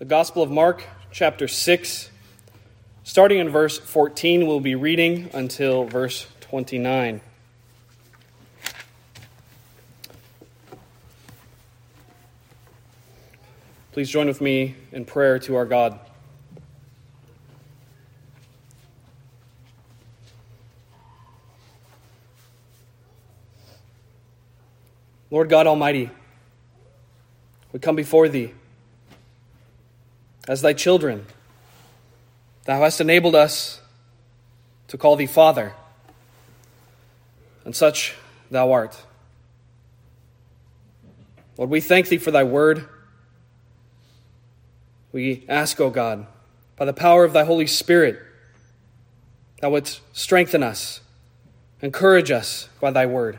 the 0.00 0.06
Gospel 0.06 0.42
of 0.42 0.50
Mark, 0.50 0.82
chapter 1.12 1.46
6. 1.46 2.08
Starting 3.04 3.38
in 3.38 3.50
verse 3.50 3.76
14, 3.76 4.46
we'll 4.46 4.58
be 4.58 4.74
reading 4.74 5.28
until 5.34 5.84
verse 5.84 6.26
29. 6.40 7.20
Please 13.92 14.08
join 14.08 14.26
with 14.26 14.40
me 14.40 14.74
in 14.90 15.04
prayer 15.04 15.38
to 15.40 15.56
our 15.56 15.66
God. 15.66 16.00
Lord 25.30 25.50
God 25.50 25.66
Almighty, 25.66 26.08
we 27.72 27.80
come 27.80 27.96
before 27.96 28.30
Thee 28.30 28.54
as 30.50 30.62
Thy 30.62 30.72
children. 30.72 31.26
Thou 32.64 32.80
hast 32.80 33.00
enabled 33.00 33.36
us 33.36 33.80
to 34.88 34.98
call 34.98 35.14
Thee 35.14 35.26
Father, 35.26 35.74
and 37.64 37.76
such 37.76 38.16
Thou 38.50 38.72
art. 38.72 39.00
Lord, 41.56 41.70
we 41.70 41.80
thank 41.80 42.08
Thee 42.08 42.18
for 42.18 42.32
Thy 42.32 42.42
word. 42.42 42.84
We 45.12 45.44
ask, 45.48 45.80
O 45.80 45.88
God, 45.88 46.26
by 46.76 46.84
the 46.84 46.92
power 46.92 47.22
of 47.22 47.32
Thy 47.32 47.44
Holy 47.44 47.68
Spirit, 47.68 48.20
Thou 49.60 49.70
wouldst 49.70 50.00
strengthen 50.12 50.64
us, 50.64 51.00
encourage 51.80 52.32
us 52.32 52.68
by 52.80 52.90
Thy 52.90 53.06
word. 53.06 53.38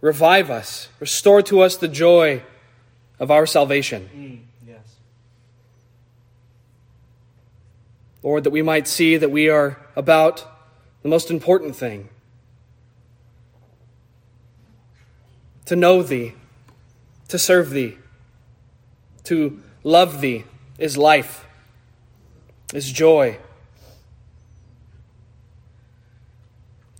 Revive 0.00 0.50
us, 0.50 0.88
restore 0.98 1.42
to 1.42 1.60
us 1.60 1.76
the 1.76 1.88
joy 1.88 2.42
of 3.18 3.30
our 3.30 3.44
salvation. 3.44 4.08
Mm, 4.16 4.38
yes. 4.66 4.96
Lord, 8.24 8.42
that 8.44 8.50
we 8.50 8.62
might 8.62 8.88
see 8.88 9.18
that 9.18 9.30
we 9.30 9.50
are 9.50 9.78
about 9.94 10.46
the 11.02 11.08
most 11.10 11.30
important 11.30 11.76
thing 11.76 12.08
to 15.66 15.76
know 15.76 16.02
Thee, 16.02 16.32
to 17.28 17.38
serve 17.38 17.68
Thee, 17.68 17.98
to 19.24 19.62
love 19.82 20.22
Thee 20.22 20.44
is 20.78 20.96
life, 20.96 21.46
is 22.72 22.90
joy. 22.90 23.36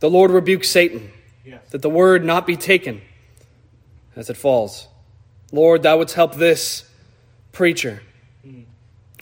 The 0.00 0.10
Lord 0.10 0.30
rebukes 0.30 0.68
Satan 0.68 1.10
Yes. 1.42 1.62
that 1.70 1.80
the 1.82 1.90
word 1.90 2.24
not 2.24 2.46
be 2.46 2.56
taken 2.56 3.00
as 4.14 4.28
it 4.28 4.36
falls. 4.36 4.88
Lord, 5.52 5.82
thou 5.82 5.98
wouldst 5.98 6.14
help 6.16 6.34
this 6.34 6.84
preacher, 7.52 8.02
hmm. 8.42 8.62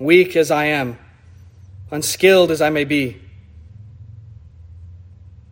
weak 0.00 0.34
as 0.34 0.50
I 0.50 0.66
am, 0.66 0.98
unskilled 1.92 2.50
as 2.50 2.62
I 2.62 2.70
may 2.70 2.84
be, 2.84 3.20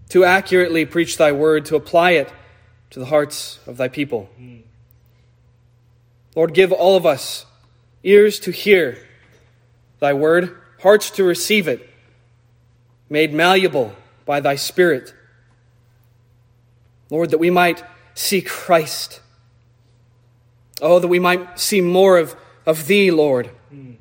to 0.08 0.24
accurately 0.24 0.86
preach 0.86 1.19
thy 1.19 1.30
word, 1.30 1.66
to 1.66 1.77
apply 1.77 2.12
it 2.12 2.33
to 2.88 2.98
the 2.98 3.05
hearts 3.05 3.60
of 3.66 3.77
thy 3.77 3.86
people. 3.86 4.28
Lord, 6.34 6.55
give 6.55 6.72
all 6.72 6.96
of 6.96 7.06
us 7.06 7.46
ears 8.02 8.41
to 8.41 8.50
hear 8.50 8.98
thy 10.00 10.14
word, 10.14 10.56
hearts 10.80 11.11
to 11.11 11.24
receive 11.24 11.68
it, 11.68 11.88
made 13.08 13.34
malleable 13.34 13.92
by 14.24 14.41
thy 14.41 14.56
Spirit. 14.56 15.14
Lord, 17.11 17.30
that 17.30 17.38
we 17.38 17.50
might 17.50 17.84
see 18.14 18.41
Christ. 18.41 19.20
Oh, 20.80 20.98
that 20.98 21.08
we 21.08 21.18
might 21.18 21.58
see 21.58 21.80
more 21.80 22.16
of, 22.16 22.34
of 22.64 22.86
Thee, 22.86 23.11
Lord. 23.11 23.48
Hmm. 23.68 23.92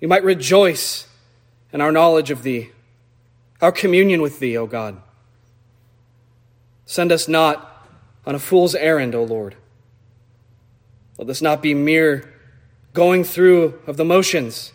We 0.00 0.06
might 0.06 0.24
rejoice 0.24 1.06
in 1.72 1.80
our 1.80 1.92
knowledge 1.92 2.30
of 2.30 2.42
Thee, 2.42 2.70
our 3.60 3.72
communion 3.72 4.22
with 4.22 4.40
Thee, 4.40 4.56
O 4.56 4.66
God. 4.66 5.00
Send 6.84 7.12
us 7.12 7.28
not 7.28 7.86
on 8.26 8.34
a 8.34 8.38
fool's 8.38 8.74
errand, 8.74 9.14
O 9.14 9.22
Lord. 9.22 9.54
Let 11.18 11.26
this 11.26 11.42
not 11.42 11.62
be 11.62 11.74
mere 11.74 12.32
going 12.92 13.24
through 13.24 13.80
of 13.86 13.96
the 13.96 14.04
motions, 14.04 14.72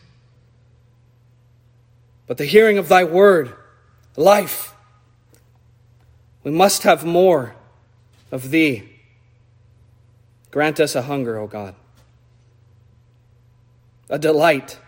but 2.28 2.38
the 2.38 2.45
hearing 2.45 2.78
of 2.78 2.88
Thy 2.88 3.03
word, 3.03 3.53
life. 4.16 4.73
We 6.44 6.51
must 6.51 6.84
have 6.84 7.03
more 7.03 7.55
of 8.31 8.51
Thee. 8.51 8.89
Grant 10.51 10.79
us 10.79 10.95
a 10.95 11.01
hunger, 11.01 11.38
O 11.38 11.47
God, 11.47 11.75
a 14.09 14.17
delight 14.17 14.79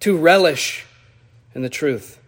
to 0.00 0.16
relish 0.16 0.86
in 1.54 1.62
the 1.62 1.68
truth. 1.68 2.18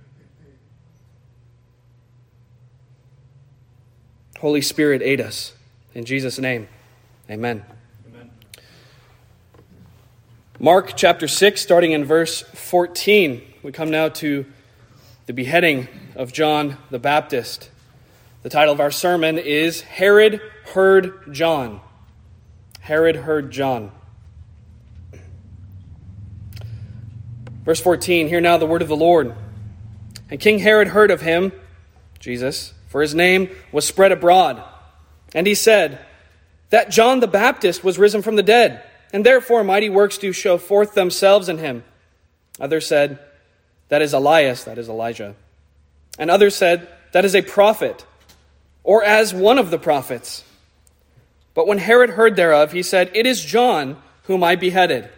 Holy 4.38 4.60
Spirit, 4.60 5.02
aid 5.02 5.20
us. 5.20 5.54
In 5.94 6.04
Jesus' 6.04 6.38
name, 6.38 6.68
amen. 7.30 7.64
Amen. 8.08 8.30
Mark 10.60 10.92
chapter 10.94 11.26
6, 11.26 11.60
starting 11.60 11.92
in 11.92 12.04
verse 12.04 12.42
14. 12.42 13.42
We 13.62 13.72
come 13.72 13.90
now 13.90 14.10
to 14.10 14.46
the 15.24 15.32
beheading 15.32 15.88
of 16.14 16.32
John 16.32 16.76
the 16.90 16.98
Baptist. 16.98 17.70
The 18.42 18.50
title 18.50 18.74
of 18.74 18.80
our 18.80 18.90
sermon 18.90 19.38
is 19.38 19.80
Herod 19.80 20.40
Heard 20.74 21.34
John. 21.34 21.80
Herod 22.80 23.16
heard 23.16 23.50
John. 23.50 23.90
Verse 27.66 27.80
14 27.80 28.28
Hear 28.28 28.40
now 28.40 28.56
the 28.56 28.64
word 28.64 28.80
of 28.80 28.88
the 28.88 28.96
Lord. 28.96 29.34
And 30.30 30.40
King 30.40 30.60
Herod 30.60 30.88
heard 30.88 31.10
of 31.10 31.20
him, 31.20 31.52
Jesus, 32.18 32.72
for 32.88 33.02
his 33.02 33.14
name 33.14 33.50
was 33.70 33.84
spread 33.84 34.12
abroad. 34.12 34.62
And 35.34 35.46
he 35.46 35.54
said, 35.54 35.98
That 36.70 36.90
John 36.90 37.20
the 37.20 37.26
Baptist 37.26 37.84
was 37.84 37.98
risen 37.98 38.22
from 38.22 38.36
the 38.36 38.42
dead, 38.42 38.82
and 39.12 39.26
therefore 39.26 39.62
mighty 39.62 39.90
works 39.90 40.16
do 40.16 40.32
show 40.32 40.56
forth 40.56 40.94
themselves 40.94 41.48
in 41.48 41.58
him. 41.58 41.84
Others 42.58 42.86
said, 42.86 43.18
That 43.88 44.00
is 44.00 44.14
Elias, 44.14 44.64
that 44.64 44.78
is 44.78 44.88
Elijah. 44.88 45.34
And 46.18 46.30
others 46.30 46.54
said, 46.54 46.88
That 47.12 47.24
is 47.24 47.34
a 47.34 47.42
prophet, 47.42 48.06
or 48.84 49.04
as 49.04 49.34
one 49.34 49.58
of 49.58 49.70
the 49.70 49.78
prophets. 49.78 50.44
But 51.52 51.66
when 51.66 51.78
Herod 51.78 52.10
heard 52.10 52.36
thereof, 52.36 52.72
he 52.72 52.82
said, 52.82 53.10
It 53.12 53.26
is 53.26 53.44
John 53.44 54.00
whom 54.24 54.44
I 54.44 54.54
beheaded. 54.54 55.10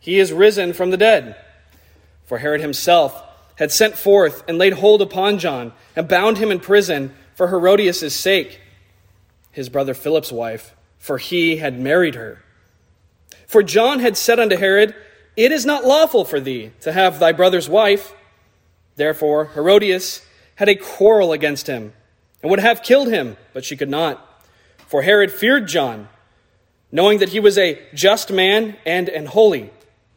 He 0.00 0.18
is 0.18 0.32
risen 0.32 0.74
from 0.74 0.90
the 0.90 0.96
dead. 0.98 1.36
For 2.24 2.38
Herod 2.38 2.60
himself 2.60 3.22
had 3.56 3.70
sent 3.70 3.96
forth 3.96 4.42
and 4.48 4.58
laid 4.58 4.74
hold 4.74 5.02
upon 5.02 5.38
John 5.38 5.72
and 5.94 6.08
bound 6.08 6.38
him 6.38 6.50
in 6.50 6.60
prison 6.60 7.14
for 7.34 7.48
Herodias' 7.48 8.14
sake, 8.14 8.60
his 9.50 9.68
brother 9.68 9.94
Philip's 9.94 10.32
wife, 10.32 10.74
for 10.98 11.18
he 11.18 11.56
had 11.56 11.78
married 11.78 12.14
her. 12.14 12.42
For 13.46 13.62
John 13.62 14.00
had 14.00 14.16
said 14.16 14.40
unto 14.40 14.56
Herod, 14.56 14.94
It 15.36 15.52
is 15.52 15.66
not 15.66 15.84
lawful 15.84 16.24
for 16.24 16.40
thee 16.40 16.72
to 16.80 16.92
have 16.92 17.18
thy 17.18 17.32
brother's 17.32 17.68
wife. 17.68 18.12
Therefore 18.96 19.46
Herodias 19.46 20.22
had 20.56 20.68
a 20.68 20.74
quarrel 20.74 21.32
against 21.32 21.66
him 21.66 21.92
and 22.42 22.50
would 22.50 22.60
have 22.60 22.82
killed 22.82 23.08
him, 23.08 23.36
but 23.52 23.64
she 23.64 23.76
could 23.76 23.88
not. 23.88 24.42
For 24.86 25.02
Herod 25.02 25.32
feared 25.32 25.66
John, 25.66 26.08
knowing 26.92 27.18
that 27.18 27.30
he 27.30 27.40
was 27.40 27.58
a 27.58 27.80
just 27.94 28.30
man 28.30 28.76
and 28.86 29.08
an 29.08 29.26
holy, 29.26 29.70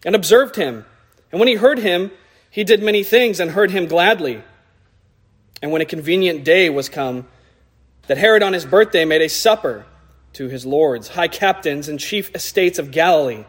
and 0.06 0.16
observed 0.16 0.56
him. 0.56 0.86
And 1.32 1.40
when 1.40 1.48
he 1.48 1.56
heard 1.56 1.80
him, 1.80 2.12
he 2.50 2.64
did 2.64 2.82
many 2.82 3.04
things 3.04 3.40
and 3.40 3.52
heard 3.52 3.72
him 3.72 3.88
gladly. 3.88 4.42
And 5.62 5.72
when 5.72 5.82
a 5.82 5.86
convenient 5.86 6.44
day 6.44 6.70
was 6.70 6.90
come, 6.90 7.28
that 8.08 8.18
Herod 8.18 8.44
on 8.44 8.54
his 8.54 8.66
birthday 8.66 9.06
made 9.06 9.22
a 9.22 9.30
supper 9.30 9.86
to 10.34 10.48
his 10.48 10.66
lords, 10.66 11.10
high 11.10 11.28
captains, 11.28 11.90
and 11.90 12.00
chief 12.00 12.34
estates 12.36 12.80
of 12.80 12.92
Galilee. 12.92 13.44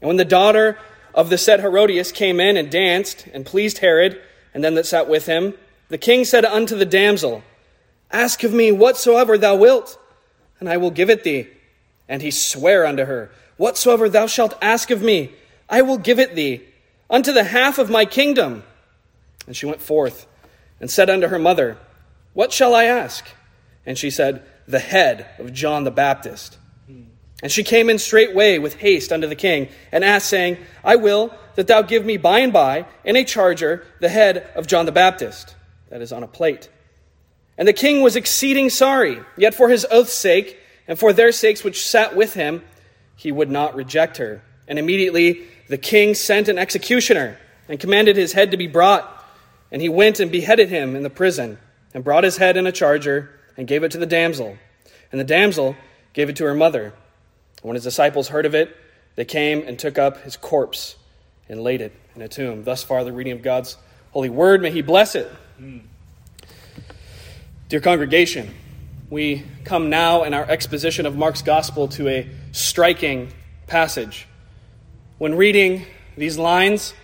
And 0.00 0.08
when 0.08 0.16
the 0.16 0.24
daughter 0.24 0.78
of 1.14 1.30
the 1.30 1.38
said 1.38 1.60
Herodias 1.60 2.12
came 2.12 2.40
in 2.40 2.56
and 2.56 2.70
danced 2.70 3.26
and 3.32 3.44
pleased 3.44 3.78
Herod, 3.78 4.20
and 4.54 4.62
them 4.62 4.74
that 4.76 4.86
sat 4.86 5.08
with 5.08 5.26
him, 5.26 5.54
the 5.88 5.98
king 5.98 6.24
said 6.24 6.44
unto 6.44 6.76
the 6.76 6.86
damsel, 6.86 7.42
Ask 8.10 8.42
of 8.44 8.52
me 8.52 8.72
whatsoever 8.72 9.36
thou 9.36 9.56
wilt, 9.56 9.98
and 10.60 10.68
I 10.68 10.76
will 10.76 10.90
give 10.90 11.10
it 11.10 11.24
thee. 11.24 11.48
And 12.08 12.22
he 12.22 12.30
sware 12.30 12.86
unto 12.86 13.04
her, 13.04 13.30
Whatsoever 13.56 14.08
thou 14.08 14.26
shalt 14.26 14.56
ask 14.62 14.90
of 14.90 15.02
me, 15.02 15.32
I 15.68 15.82
will 15.82 15.98
give 15.98 16.18
it 16.18 16.34
thee, 16.34 16.62
unto 17.10 17.32
the 17.32 17.44
half 17.44 17.78
of 17.78 17.90
my 17.90 18.04
kingdom. 18.04 18.62
And 19.46 19.56
she 19.56 19.66
went 19.66 19.80
forth 19.80 20.26
and 20.80 20.90
said 20.90 21.10
unto 21.10 21.28
her 21.28 21.38
mother, 21.38 21.78
What 22.34 22.52
shall 22.52 22.74
I 22.74 22.84
ask? 22.84 23.26
And 23.86 23.96
she 23.96 24.10
said, 24.10 24.42
The 24.66 24.78
head 24.78 25.26
of 25.38 25.52
John 25.52 25.84
the 25.84 25.90
Baptist. 25.90 26.58
And 27.42 27.52
she 27.52 27.62
came 27.62 27.88
in 27.88 27.98
straightway 27.98 28.58
with 28.58 28.74
haste 28.74 29.12
unto 29.12 29.28
the 29.28 29.36
king, 29.36 29.68
and 29.92 30.04
asked, 30.04 30.28
saying, 30.28 30.58
I 30.82 30.96
will 30.96 31.32
that 31.54 31.68
thou 31.68 31.82
give 31.82 32.04
me 32.04 32.16
by 32.16 32.40
and 32.40 32.52
by 32.52 32.86
in 33.04 33.16
a 33.16 33.24
charger 33.24 33.86
the 34.00 34.08
head 34.08 34.50
of 34.56 34.66
John 34.66 34.86
the 34.86 34.92
Baptist, 34.92 35.54
that 35.90 36.02
is 36.02 36.12
on 36.12 36.24
a 36.24 36.28
plate. 36.28 36.68
And 37.56 37.66
the 37.66 37.72
king 37.72 38.02
was 38.02 38.16
exceeding 38.16 38.70
sorry, 38.70 39.20
yet 39.36 39.54
for 39.54 39.68
his 39.68 39.86
oath's 39.90 40.12
sake, 40.12 40.58
and 40.88 40.98
for 40.98 41.12
their 41.12 41.32
sakes 41.32 41.62
which 41.62 41.86
sat 41.86 42.16
with 42.16 42.34
him, 42.34 42.62
he 43.14 43.30
would 43.30 43.50
not 43.50 43.74
reject 43.74 44.16
her. 44.16 44.42
And 44.66 44.78
immediately 44.78 45.46
the 45.68 45.78
king 45.78 46.14
sent 46.14 46.48
an 46.48 46.58
executioner 46.58 47.38
and 47.68 47.78
commanded 47.78 48.16
his 48.16 48.32
head 48.32 48.50
to 48.50 48.56
be 48.56 48.66
brought. 48.66 49.14
And 49.70 49.82
he 49.82 49.88
went 49.90 50.18
and 50.18 50.32
beheaded 50.32 50.70
him 50.70 50.96
in 50.96 51.02
the 51.02 51.10
prison, 51.10 51.58
and 51.92 52.02
brought 52.02 52.24
his 52.24 52.38
head 52.38 52.56
in 52.56 52.66
a 52.66 52.72
charger, 52.72 53.30
and 53.56 53.68
gave 53.68 53.82
it 53.82 53.92
to 53.92 53.98
the 53.98 54.06
damsel. 54.06 54.56
And 55.12 55.20
the 55.20 55.24
damsel 55.24 55.76
gave 56.14 56.30
it 56.30 56.36
to 56.36 56.44
her 56.44 56.54
mother. 56.54 56.94
When 57.60 57.74
his 57.74 57.84
disciples 57.84 58.28
heard 58.28 58.46
of 58.46 58.54
it, 58.54 58.74
they 59.16 59.26
came 59.26 59.62
and 59.66 59.78
took 59.78 59.98
up 59.98 60.22
his 60.22 60.38
corpse 60.38 60.96
and 61.50 61.62
laid 61.62 61.82
it 61.82 61.92
in 62.14 62.22
a 62.22 62.28
tomb. 62.28 62.64
Thus 62.64 62.82
far, 62.82 63.04
the 63.04 63.12
reading 63.12 63.34
of 63.34 63.42
God's 63.42 63.76
holy 64.12 64.30
word. 64.30 64.62
May 64.62 64.70
he 64.70 64.80
bless 64.80 65.14
it. 65.14 65.30
Dear 67.68 67.80
congregation, 67.80 68.54
we 69.10 69.44
come 69.64 69.90
now 69.90 70.24
in 70.24 70.32
our 70.32 70.44
exposition 70.44 71.04
of 71.04 71.14
Mark's 71.14 71.42
gospel 71.42 71.88
to 71.88 72.08
a 72.08 72.26
striking 72.52 73.32
passage. 73.66 74.26
When 75.18 75.34
reading 75.34 75.84
these 76.16 76.38
lines, 76.38 76.94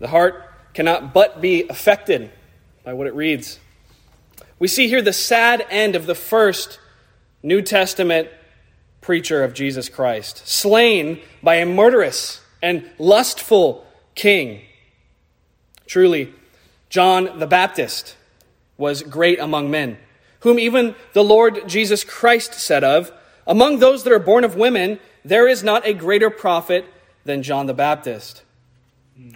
the 0.00 0.08
heart 0.08 0.44
cannot 0.74 1.14
but 1.14 1.40
be 1.40 1.68
affected 1.68 2.32
by 2.82 2.94
what 2.94 3.06
it 3.06 3.14
reads. 3.14 3.60
We 4.58 4.66
see 4.66 4.88
here 4.88 5.00
the 5.00 5.12
sad 5.12 5.64
end 5.70 5.94
of 5.94 6.06
the 6.06 6.16
first 6.16 6.80
New 7.44 7.62
Testament 7.62 8.28
preacher 9.00 9.44
of 9.44 9.54
Jesus 9.54 9.88
Christ, 9.88 10.48
slain 10.48 11.20
by 11.44 11.56
a 11.56 11.66
murderous 11.66 12.40
and 12.60 12.90
lustful 12.98 13.86
king. 14.16 14.62
Truly, 15.86 16.34
John 16.88 17.38
the 17.38 17.46
Baptist 17.46 18.16
was 18.78 19.04
great 19.04 19.38
among 19.38 19.70
men, 19.70 19.96
whom 20.40 20.58
even 20.58 20.96
the 21.12 21.22
Lord 21.22 21.68
Jesus 21.68 22.02
Christ 22.02 22.54
said 22.54 22.82
of, 22.82 23.12
Among 23.46 23.78
those 23.78 24.02
that 24.02 24.12
are 24.12 24.18
born 24.18 24.42
of 24.42 24.56
women, 24.56 24.98
there 25.24 25.46
is 25.46 25.62
not 25.62 25.86
a 25.86 25.94
greater 25.94 26.30
prophet 26.30 26.84
than 27.24 27.42
John 27.42 27.66
the 27.66 27.74
Baptist. 27.74 28.42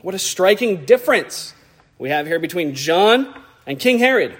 What 0.02 0.14
a 0.14 0.18
striking 0.18 0.84
difference 0.84 1.54
we 1.98 2.10
have 2.10 2.26
here 2.26 2.38
between 2.38 2.74
John 2.74 3.34
and 3.66 3.78
King 3.78 3.98
Herod. 3.98 4.36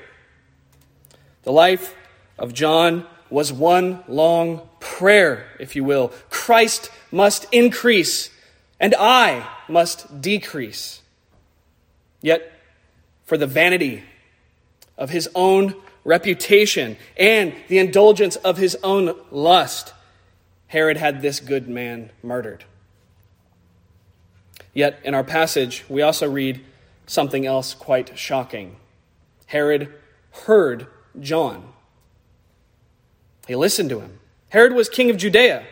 The 1.43 1.53
life 1.53 1.95
of 2.39 2.55
John 2.55 3.07
was 3.31 3.53
one 3.53 4.03
long 4.09 4.69
prayer, 4.81 5.47
if 5.59 5.77
you 5.77 5.85
will. 5.85 6.13
Christ 6.31 6.91
must 7.11 7.47
increase, 7.53 8.31
and 8.81 8.95
I 8.99 9.47
must 9.69 10.21
decrease. 10.21 11.03
Yet, 12.21 12.51
for 13.25 13.37
the 13.37 13.47
vanity 13.47 14.03
of 14.97 15.11
his 15.11 15.29
own 15.35 15.75
reputation 16.05 16.97
and 17.17 17.55
the 17.69 17.79
indulgence 17.79 18.37
of 18.37 18.57
his 18.57 18.77
own 18.83 19.15
lust, 19.31 19.93
Herod 20.69 20.97
had 20.97 21.23
this 21.23 21.41
good 21.41 21.69
man 21.69 22.11
murdered. 22.23 22.65
Yet 24.75 24.99
in 25.05 25.15
our 25.15 25.25
passage, 25.25 25.85
we 25.89 26.03
also 26.03 26.29
read 26.29 26.61
something 27.07 27.47
else 27.47 27.75
quite 27.75 28.19
shocking. 28.19 28.77
Herod 29.47 29.93
heard 30.45 30.89
John. 31.21 31.73
He 33.47 33.55
listened 33.55 33.91
to 33.91 34.01
him. 34.01 34.19
Herod 34.51 34.73
was 34.73 34.89
king 34.89 35.11
of 35.11 35.17
Judea. 35.17 35.65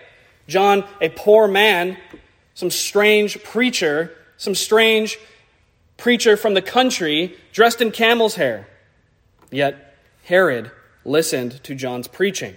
John, 0.46 0.84
a 1.00 1.08
poor 1.08 1.49
man, 1.49 1.96
some 2.54 2.70
strange 2.70 3.43
preacher, 3.43 4.12
some 4.37 4.54
strange 4.54 5.19
preacher 5.96 6.37
from 6.37 6.54
the 6.54 6.62
country 6.62 7.37
dressed 7.52 7.81
in 7.81 7.90
camel's 7.90 8.34
hair. 8.37 8.69
Yet 9.50 9.96
Herod 10.25 10.70
listened 11.04 11.62
to 11.64 11.75
John's 11.75 12.08
preaching. 12.08 12.56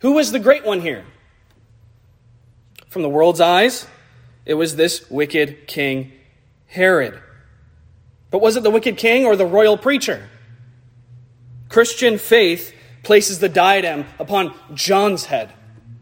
Who 0.00 0.12
was 0.12 0.32
the 0.32 0.38
great 0.38 0.64
one 0.64 0.80
here? 0.80 1.04
From 2.88 3.02
the 3.02 3.08
world's 3.08 3.40
eyes, 3.40 3.86
it 4.46 4.54
was 4.54 4.76
this 4.76 5.10
wicked 5.10 5.66
king, 5.66 6.12
Herod. 6.66 7.20
But 8.30 8.40
was 8.40 8.56
it 8.56 8.62
the 8.62 8.70
wicked 8.70 8.96
king 8.96 9.26
or 9.26 9.36
the 9.36 9.46
royal 9.46 9.78
preacher? 9.78 10.28
Christian 11.68 12.18
faith 12.18 12.74
places 13.02 13.38
the 13.38 13.48
diadem 13.48 14.06
upon 14.18 14.54
John's 14.74 15.26
head, 15.26 15.52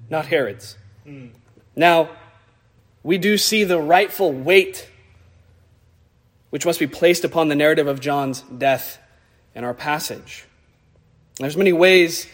not 0.08 0.26
Herod's. 0.26 0.76
Mm. 1.06 1.30
Now, 1.76 2.10
we 3.02 3.18
do 3.18 3.36
see 3.36 3.64
the 3.64 3.80
rightful 3.80 4.32
weight 4.32 4.88
which 6.50 6.66
must 6.66 6.78
be 6.78 6.86
placed 6.86 7.24
upon 7.24 7.48
the 7.48 7.54
narrative 7.54 7.86
of 7.86 7.98
John's 7.98 8.42
death 8.42 8.98
in 9.54 9.64
our 9.64 9.72
passage. 9.72 10.44
There's 11.38 11.56
many 11.56 11.72
ways 11.72 12.26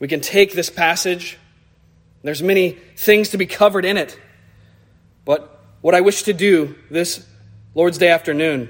we 0.00 0.08
can 0.08 0.20
take 0.20 0.54
this 0.54 0.70
passage. 0.70 1.38
There's 2.24 2.42
many 2.42 2.72
things 2.96 3.28
to 3.28 3.38
be 3.38 3.46
covered 3.46 3.84
in 3.84 3.96
it. 3.96 4.18
What 5.80 5.94
I 5.94 6.02
wish 6.02 6.24
to 6.24 6.32
do 6.32 6.74
this 6.90 7.26
Lord's 7.74 7.98
Day 7.98 8.08
afternoon 8.08 8.68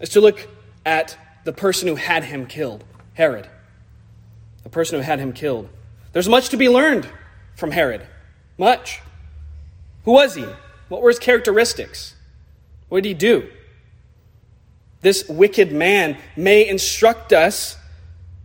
is 0.00 0.10
to 0.10 0.20
look 0.20 0.48
at 0.86 1.18
the 1.44 1.52
person 1.52 1.88
who 1.88 1.96
had 1.96 2.24
him 2.24 2.46
killed, 2.46 2.84
Herod. 3.14 3.48
The 4.62 4.70
person 4.70 4.98
who 4.98 5.02
had 5.02 5.18
him 5.18 5.32
killed. 5.32 5.68
There's 6.12 6.28
much 6.28 6.48
to 6.50 6.56
be 6.56 6.68
learned 6.68 7.08
from 7.56 7.72
Herod. 7.72 8.06
Much. 8.56 9.00
Who 10.04 10.12
was 10.12 10.34
he? 10.34 10.46
What 10.88 11.02
were 11.02 11.10
his 11.10 11.18
characteristics? 11.18 12.14
What 12.88 13.02
did 13.02 13.08
he 13.08 13.14
do? 13.14 13.50
This 15.02 15.28
wicked 15.28 15.72
man 15.72 16.16
may 16.36 16.66
instruct 16.66 17.32
us 17.32 17.76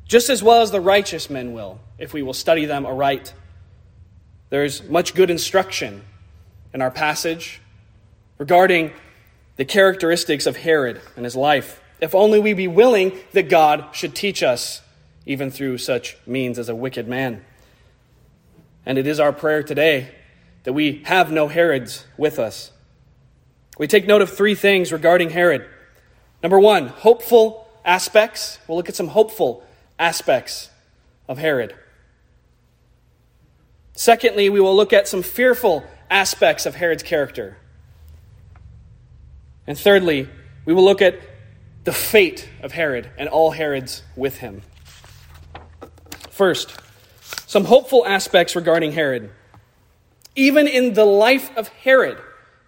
just 0.05 0.29
as 0.29 0.43
well 0.43 0.61
as 0.61 0.71
the 0.71 0.81
righteous 0.81 1.29
men 1.29 1.53
will, 1.53 1.79
if 1.97 2.13
we 2.13 2.21
will 2.21 2.33
study 2.33 2.65
them 2.65 2.85
aright. 2.85 3.33
There's 4.49 4.83
much 4.83 5.15
good 5.15 5.31
instruction 5.31 6.03
in 6.73 6.81
our 6.81 6.91
passage 6.91 7.61
regarding 8.37 8.91
the 9.55 9.65
characteristics 9.65 10.45
of 10.45 10.57
Herod 10.57 10.99
and 11.15 11.25
his 11.25 11.35
life. 11.35 11.81
If 12.01 12.15
only 12.15 12.39
we 12.39 12.53
be 12.53 12.67
willing 12.67 13.17
that 13.33 13.49
God 13.49 13.89
should 13.93 14.15
teach 14.15 14.43
us, 14.43 14.81
even 15.25 15.51
through 15.51 15.77
such 15.77 16.17
means 16.25 16.59
as 16.59 16.69
a 16.69 16.75
wicked 16.75 17.07
man. 17.07 17.45
And 18.85 18.97
it 18.97 19.07
is 19.07 19.19
our 19.19 19.31
prayer 19.31 19.63
today 19.63 20.13
that 20.63 20.73
we 20.73 21.03
have 21.05 21.31
no 21.31 21.47
Herods 21.47 22.05
with 22.17 22.39
us. 22.39 22.71
We 23.77 23.87
take 23.87 24.05
note 24.05 24.21
of 24.21 24.29
three 24.29 24.55
things 24.55 24.91
regarding 24.91 25.29
Herod. 25.29 25.65
Number 26.41 26.59
one, 26.59 26.87
hopeful 26.87 27.67
aspects. 27.85 28.59
We'll 28.67 28.77
look 28.77 28.89
at 28.89 28.95
some 28.95 29.07
hopeful 29.07 29.63
aspects 29.97 30.69
of 31.27 31.37
Herod. 31.37 31.73
Secondly, 33.93 34.49
we 34.49 34.59
will 34.59 34.75
look 34.75 34.91
at 34.91 35.07
some 35.07 35.21
fearful 35.21 35.85
aspects 36.13 36.67
of 36.67 36.75
Herod's 36.75 37.03
character. 37.03 37.57
And 39.65 39.77
thirdly, 39.77 40.29
we 40.63 40.73
will 40.73 40.85
look 40.85 41.01
at 41.01 41.19
the 41.83 41.91
fate 41.91 42.47
of 42.61 42.71
Herod 42.71 43.09
and 43.17 43.27
all 43.27 43.51
Herods 43.51 44.03
with 44.15 44.37
him. 44.37 44.61
First, 46.29 46.77
some 47.47 47.65
hopeful 47.65 48.05
aspects 48.05 48.55
regarding 48.55 48.91
Herod. 48.91 49.31
Even 50.35 50.67
in 50.67 50.93
the 50.93 51.05
life 51.05 51.55
of 51.57 51.67
Herod, 51.69 52.17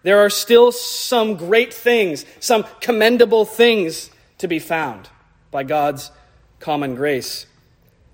there 0.03 0.19
are 0.19 0.29
still 0.29 0.71
some 0.71 1.35
great 1.35 1.73
things, 1.73 2.25
some 2.39 2.65
commendable 2.81 3.45
things 3.45 4.09
to 4.39 4.47
be 4.47 4.59
found 4.59 5.07
by 5.51 5.63
God's 5.63 6.11
common 6.59 6.95
grace. 6.95 7.45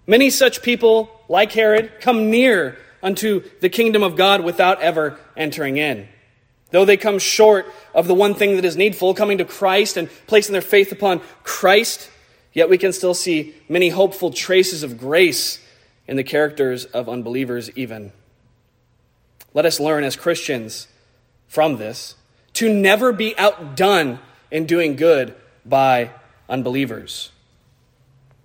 Many 0.07 0.29
such 0.29 0.61
people, 0.61 1.09
like 1.29 1.53
Herod, 1.53 2.01
come 2.01 2.29
near 2.29 2.77
unto 3.03 3.43
the 3.59 3.69
kingdom 3.69 4.03
of 4.03 4.15
God 4.15 4.43
without 4.43 4.81
ever 4.81 5.19
entering 5.35 5.77
in. 5.77 6.07
Though 6.71 6.85
they 6.85 6.97
come 6.97 7.19
short 7.19 7.65
of 7.93 8.07
the 8.07 8.15
one 8.15 8.33
thing 8.33 8.55
that 8.55 8.65
is 8.65 8.77
needful, 8.77 9.13
coming 9.13 9.37
to 9.39 9.45
Christ 9.45 9.97
and 9.97 10.09
placing 10.27 10.53
their 10.53 10.61
faith 10.61 10.91
upon 10.91 11.21
Christ, 11.43 12.09
yet 12.53 12.69
we 12.69 12.77
can 12.77 12.93
still 12.93 13.13
see 13.13 13.55
many 13.67 13.89
hopeful 13.89 14.31
traces 14.31 14.83
of 14.83 14.97
grace 14.97 15.59
in 16.07 16.15
the 16.15 16.23
characters 16.23 16.85
of 16.85 17.09
unbelievers, 17.09 17.69
even. 17.75 18.13
Let 19.53 19.65
us 19.65 19.79
learn 19.79 20.03
as 20.03 20.15
Christians 20.15 20.87
from 21.47 21.77
this 21.77 22.15
to 22.53 22.73
never 22.73 23.11
be 23.11 23.37
outdone 23.37 24.19
in 24.49 24.65
doing 24.65 24.95
good 24.95 25.35
by 25.65 26.11
unbelievers. 26.49 27.31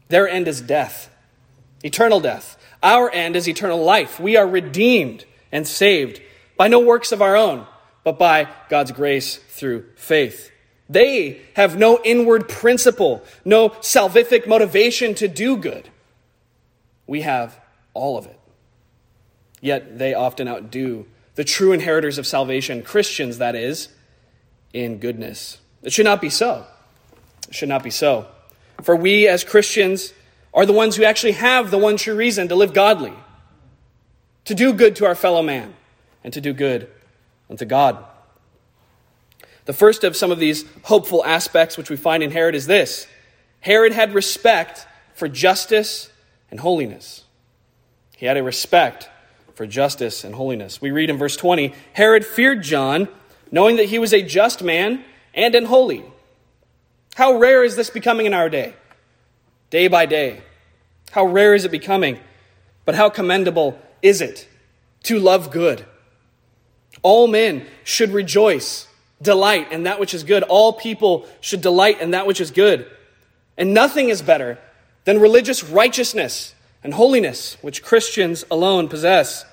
Their 0.08 0.28
end 0.28 0.48
is 0.48 0.60
death, 0.60 1.10
eternal 1.82 2.20
death. 2.20 2.55
Our 2.82 3.10
end 3.10 3.36
is 3.36 3.48
eternal 3.48 3.82
life. 3.82 4.20
We 4.20 4.36
are 4.36 4.46
redeemed 4.46 5.24
and 5.52 5.66
saved 5.66 6.20
by 6.56 6.68
no 6.68 6.80
works 6.80 7.12
of 7.12 7.22
our 7.22 7.36
own, 7.36 7.66
but 8.04 8.18
by 8.18 8.48
God's 8.68 8.92
grace 8.92 9.36
through 9.36 9.86
faith. 9.96 10.50
They 10.88 11.40
have 11.54 11.76
no 11.76 12.00
inward 12.04 12.48
principle, 12.48 13.24
no 13.44 13.70
salvific 13.70 14.46
motivation 14.46 15.14
to 15.16 15.28
do 15.28 15.56
good. 15.56 15.88
We 17.06 17.22
have 17.22 17.58
all 17.94 18.18
of 18.18 18.26
it. 18.26 18.38
Yet 19.60 19.98
they 19.98 20.14
often 20.14 20.46
outdo 20.48 21.06
the 21.34 21.44
true 21.44 21.72
inheritors 21.72 22.18
of 22.18 22.26
salvation, 22.26 22.82
Christians, 22.82 23.38
that 23.38 23.54
is, 23.54 23.88
in 24.72 24.98
goodness. 24.98 25.58
It 25.82 25.92
should 25.92 26.04
not 26.04 26.20
be 26.20 26.30
so. 26.30 26.66
It 27.48 27.54
should 27.54 27.68
not 27.68 27.82
be 27.82 27.90
so. 27.90 28.26
For 28.82 28.94
we 28.94 29.26
as 29.26 29.44
Christians 29.44 30.12
are 30.56 30.64
the 30.64 30.72
ones 30.72 30.96
who 30.96 31.04
actually 31.04 31.32
have 31.32 31.70
the 31.70 31.78
one 31.78 31.98
true 31.98 32.16
reason 32.16 32.48
to 32.48 32.54
live 32.54 32.72
godly, 32.72 33.12
to 34.46 34.54
do 34.54 34.72
good 34.72 34.96
to 34.96 35.04
our 35.04 35.14
fellow 35.14 35.42
man, 35.42 35.74
and 36.24 36.32
to 36.32 36.40
do 36.40 36.54
good 36.54 36.88
unto 37.50 37.66
God. 37.66 38.02
The 39.66 39.74
first 39.74 40.02
of 40.02 40.16
some 40.16 40.32
of 40.32 40.38
these 40.38 40.64
hopeful 40.84 41.24
aspects 41.24 41.76
which 41.76 41.90
we 41.90 41.96
find 41.96 42.22
in 42.22 42.30
Herod 42.30 42.54
is 42.54 42.66
this 42.66 43.06
Herod 43.60 43.92
had 43.92 44.14
respect 44.14 44.86
for 45.14 45.28
justice 45.28 46.10
and 46.50 46.60
holiness. 46.60 47.24
He 48.16 48.24
had 48.24 48.38
a 48.38 48.42
respect 48.42 49.10
for 49.54 49.66
justice 49.66 50.24
and 50.24 50.34
holiness. 50.34 50.80
We 50.80 50.90
read 50.90 51.10
in 51.10 51.18
verse 51.18 51.36
20 51.36 51.74
Herod 51.92 52.24
feared 52.24 52.62
John, 52.62 53.08
knowing 53.52 53.76
that 53.76 53.90
he 53.90 53.98
was 53.98 54.14
a 54.14 54.22
just 54.22 54.62
man 54.62 55.04
and 55.34 55.54
an 55.54 55.66
holy. 55.66 56.02
How 57.14 57.36
rare 57.36 57.62
is 57.62 57.76
this 57.76 57.90
becoming 57.90 58.24
in 58.24 58.32
our 58.32 58.48
day? 58.48 58.74
Day 59.70 59.88
by 59.88 60.06
day. 60.06 60.42
How 61.10 61.24
rare 61.24 61.54
is 61.54 61.64
it 61.64 61.70
becoming? 61.70 62.18
But 62.84 62.94
how 62.94 63.10
commendable 63.10 63.78
is 64.02 64.20
it 64.20 64.48
to 65.04 65.18
love 65.18 65.50
good? 65.50 65.84
All 67.02 67.26
men 67.26 67.66
should 67.84 68.10
rejoice, 68.10 68.86
delight 69.20 69.72
in 69.72 69.84
that 69.84 70.00
which 70.00 70.14
is 70.14 70.24
good. 70.24 70.42
All 70.44 70.72
people 70.72 71.26
should 71.40 71.60
delight 71.60 72.00
in 72.00 72.12
that 72.12 72.26
which 72.26 72.40
is 72.40 72.50
good. 72.50 72.86
And 73.56 73.74
nothing 73.74 74.08
is 74.08 74.22
better 74.22 74.58
than 75.04 75.20
religious 75.20 75.64
righteousness 75.64 76.54
and 76.82 76.94
holiness, 76.94 77.56
which 77.62 77.82
Christians 77.82 78.44
alone 78.50 78.88
possess. 78.88 79.44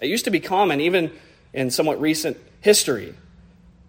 It 0.00 0.08
used 0.08 0.24
to 0.24 0.30
be 0.30 0.40
common, 0.40 0.80
even 0.80 1.10
in 1.52 1.70
somewhat 1.70 2.00
recent 2.00 2.36
history, 2.60 3.14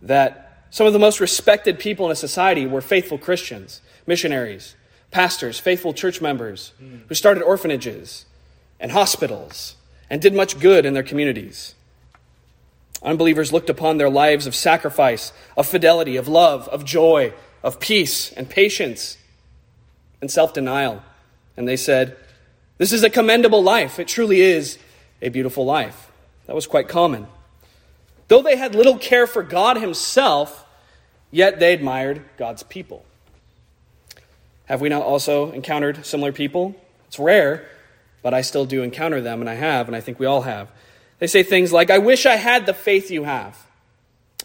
that 0.02 0.66
some 0.70 0.88
of 0.88 0.94
the 0.94 1.00
most 1.00 1.20
respected 1.20 1.80
people 1.80 2.06
in 2.06 2.12
a 2.12 2.16
society 2.16 2.66
were 2.66 2.82
faithful 2.82 3.18
Christians, 3.18 3.82
missionaries, 4.06 4.76
pastors, 5.16 5.58
faithful 5.62 5.94
church 5.94 6.20
members 6.20 6.74
who 7.08 7.16
started 7.16 7.42
orphanages 7.42 8.26
and 8.82 8.92
hospitals 8.92 9.78
and 10.10 10.22
did 10.22 10.34
much 10.34 10.60
good 10.60 10.86
in 10.86 10.94
their 10.94 11.04
communities. 11.04 11.74
Unbelievers 13.02 13.54
looked 13.54 13.70
upon 13.70 13.98
their 13.98 14.10
lives 14.10 14.46
of 14.46 14.54
sacrifice, 14.54 15.32
of 15.56 15.66
fidelity, 15.66 16.18
of 16.18 16.28
love, 16.28 16.68
of 16.68 16.84
joy, 16.84 17.32
of 17.64 17.80
peace 17.80 18.34
and 18.34 18.50
patience 18.50 19.18
and 20.20 20.30
self 20.30 20.54
denial. 20.54 21.02
And 21.56 21.66
they 21.66 21.78
said, 21.78 22.18
This 22.78 22.92
is 22.92 23.06
a 23.06 23.10
commendable 23.10 23.64
life. 23.64 24.00
It 24.00 24.10
truly 24.10 24.42
is 24.42 24.78
a 25.22 25.30
beautiful 25.30 25.64
life. 25.64 26.12
That 26.48 26.56
was 26.56 26.68
quite 26.68 26.90
common. 26.90 27.28
Though 28.28 28.42
they 28.42 28.58
had 28.58 28.76
little 28.76 28.98
care 28.98 29.28
for 29.28 29.44
God 29.44 29.78
Himself, 29.78 30.66
yet 31.32 31.62
they 31.62 31.74
admired 31.74 32.22
God's 32.36 32.64
people. 32.64 33.06
Have 34.66 34.82
we 34.82 34.90
not 34.90 35.04
also 35.04 35.52
encountered 35.52 36.06
similar 36.06 36.32
people? 36.32 36.76
It's 37.08 37.20
rare, 37.20 37.68
but 38.22 38.34
I 38.34 38.42
still 38.42 38.66
do 38.66 38.84
encounter 38.84 39.22
them, 39.22 39.42
and 39.42 39.50
I 39.50 39.54
have, 39.54 39.88
and 39.88 39.96
I 39.96 40.02
think 40.02 40.20
we 40.20 40.26
all 40.26 40.42
have. 40.42 40.70
They 41.20 41.28
say 41.28 41.44
things 41.44 41.72
like, 41.72 41.90
I 41.90 42.00
wish 42.00 42.26
I 42.26 42.36
had 42.36 42.66
the 42.66 42.74
faith 42.74 43.12
you 43.12 43.24
have. 43.24 43.58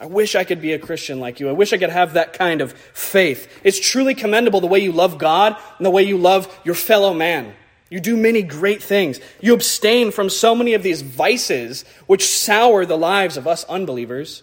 I 0.00 0.06
wish 0.06 0.34
I 0.34 0.44
could 0.44 0.62
be 0.62 0.72
a 0.72 0.78
Christian 0.78 1.20
like 1.20 1.40
you. 1.40 1.48
I 1.48 1.52
wish 1.52 1.72
I 1.72 1.78
could 1.78 1.90
have 1.90 2.14
that 2.14 2.32
kind 2.32 2.62
of 2.62 2.72
faith. 2.72 3.60
It's 3.62 3.78
truly 3.78 4.14
commendable 4.14 4.60
the 4.60 4.66
way 4.66 4.78
you 4.78 4.92
love 4.92 5.18
God 5.18 5.56
and 5.76 5.84
the 5.84 5.90
way 5.90 6.02
you 6.02 6.16
love 6.16 6.48
your 6.64 6.74
fellow 6.74 7.12
man. 7.12 7.54
You 7.90 8.00
do 8.00 8.16
many 8.16 8.42
great 8.42 8.82
things. 8.82 9.20
You 9.40 9.52
abstain 9.52 10.10
from 10.10 10.30
so 10.30 10.54
many 10.54 10.74
of 10.74 10.82
these 10.82 11.02
vices 11.02 11.84
which 12.06 12.26
sour 12.26 12.86
the 12.86 12.96
lives 12.96 13.36
of 13.36 13.46
us 13.46 13.64
unbelievers. 13.64 14.42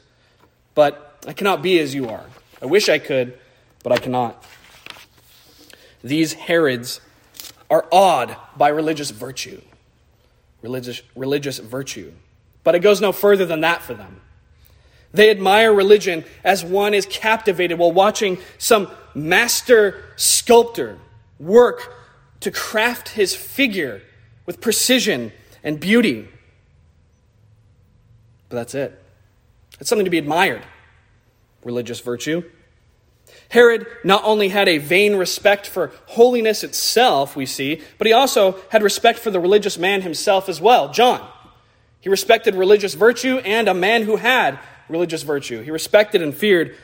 But 0.75 1.24
I 1.25 1.34
cannot 1.34 1.63
be 1.63 1.79
as 1.79 1.96
you 1.96 2.10
are. 2.10 2.25
I 2.62 2.65
wish 2.65 2.88
I 2.89 3.00
could, 3.00 3.39
but 3.84 3.93
I 3.93 3.98
cannot. 3.98 4.43
These 6.08 6.34
Herods 6.34 7.02
are 7.70 7.86
awed 7.92 8.36
by 8.56 8.70
religious 8.70 9.12
virtue. 9.12 9.62
Religious, 10.62 11.02
religious 11.16 11.60
virtue. 11.60 12.14
But 12.64 12.76
it 12.76 12.80
goes 12.80 13.02
no 13.02 13.12
further 13.12 13.46
than 13.46 13.62
that 13.62 13.82
for 13.82 13.94
them. 13.94 14.22
They 15.14 15.30
admire 15.30 15.74
religion 15.74 16.26
as 16.44 16.64
one 16.64 16.94
is 16.94 17.06
captivated 17.06 17.78
while 17.78 17.92
watching 17.92 18.38
some 18.58 18.90
master 19.14 20.04
sculptor 20.16 20.98
work 21.40 21.94
to 22.42 22.52
craft 22.52 23.10
his 23.10 23.36
figure 23.36 24.02
with 24.46 24.62
precision 24.62 25.32
and 25.64 25.80
beauty. 25.80 26.28
But 28.50 28.58
that's 28.58 28.76
it. 28.76 29.04
It's 29.80 29.90
something 29.90 30.06
to 30.06 30.12
be 30.12 30.18
admired. 30.18 30.64
Religious 31.64 32.00
virtue. 32.00 32.44
Herod 33.50 33.88
not 34.04 34.24
only 34.25 34.50
had 34.50 34.68
a 34.68 34.77
vain 34.77 35.16
respect 35.16 35.68
for 35.68 35.92
holiness 36.08 36.63
itself, 36.63 37.36
we 37.36 37.46
see, 37.46 37.82
but 37.98 38.08
he 38.08 38.13
also 38.13 38.58
had 38.72 38.84
respect 38.84 39.20
for 39.20 39.32
the 39.32 39.39
religious 39.39 39.77
man 39.77 40.01
himself 40.01 40.50
as 40.50 40.60
well, 40.60 40.92
John. 40.92 41.25
He 42.01 42.10
respected 42.10 42.56
religious 42.56 42.94
virtue 42.94 43.38
and 43.39 43.68
a 43.68 43.74
man 43.74 44.04
who 44.04 44.18
had 44.18 44.60
religious 44.89 45.24
virtue. 45.24 45.62
He 45.62 45.72
respected 45.72 46.22
and 46.22 46.36
feared 46.36 46.75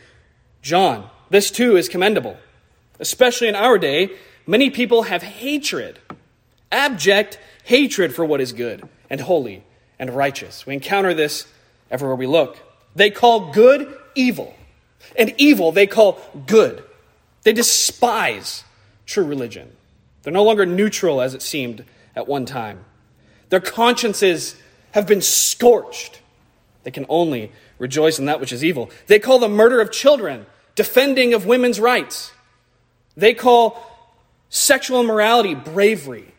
John. 0.61 1.09
This 1.29 1.51
too 1.51 1.75
is 1.75 1.89
commendable. 1.89 2.37
Especially 2.99 3.47
in 3.47 3.55
our 3.55 3.77
day, 3.77 4.11
many 4.47 4.69
people 4.69 5.03
have 5.03 5.21
hatred, 5.21 5.99
abject 6.71 7.39
hatred 7.63 8.13
for 8.13 8.25
what 8.25 8.41
is 8.41 8.53
good 8.53 8.87
and 9.09 9.21
holy 9.21 9.63
and 9.99 10.09
righteous. 10.15 10.65
We 10.65 10.73
encounter 10.73 11.13
this 11.13 11.47
everywhere 11.91 12.15
we 12.15 12.27
look. 12.27 12.57
They 12.95 13.09
call 13.09 13.51
good 13.51 13.97
evil 14.15 14.55
and 15.15 15.33
evil 15.37 15.71
they 15.71 15.87
call 15.87 16.19
good. 16.45 16.83
They 17.43 17.53
despise 17.53 18.63
true 19.05 19.25
religion. 19.25 19.71
They're 20.23 20.33
no 20.33 20.43
longer 20.43 20.65
neutral 20.65 21.21
as 21.21 21.33
it 21.33 21.41
seemed 21.41 21.83
at 22.15 22.27
one 22.27 22.45
time. 22.45 22.85
Their 23.49 23.59
consciences 23.59 24.55
have 24.91 25.05
been 25.05 25.21
scorched. 25.21 26.21
They 26.83 26.91
can 26.91 27.05
only 27.09 27.51
rejoice 27.77 28.19
in 28.19 28.25
that 28.25 28.39
which 28.39 28.53
is 28.53 28.63
evil. 28.63 28.89
They 29.07 29.19
call 29.19 29.39
the 29.39 29.49
murder 29.49 29.81
of 29.81 29.91
children 29.91 30.45
defending 30.75 31.33
of 31.33 31.45
women's 31.45 31.79
rights. 31.79 32.31
They 33.15 33.33
call 33.33 33.83
sexual 34.49 35.01
immorality 35.01 35.55
bravery. 35.55 36.33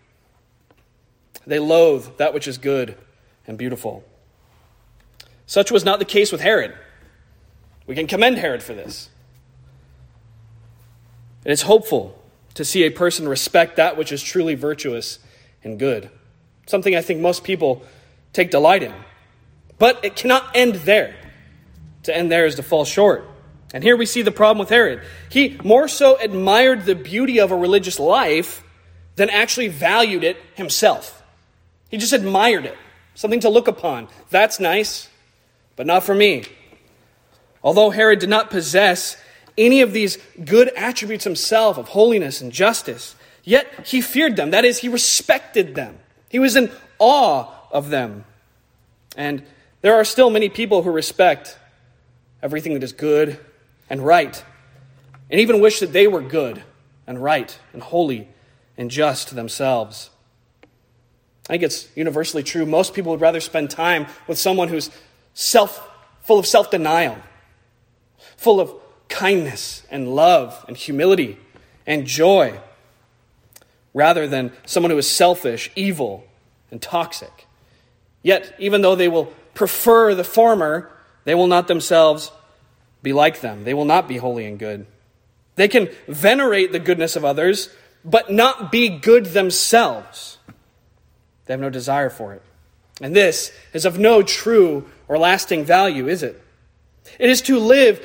They 1.46 1.58
loathe 1.58 2.16
that 2.16 2.32
which 2.32 2.48
is 2.48 2.58
good 2.58 2.96
and 3.46 3.58
beautiful. 3.58 4.04
Such 5.46 5.70
was 5.70 5.84
not 5.84 5.98
the 5.98 6.04
case 6.04 6.32
with 6.32 6.40
Herod. 6.40 6.74
We 7.86 7.94
can 7.94 8.06
commend 8.06 8.38
Herod 8.38 8.62
for 8.62 8.74
this. 8.74 9.10
And 11.44 11.50
It 11.50 11.52
is 11.52 11.62
hopeful 11.62 12.20
to 12.54 12.64
see 12.64 12.84
a 12.84 12.90
person 12.90 13.28
respect 13.28 13.76
that 13.76 13.96
which 13.96 14.12
is 14.12 14.22
truly 14.22 14.54
virtuous 14.54 15.18
and 15.62 15.78
good. 15.78 16.10
Something 16.66 16.96
I 16.96 17.02
think 17.02 17.20
most 17.20 17.44
people 17.44 17.82
take 18.32 18.50
delight 18.50 18.82
in. 18.82 18.94
But 19.78 20.04
it 20.04 20.16
cannot 20.16 20.56
end 20.56 20.76
there. 20.76 21.14
To 22.04 22.16
end 22.16 22.30
there 22.30 22.46
is 22.46 22.54
to 22.56 22.62
fall 22.62 22.84
short. 22.84 23.28
And 23.74 23.82
here 23.82 23.96
we 23.96 24.06
see 24.06 24.22
the 24.22 24.30
problem 24.30 24.58
with 24.58 24.68
Herod. 24.68 25.02
He 25.28 25.58
more 25.64 25.88
so 25.88 26.16
admired 26.16 26.84
the 26.84 26.94
beauty 26.94 27.40
of 27.40 27.50
a 27.50 27.56
religious 27.56 27.98
life 27.98 28.62
than 29.16 29.28
actually 29.30 29.68
valued 29.68 30.22
it 30.22 30.36
himself. 30.54 31.22
He 31.88 31.96
just 31.96 32.12
admired 32.12 32.66
it, 32.66 32.76
something 33.14 33.40
to 33.40 33.48
look 33.48 33.68
upon. 33.68 34.08
That's 34.30 34.60
nice, 34.60 35.08
but 35.76 35.86
not 35.86 36.04
for 36.04 36.14
me. 36.14 36.44
Although 37.64 37.90
Herod 37.90 38.18
did 38.18 38.28
not 38.28 38.50
possess 38.50 39.16
any 39.56 39.80
of 39.80 39.92
these 39.92 40.18
good 40.44 40.68
attributes 40.76 41.24
himself 41.24 41.78
of 41.78 41.88
holiness 41.88 42.42
and 42.42 42.52
justice, 42.52 43.16
yet 43.42 43.86
he 43.86 44.02
feared 44.02 44.36
them. 44.36 44.50
That 44.50 44.66
is, 44.66 44.78
he 44.78 44.88
respected 44.88 45.74
them. 45.74 45.98
He 46.28 46.38
was 46.38 46.56
in 46.56 46.70
awe 46.98 47.48
of 47.72 47.88
them. 47.88 48.26
And 49.16 49.42
there 49.80 49.94
are 49.94 50.04
still 50.04 50.28
many 50.28 50.50
people 50.50 50.82
who 50.82 50.90
respect 50.90 51.58
everything 52.42 52.74
that 52.74 52.82
is 52.82 52.92
good 52.92 53.40
and 53.88 54.04
right, 54.04 54.44
and 55.30 55.40
even 55.40 55.60
wish 55.60 55.80
that 55.80 55.92
they 55.92 56.06
were 56.06 56.20
good 56.20 56.62
and 57.06 57.22
right 57.22 57.58
and 57.72 57.82
holy 57.82 58.28
and 58.76 58.90
just 58.90 59.34
themselves. 59.34 60.10
I 61.48 61.54
think 61.54 61.62
it's 61.62 61.88
universally 61.94 62.42
true. 62.42 62.66
Most 62.66 62.92
people 62.92 63.12
would 63.12 63.20
rather 63.20 63.40
spend 63.40 63.70
time 63.70 64.06
with 64.26 64.38
someone 64.38 64.68
who's 64.68 64.90
self, 65.32 65.88
full 66.22 66.38
of 66.38 66.46
self 66.46 66.70
denial 66.70 67.18
full 68.44 68.60
of 68.60 68.72
kindness 69.08 69.82
and 69.90 70.14
love 70.14 70.64
and 70.68 70.76
humility 70.76 71.38
and 71.86 72.06
joy, 72.06 72.60
rather 73.92 74.28
than 74.28 74.52
someone 74.66 74.90
who 74.90 74.98
is 74.98 75.08
selfish, 75.08 75.70
evil, 75.74 76.26
and 76.70 76.80
toxic. 76.80 77.46
Yet, 78.22 78.54
even 78.58 78.82
though 78.82 78.94
they 78.94 79.08
will 79.08 79.26
prefer 79.54 80.14
the 80.14 80.24
former, 80.24 80.90
they 81.24 81.34
will 81.34 81.46
not 81.46 81.68
themselves 81.68 82.30
be 83.02 83.12
like 83.12 83.40
them. 83.40 83.64
They 83.64 83.74
will 83.74 83.84
not 83.84 84.08
be 84.08 84.16
holy 84.16 84.46
and 84.46 84.58
good. 84.58 84.86
They 85.56 85.68
can 85.68 85.88
venerate 86.08 86.72
the 86.72 86.78
goodness 86.78 87.16
of 87.16 87.24
others, 87.24 87.68
but 88.04 88.30
not 88.30 88.72
be 88.72 88.88
good 88.88 89.26
themselves. 89.26 90.38
They 91.46 91.52
have 91.52 91.60
no 91.60 91.70
desire 91.70 92.10
for 92.10 92.32
it. 92.32 92.42
And 93.00 93.14
this 93.14 93.52
is 93.72 93.84
of 93.84 93.98
no 93.98 94.22
true 94.22 94.86
or 95.08 95.18
lasting 95.18 95.64
value, 95.64 96.08
is 96.08 96.22
it? 96.22 96.42
It 97.18 97.30
is 97.30 97.42
to 97.42 97.58
live 97.58 98.02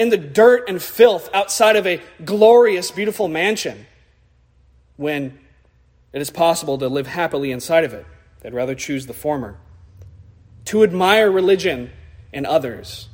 in 0.00 0.08
the 0.08 0.16
dirt 0.16 0.66
and 0.66 0.82
filth 0.82 1.28
outside 1.34 1.76
of 1.76 1.86
a 1.86 2.00
glorious, 2.24 2.90
beautiful 2.90 3.28
mansion 3.28 3.86
when 4.96 5.38
it 6.14 6.22
is 6.22 6.30
possible 6.30 6.78
to 6.78 6.88
live 6.88 7.06
happily 7.06 7.52
inside 7.52 7.84
of 7.84 7.92
it. 7.92 8.06
They'd 8.40 8.54
rather 8.54 8.74
choose 8.74 9.06
the 9.06 9.12
former. 9.12 9.58
To 10.66 10.82
admire 10.82 11.30
religion 11.30 11.90
in 12.32 12.46
others 12.46 13.10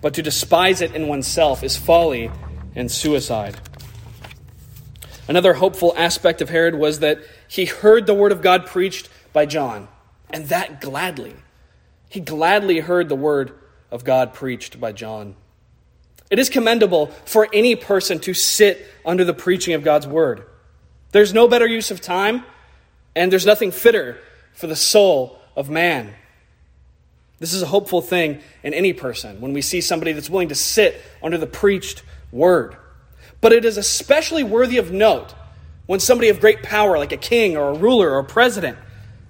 but 0.00 0.14
to 0.14 0.22
despise 0.22 0.80
it 0.80 0.94
in 0.94 1.08
oneself 1.08 1.62
is 1.62 1.76
folly 1.76 2.30
and 2.74 2.90
suicide. 2.90 3.60
Another 5.28 5.54
hopeful 5.54 5.94
aspect 5.96 6.40
of 6.40 6.48
Herod 6.48 6.74
was 6.74 7.00
that 7.00 7.18
he 7.48 7.66
heard 7.66 8.06
the 8.06 8.14
word 8.14 8.32
of 8.32 8.40
God 8.40 8.66
preached 8.66 9.08
by 9.32 9.46
John, 9.46 9.88
and 10.30 10.46
that 10.46 10.80
gladly. 10.80 11.34
He 12.08 12.20
gladly 12.20 12.80
heard 12.80 13.08
the 13.08 13.16
word 13.16 13.52
of 13.90 14.04
God 14.04 14.32
preached 14.32 14.80
by 14.80 14.92
John. 14.92 15.36
It 16.30 16.38
is 16.38 16.48
commendable 16.48 17.06
for 17.24 17.48
any 17.52 17.74
person 17.74 18.20
to 18.20 18.34
sit 18.34 18.86
under 19.04 19.24
the 19.24 19.34
preaching 19.34 19.74
of 19.74 19.82
God's 19.82 20.06
word. 20.06 20.44
There's 21.10 21.34
no 21.34 21.48
better 21.48 21.66
use 21.66 21.90
of 21.90 22.00
time, 22.00 22.44
and 23.16 23.32
there's 23.32 23.46
nothing 23.46 23.72
fitter 23.72 24.18
for 24.52 24.68
the 24.68 24.76
soul 24.76 25.38
of 25.56 25.68
man. 25.68 26.14
This 27.40 27.52
is 27.52 27.62
a 27.62 27.66
hopeful 27.66 28.00
thing 28.00 28.40
in 28.62 28.74
any 28.74 28.92
person 28.92 29.40
when 29.40 29.52
we 29.52 29.62
see 29.62 29.80
somebody 29.80 30.12
that's 30.12 30.30
willing 30.30 30.50
to 30.50 30.54
sit 30.54 31.00
under 31.22 31.38
the 31.38 31.46
preached 31.46 32.02
word. 32.30 32.76
But 33.40 33.52
it 33.52 33.64
is 33.64 33.76
especially 33.76 34.44
worthy 34.44 34.78
of 34.78 34.92
note 34.92 35.34
when 35.86 35.98
somebody 35.98 36.28
of 36.28 36.38
great 36.38 36.62
power, 36.62 36.98
like 36.98 37.12
a 37.12 37.16
king 37.16 37.56
or 37.56 37.70
a 37.70 37.74
ruler 37.74 38.10
or 38.10 38.18
a 38.18 38.24
president, 38.24 38.78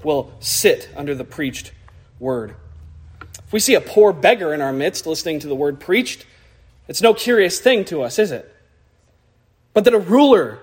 will 0.03 0.33
sit 0.41 0.91
under 0.97 1.15
the 1.15 1.25
preached 1.25 1.73
word. 2.19 2.57
If 3.47 3.53
we 3.53 3.61
see 3.61 3.75
a 3.75 3.81
poor 3.81 4.13
beggar 4.13 4.53
in 4.53 4.61
our 4.61 4.73
midst 4.73 5.07
listening 5.07 5.39
to 5.41 5.49
the 5.49 5.55
word 5.55 5.81
preached, 5.81 6.27
it's 6.91 7.01
no 7.01 7.15
curious 7.15 7.61
thing 7.61 7.85
to 7.85 8.03
us, 8.03 8.19
is 8.19 8.33
it? 8.33 8.53
But 9.75 9.85
that 9.85 9.95
a 9.95 9.99
ruler 10.01 10.59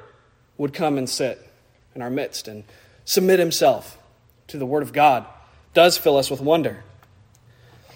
would 0.58 0.74
come 0.74 0.98
and 0.98 1.10
sit 1.10 1.40
in 1.96 2.02
our 2.02 2.10
midst 2.10 2.50
and 2.50 2.66
submit 3.06 3.40
himself 3.40 3.98
to 4.48 4.58
the 4.58 4.66
word 4.66 4.84
of 4.84 4.92
God 4.92 5.26
does 5.74 5.98
fill 5.98 6.18
us 6.18 6.30
with 6.30 6.42
wonder. 6.42 6.84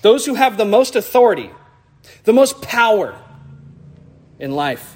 Those 0.01 0.25
who 0.25 0.35
have 0.35 0.55
the 0.55 0.63
most 0.63 0.95
authority, 0.95 1.51
the 2.23 2.31
most 2.31 2.61
power 2.61 3.21
in 4.39 4.53
life 4.53 4.95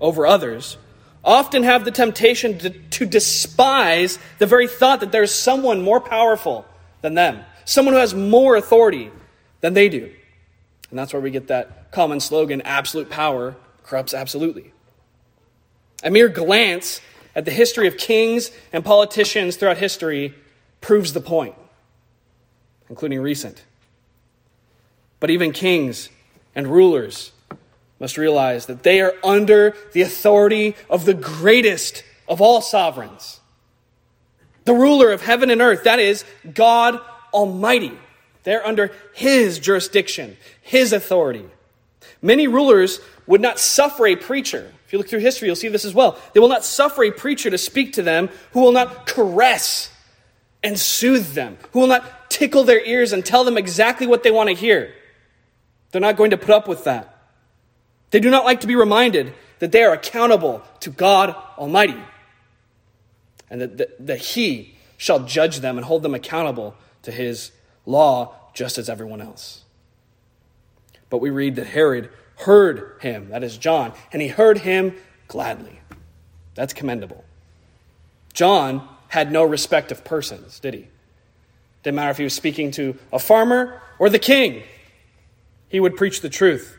over 0.00 0.24
others, 0.24 0.76
often 1.24 1.64
have 1.64 1.84
the 1.84 1.90
temptation 1.90 2.58
to, 2.58 2.70
to, 2.70 3.06
despise 3.06 4.20
the 4.38 4.46
very 4.46 4.68
thought 4.68 5.00
that 5.00 5.10
there's 5.10 5.34
someone 5.34 5.82
more 5.82 6.00
powerful 6.00 6.64
than 7.00 7.14
them, 7.14 7.40
someone 7.64 7.94
who 7.94 8.00
has 8.00 8.14
more 8.14 8.54
authority 8.54 9.10
than 9.62 9.74
they 9.74 9.88
do. 9.88 10.12
And 10.90 10.98
that's 10.98 11.12
where 11.12 11.22
we 11.22 11.32
get 11.32 11.48
that 11.48 11.81
common 11.92 12.18
slogan 12.18 12.60
absolute 12.62 13.08
power 13.08 13.54
corrupts 13.84 14.12
absolutely. 14.12 14.72
A 16.02 16.10
mere 16.10 16.28
glance 16.28 17.00
at 17.36 17.44
the 17.44 17.52
history 17.52 17.86
of 17.86 17.96
kings 17.96 18.50
and 18.72 18.84
politicians 18.84 19.56
throughout 19.56 19.78
history 19.78 20.34
proves 20.80 21.12
the 21.12 21.20
point, 21.20 21.54
including 22.90 23.20
recent. 23.20 23.62
But 25.20 25.30
even 25.30 25.52
kings 25.52 26.08
and 26.54 26.66
rulers 26.66 27.30
must 28.00 28.18
realize 28.18 28.66
that 28.66 28.82
they 28.82 29.00
are 29.00 29.14
under 29.22 29.76
the 29.92 30.02
authority 30.02 30.74
of 30.90 31.04
the 31.04 31.14
greatest 31.14 32.02
of 32.26 32.40
all 32.40 32.60
sovereigns, 32.60 33.40
the 34.64 34.74
ruler 34.74 35.12
of 35.12 35.22
heaven 35.22 35.50
and 35.50 35.60
earth, 35.60 35.84
that 35.84 36.00
is, 36.00 36.24
God 36.52 37.00
Almighty. 37.32 37.92
They're 38.44 38.66
under 38.66 38.90
His 39.14 39.58
jurisdiction, 39.58 40.36
His 40.60 40.92
authority. 40.92 41.44
Many 42.22 42.46
rulers 42.46 43.00
would 43.26 43.40
not 43.40 43.58
suffer 43.58 44.06
a 44.06 44.16
preacher. 44.16 44.72
If 44.86 44.92
you 44.92 44.98
look 44.98 45.08
through 45.08 45.20
history, 45.20 45.48
you'll 45.48 45.56
see 45.56 45.68
this 45.68 45.84
as 45.84 45.92
well. 45.92 46.18
They 46.32 46.40
will 46.40 46.48
not 46.48 46.64
suffer 46.64 47.02
a 47.02 47.10
preacher 47.10 47.50
to 47.50 47.58
speak 47.58 47.94
to 47.94 48.02
them 48.02 48.30
who 48.52 48.60
will 48.60 48.72
not 48.72 49.06
caress 49.06 49.90
and 50.62 50.78
soothe 50.78 51.32
them, 51.34 51.58
who 51.72 51.80
will 51.80 51.88
not 51.88 52.30
tickle 52.30 52.62
their 52.62 52.84
ears 52.84 53.12
and 53.12 53.24
tell 53.24 53.42
them 53.42 53.58
exactly 53.58 54.06
what 54.06 54.22
they 54.22 54.30
want 54.30 54.48
to 54.48 54.54
hear. 54.54 54.94
They're 55.90 56.00
not 56.00 56.16
going 56.16 56.30
to 56.30 56.38
put 56.38 56.50
up 56.50 56.68
with 56.68 56.84
that. 56.84 57.08
They 58.10 58.20
do 58.20 58.30
not 58.30 58.44
like 58.44 58.60
to 58.60 58.66
be 58.66 58.76
reminded 58.76 59.32
that 59.58 59.72
they 59.72 59.82
are 59.82 59.92
accountable 59.92 60.62
to 60.80 60.90
God 60.90 61.34
Almighty 61.58 62.00
and 63.50 63.60
that, 63.60 63.78
that, 63.78 64.06
that 64.06 64.18
He 64.18 64.76
shall 64.96 65.20
judge 65.20 65.60
them 65.60 65.76
and 65.76 65.84
hold 65.84 66.02
them 66.02 66.14
accountable 66.14 66.74
to 67.02 67.10
His 67.10 67.52
law 67.86 68.34
just 68.54 68.78
as 68.78 68.88
everyone 68.88 69.20
else. 69.20 69.61
But 71.12 71.20
we 71.20 71.28
read 71.28 71.56
that 71.56 71.66
Herod 71.66 72.08
heard 72.36 72.96
him, 73.02 73.28
that 73.28 73.44
is 73.44 73.58
John, 73.58 73.92
and 74.14 74.22
he 74.22 74.28
heard 74.28 74.56
him 74.56 74.94
gladly. 75.28 75.78
That's 76.54 76.72
commendable. 76.72 77.22
John 78.32 78.88
had 79.08 79.30
no 79.30 79.44
respect 79.44 79.92
of 79.92 80.06
persons, 80.06 80.58
did 80.58 80.72
he? 80.72 80.86
Didn't 81.82 81.96
matter 81.96 82.12
if 82.12 82.16
he 82.16 82.24
was 82.24 82.32
speaking 82.32 82.70
to 82.72 82.96
a 83.12 83.18
farmer 83.18 83.82
or 83.98 84.08
the 84.08 84.18
king 84.18 84.62
he 85.68 85.80
would 85.80 85.98
preach 85.98 86.22
the 86.22 86.30
truth. 86.30 86.78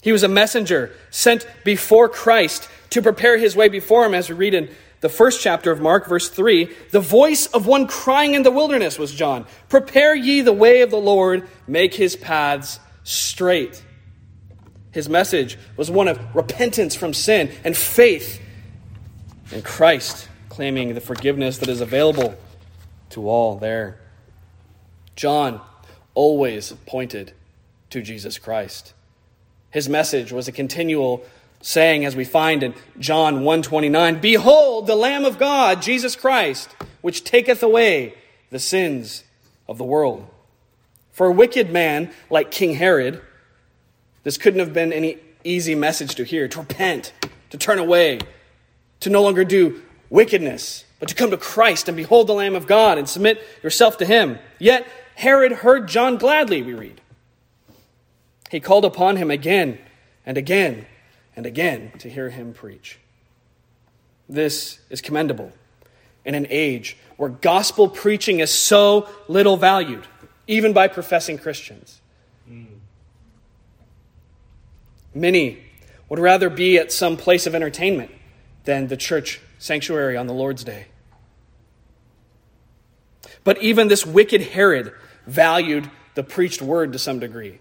He 0.00 0.12
was 0.12 0.22
a 0.22 0.28
messenger 0.28 0.92
sent 1.10 1.44
before 1.64 2.08
Christ 2.08 2.68
to 2.90 3.02
prepare 3.02 3.36
his 3.36 3.56
way 3.56 3.68
before 3.68 4.06
him, 4.06 4.14
as 4.14 4.28
we 4.28 4.36
read 4.36 4.54
in 4.54 4.70
the 5.00 5.08
first 5.08 5.42
chapter 5.42 5.72
of 5.72 5.80
Mark, 5.80 6.08
verse 6.08 6.28
3. 6.28 6.70
The 6.92 7.00
voice 7.00 7.48
of 7.48 7.66
one 7.66 7.88
crying 7.88 8.34
in 8.34 8.44
the 8.44 8.52
wilderness 8.52 8.96
was 8.96 9.12
John 9.12 9.44
Prepare 9.68 10.14
ye 10.14 10.40
the 10.40 10.52
way 10.52 10.82
of 10.82 10.92
the 10.92 11.00
Lord, 11.00 11.48
make 11.66 11.94
his 11.94 12.14
paths 12.14 12.78
straight. 13.06 13.84
His 14.90 15.08
message 15.08 15.56
was 15.76 15.90
one 15.90 16.08
of 16.08 16.18
repentance 16.34 16.96
from 16.96 17.14
sin 17.14 17.52
and 17.62 17.76
faith 17.76 18.40
in 19.52 19.62
Christ, 19.62 20.28
claiming 20.48 20.94
the 20.94 21.00
forgiveness 21.00 21.58
that 21.58 21.68
is 21.68 21.80
available 21.80 22.34
to 23.10 23.28
all 23.28 23.56
there. 23.56 24.00
John 25.14 25.60
always 26.14 26.72
pointed 26.84 27.32
to 27.90 28.02
Jesus 28.02 28.38
Christ. 28.38 28.92
His 29.70 29.88
message 29.88 30.32
was 30.32 30.48
a 30.48 30.52
continual 30.52 31.24
saying 31.60 32.04
as 32.04 32.16
we 32.16 32.24
find 32.24 32.64
in 32.64 32.74
John 32.98 33.44
1:29, 33.44 34.20
"Behold 34.20 34.88
the 34.88 34.96
Lamb 34.96 35.24
of 35.24 35.38
God, 35.38 35.80
Jesus 35.80 36.16
Christ, 36.16 36.70
which 37.02 37.22
taketh 37.22 37.62
away 37.62 38.14
the 38.50 38.58
sins 38.58 39.22
of 39.68 39.78
the 39.78 39.84
world." 39.84 40.26
For 41.16 41.28
a 41.28 41.32
wicked 41.32 41.72
man 41.72 42.10
like 42.28 42.50
King 42.50 42.74
Herod, 42.74 43.22
this 44.22 44.36
couldn't 44.36 44.60
have 44.60 44.74
been 44.74 44.92
any 44.92 45.16
easy 45.44 45.74
message 45.74 46.14
to 46.16 46.24
hear, 46.24 46.46
to 46.46 46.58
repent, 46.58 47.14
to 47.48 47.56
turn 47.56 47.78
away, 47.78 48.18
to 49.00 49.08
no 49.08 49.22
longer 49.22 49.42
do 49.42 49.80
wickedness, 50.10 50.84
but 51.00 51.08
to 51.08 51.14
come 51.14 51.30
to 51.30 51.38
Christ 51.38 51.88
and 51.88 51.96
behold 51.96 52.26
the 52.26 52.34
Lamb 52.34 52.54
of 52.54 52.66
God 52.66 52.98
and 52.98 53.08
submit 53.08 53.42
yourself 53.62 53.96
to 53.96 54.04
him. 54.04 54.38
Yet 54.58 54.86
Herod 55.14 55.52
heard 55.52 55.88
John 55.88 56.18
gladly, 56.18 56.60
we 56.60 56.74
read. 56.74 57.00
He 58.50 58.60
called 58.60 58.84
upon 58.84 59.16
him 59.16 59.30
again 59.30 59.78
and 60.26 60.36
again 60.36 60.84
and 61.34 61.46
again 61.46 61.92
to 62.00 62.10
hear 62.10 62.28
him 62.28 62.52
preach. 62.52 62.98
This 64.28 64.80
is 64.90 65.00
commendable 65.00 65.50
in 66.26 66.34
an 66.34 66.46
age 66.50 66.98
where 67.16 67.30
gospel 67.30 67.88
preaching 67.88 68.40
is 68.40 68.50
so 68.50 69.08
little 69.28 69.56
valued, 69.56 70.06
even 70.46 70.72
by 70.72 70.88
professing 70.88 71.38
Christians. 71.38 72.00
Many 75.14 75.58
would 76.08 76.18
rather 76.18 76.50
be 76.50 76.78
at 76.78 76.92
some 76.92 77.16
place 77.16 77.46
of 77.46 77.54
entertainment 77.54 78.10
than 78.64 78.88
the 78.88 78.96
church 78.96 79.40
sanctuary 79.58 80.16
on 80.16 80.26
the 80.26 80.34
Lord's 80.34 80.62
day. 80.62 80.86
But 83.44 83.62
even 83.62 83.88
this 83.88 84.04
wicked 84.04 84.42
Herod 84.42 84.92
valued 85.26 85.90
the 86.14 86.22
preached 86.22 86.62
word 86.62 86.92
to 86.92 86.98
some 86.98 87.18
degree. 87.18 87.60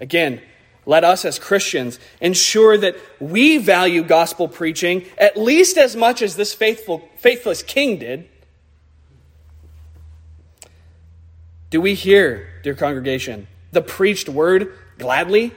Again, 0.00 0.42
let 0.84 1.04
us 1.04 1.24
as 1.24 1.38
Christians 1.38 1.98
ensure 2.20 2.78
that 2.78 2.96
we 3.20 3.58
value 3.58 4.02
gospel 4.02 4.48
preaching 4.48 5.04
at 5.18 5.36
least 5.36 5.76
as 5.76 5.96
much 5.96 6.22
as 6.22 6.36
this 6.36 6.54
faithful, 6.54 7.08
faithless 7.16 7.62
king 7.62 7.98
did. 7.98 8.28
Do 11.70 11.80
we 11.80 11.94
hear, 11.94 12.48
dear 12.62 12.74
congregation, 12.74 13.48
the 13.72 13.82
preached 13.82 14.28
word 14.28 14.72
gladly? 14.98 15.52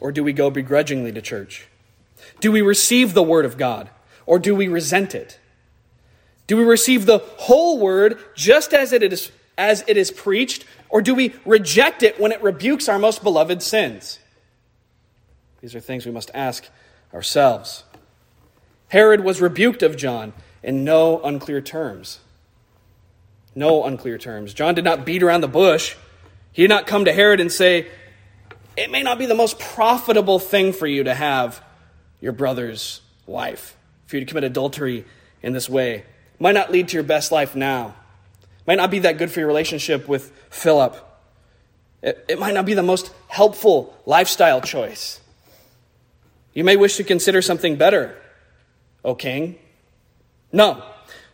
Or 0.00 0.12
do 0.12 0.22
we 0.22 0.32
go 0.32 0.50
begrudgingly 0.50 1.12
to 1.12 1.22
church? 1.22 1.68
Do 2.40 2.52
we 2.52 2.62
receive 2.62 3.14
the 3.14 3.22
word 3.22 3.44
of 3.44 3.56
God? 3.56 3.90
Or 4.26 4.38
do 4.38 4.54
we 4.54 4.68
resent 4.68 5.14
it? 5.14 5.38
Do 6.46 6.56
we 6.56 6.64
receive 6.64 7.06
the 7.06 7.18
whole 7.18 7.78
word 7.78 8.18
just 8.34 8.72
as 8.72 8.92
it 8.92 9.02
is, 9.02 9.30
as 9.56 9.84
it 9.86 9.96
is 9.96 10.10
preached, 10.10 10.64
or 10.88 11.02
do 11.02 11.14
we 11.14 11.34
reject 11.44 12.02
it 12.02 12.18
when 12.18 12.32
it 12.32 12.42
rebukes 12.42 12.88
our 12.88 12.98
most 12.98 13.22
beloved 13.22 13.62
sins? 13.62 14.18
These 15.60 15.74
are 15.74 15.80
things 15.80 16.06
we 16.06 16.12
must 16.12 16.30
ask 16.32 16.68
ourselves. 17.12 17.84
Herod 18.88 19.22
was 19.24 19.40
rebuked 19.40 19.82
of 19.82 19.96
John 19.96 20.32
in 20.62 20.84
no 20.84 21.20
unclear 21.22 21.60
terms. 21.60 22.20
No 23.54 23.84
unclear 23.84 24.18
terms. 24.18 24.54
John 24.54 24.74
did 24.74 24.84
not 24.84 25.04
beat 25.04 25.22
around 25.22 25.40
the 25.40 25.48
bush. 25.48 25.96
He 26.52 26.62
did 26.62 26.68
not 26.68 26.86
come 26.86 27.04
to 27.04 27.12
Herod 27.12 27.40
and 27.40 27.50
say, 27.50 27.88
It 28.76 28.90
may 28.90 29.02
not 29.02 29.18
be 29.18 29.26
the 29.26 29.34
most 29.34 29.58
profitable 29.58 30.38
thing 30.38 30.72
for 30.72 30.86
you 30.86 31.04
to 31.04 31.14
have 31.14 31.62
your 32.20 32.32
brother's 32.32 33.00
wife, 33.26 33.76
for 34.06 34.16
you 34.16 34.24
to 34.24 34.26
commit 34.26 34.44
adultery 34.44 35.04
in 35.42 35.52
this 35.52 35.68
way. 35.68 36.04
Might 36.38 36.54
not 36.54 36.70
lead 36.70 36.88
to 36.88 36.94
your 36.94 37.04
best 37.04 37.32
life 37.32 37.56
now. 37.56 37.94
Might 38.66 38.76
not 38.76 38.90
be 38.90 39.00
that 39.00 39.18
good 39.18 39.30
for 39.30 39.40
your 39.40 39.48
relationship 39.48 40.08
with 40.08 40.30
Philip. 40.50 40.96
It, 42.02 42.24
it 42.28 42.38
might 42.38 42.54
not 42.54 42.66
be 42.66 42.74
the 42.74 42.82
most 42.82 43.12
helpful 43.28 43.96
lifestyle 44.06 44.60
choice. 44.60 45.20
You 46.54 46.64
may 46.64 46.76
wish 46.76 46.96
to 46.96 47.04
consider 47.04 47.42
something 47.42 47.76
better, 47.76 48.16
O 49.04 49.14
king. 49.14 49.58
No. 50.52 50.82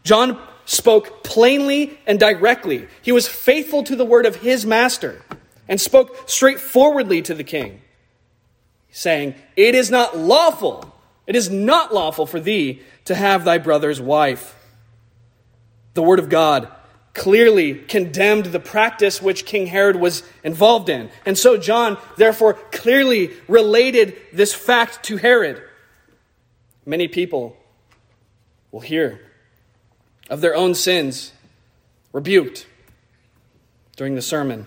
John 0.03 0.39
spoke 0.65 1.23
plainly 1.25 1.99
and 2.07 2.19
directly. 2.19 2.89
He 3.03 3.13
was 3.13 3.29
faithful 3.29 3.83
to 3.85 3.97
the 3.97 4.05
word 4.05 4.27
of 4.27 4.37
his 4.37 4.65
master 4.65 5.23
and 5.69 5.81
spoke 5.81 6.29
straightforwardly 6.29 7.23
to 7.23 7.35
the 7.35 7.45
king, 7.45 7.83
saying, 8.91 9.35
It 9.57 9.75
is 9.75 9.91
not 9.91 10.17
lawful, 10.17 10.95
it 11.27 11.37
is 11.37 11.51
not 11.51 11.93
lawful 11.93 12.27
for 12.27 12.41
thee 12.41 12.83
to 13.07 13.15
have 13.15 13.45
thy 13.45 13.59
brother's 13.59 14.01
wife. 14.01 14.55
The 15.95 16.03
word 16.03 16.19
of 16.19 16.29
God 16.29 16.69
clearly 17.15 17.75
condemned 17.75 18.47
the 18.47 18.61
practice 18.61 19.23
which 19.23 19.47
King 19.47 19.69
Herod 19.69 19.97
was 19.97 20.25
involved 20.43 20.89
in. 20.89 21.11
And 21.25 21.39
so 21.39 21.57
John, 21.57 21.97
therefore, 22.17 22.55
clearly 22.73 23.31
related 23.47 24.17
this 24.33 24.53
fact 24.53 25.05
to 25.05 25.17
Herod. 25.17 25.63
Many 26.85 27.07
people 27.07 27.57
will 28.73 28.81
hear 28.81 29.21
of 30.35 30.41
their 30.41 30.57
own 30.57 30.75
sins 30.75 31.33
rebuked 32.13 32.67
during 33.95 34.17
the 34.17 34.21
sermon. 34.21 34.67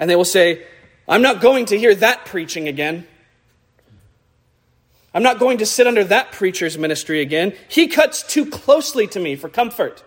And 0.00 0.10
they 0.10 0.16
will 0.16 0.24
say, 0.24 0.66
I'm 1.06 1.22
not 1.22 1.40
going 1.40 1.66
to 1.66 1.78
hear 1.78 1.94
that 1.94 2.24
preaching 2.24 2.66
again. 2.66 3.06
I'm 5.14 5.22
not 5.22 5.38
going 5.38 5.58
to 5.58 5.66
sit 5.66 5.86
under 5.86 6.02
that 6.02 6.32
preacher's 6.32 6.76
ministry 6.76 7.20
again. 7.20 7.54
He 7.68 7.86
cuts 7.86 8.24
too 8.24 8.46
closely 8.46 9.06
to 9.06 9.20
me 9.20 9.36
for 9.36 9.48
comfort. 9.48 10.02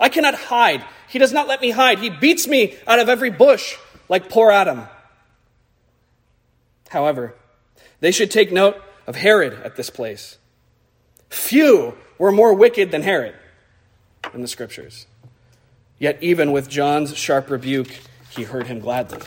I 0.00 0.08
cannot 0.08 0.34
hide. 0.34 0.82
He 1.10 1.18
does 1.18 1.34
not 1.34 1.46
let 1.46 1.60
me 1.60 1.72
hide. 1.72 1.98
He 1.98 2.08
beats 2.08 2.46
me 2.46 2.74
out 2.86 3.00
of 3.00 3.10
every 3.10 3.28
bush 3.28 3.76
like 4.08 4.30
poor 4.30 4.50
Adam. 4.50 4.88
However, 6.88 7.34
they 8.00 8.12
should 8.12 8.30
take 8.30 8.50
note 8.50 8.80
of 9.06 9.16
Herod 9.16 9.52
at 9.62 9.76
this 9.76 9.90
place. 9.90 10.38
Few 11.28 11.98
were 12.16 12.32
more 12.32 12.54
wicked 12.54 12.90
than 12.90 13.02
Herod 13.02 13.34
in 14.34 14.40
the 14.40 14.48
scriptures. 14.48 15.06
Yet, 15.98 16.18
even 16.20 16.52
with 16.52 16.68
John's 16.68 17.16
sharp 17.16 17.50
rebuke, 17.50 18.00
he 18.30 18.42
heard 18.44 18.66
him 18.66 18.80
gladly. 18.80 19.20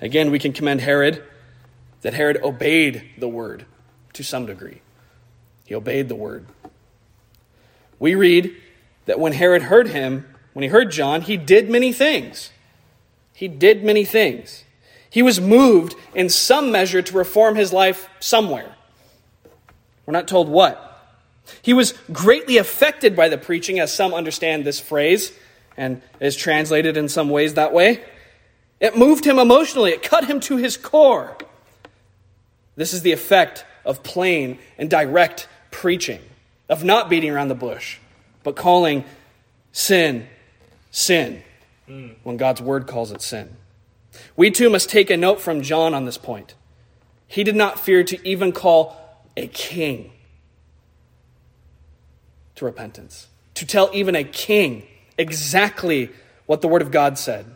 Again, 0.00 0.30
we 0.30 0.38
can 0.38 0.52
commend 0.52 0.80
Herod 0.82 1.22
that 2.02 2.14
Herod 2.14 2.40
obeyed 2.42 3.02
the 3.18 3.28
word 3.28 3.66
to 4.12 4.22
some 4.22 4.46
degree. 4.46 4.80
He 5.64 5.74
obeyed 5.74 6.08
the 6.08 6.14
word. 6.14 6.46
We 7.98 8.14
read 8.14 8.54
that 9.06 9.18
when 9.18 9.32
Herod 9.32 9.62
heard 9.62 9.88
him, 9.88 10.26
when 10.52 10.62
he 10.62 10.68
heard 10.68 10.90
John, 10.90 11.22
he 11.22 11.36
did 11.36 11.68
many 11.68 11.92
things. 11.92 12.50
He 13.32 13.48
did 13.48 13.82
many 13.82 14.04
things. 14.04 14.64
He 15.10 15.22
was 15.22 15.40
moved 15.40 15.94
in 16.14 16.28
some 16.28 16.70
measure 16.70 17.02
to 17.02 17.16
reform 17.16 17.56
his 17.56 17.72
life 17.72 18.08
somewhere. 18.20 18.74
We're 20.04 20.12
not 20.12 20.28
told 20.28 20.48
what. 20.48 20.85
He 21.62 21.72
was 21.72 21.94
greatly 22.12 22.56
affected 22.56 23.14
by 23.14 23.28
the 23.28 23.38
preaching, 23.38 23.78
as 23.78 23.92
some 23.92 24.14
understand 24.14 24.64
this 24.64 24.80
phrase, 24.80 25.32
and 25.76 26.02
is 26.20 26.36
translated 26.36 26.96
in 26.96 27.08
some 27.08 27.30
ways 27.30 27.54
that 27.54 27.72
way. 27.72 28.02
It 28.80 28.96
moved 28.96 29.24
him 29.24 29.38
emotionally, 29.38 29.92
it 29.92 30.02
cut 30.02 30.26
him 30.26 30.40
to 30.40 30.56
his 30.56 30.76
core. 30.76 31.36
This 32.74 32.92
is 32.92 33.02
the 33.02 33.12
effect 33.12 33.64
of 33.84 34.02
plain 34.02 34.58
and 34.76 34.90
direct 34.90 35.48
preaching, 35.70 36.20
of 36.68 36.84
not 36.84 37.08
beating 37.08 37.30
around 37.30 37.48
the 37.48 37.54
bush, 37.54 37.98
but 38.42 38.56
calling 38.56 39.04
sin 39.72 40.28
sin 40.90 41.42
mm. 41.88 42.14
when 42.22 42.36
God's 42.36 42.62
word 42.62 42.86
calls 42.86 43.12
it 43.12 43.22
sin. 43.22 43.56
We 44.36 44.50
too 44.50 44.70
must 44.70 44.88
take 44.88 45.10
a 45.10 45.16
note 45.16 45.40
from 45.40 45.62
John 45.62 45.94
on 45.94 46.06
this 46.06 46.16
point. 46.16 46.54
He 47.28 47.44
did 47.44 47.56
not 47.56 47.78
fear 47.78 48.02
to 48.04 48.28
even 48.28 48.52
call 48.52 48.96
a 49.36 49.46
king 49.46 50.12
to 52.56 52.64
repentance, 52.64 53.28
to 53.54 53.66
tell 53.66 53.90
even 53.92 54.14
a 54.14 54.24
king 54.24 54.86
exactly 55.16 56.10
what 56.46 56.60
the 56.60 56.68
Word 56.68 56.82
of 56.82 56.90
God 56.90 57.18
said. 57.18 57.46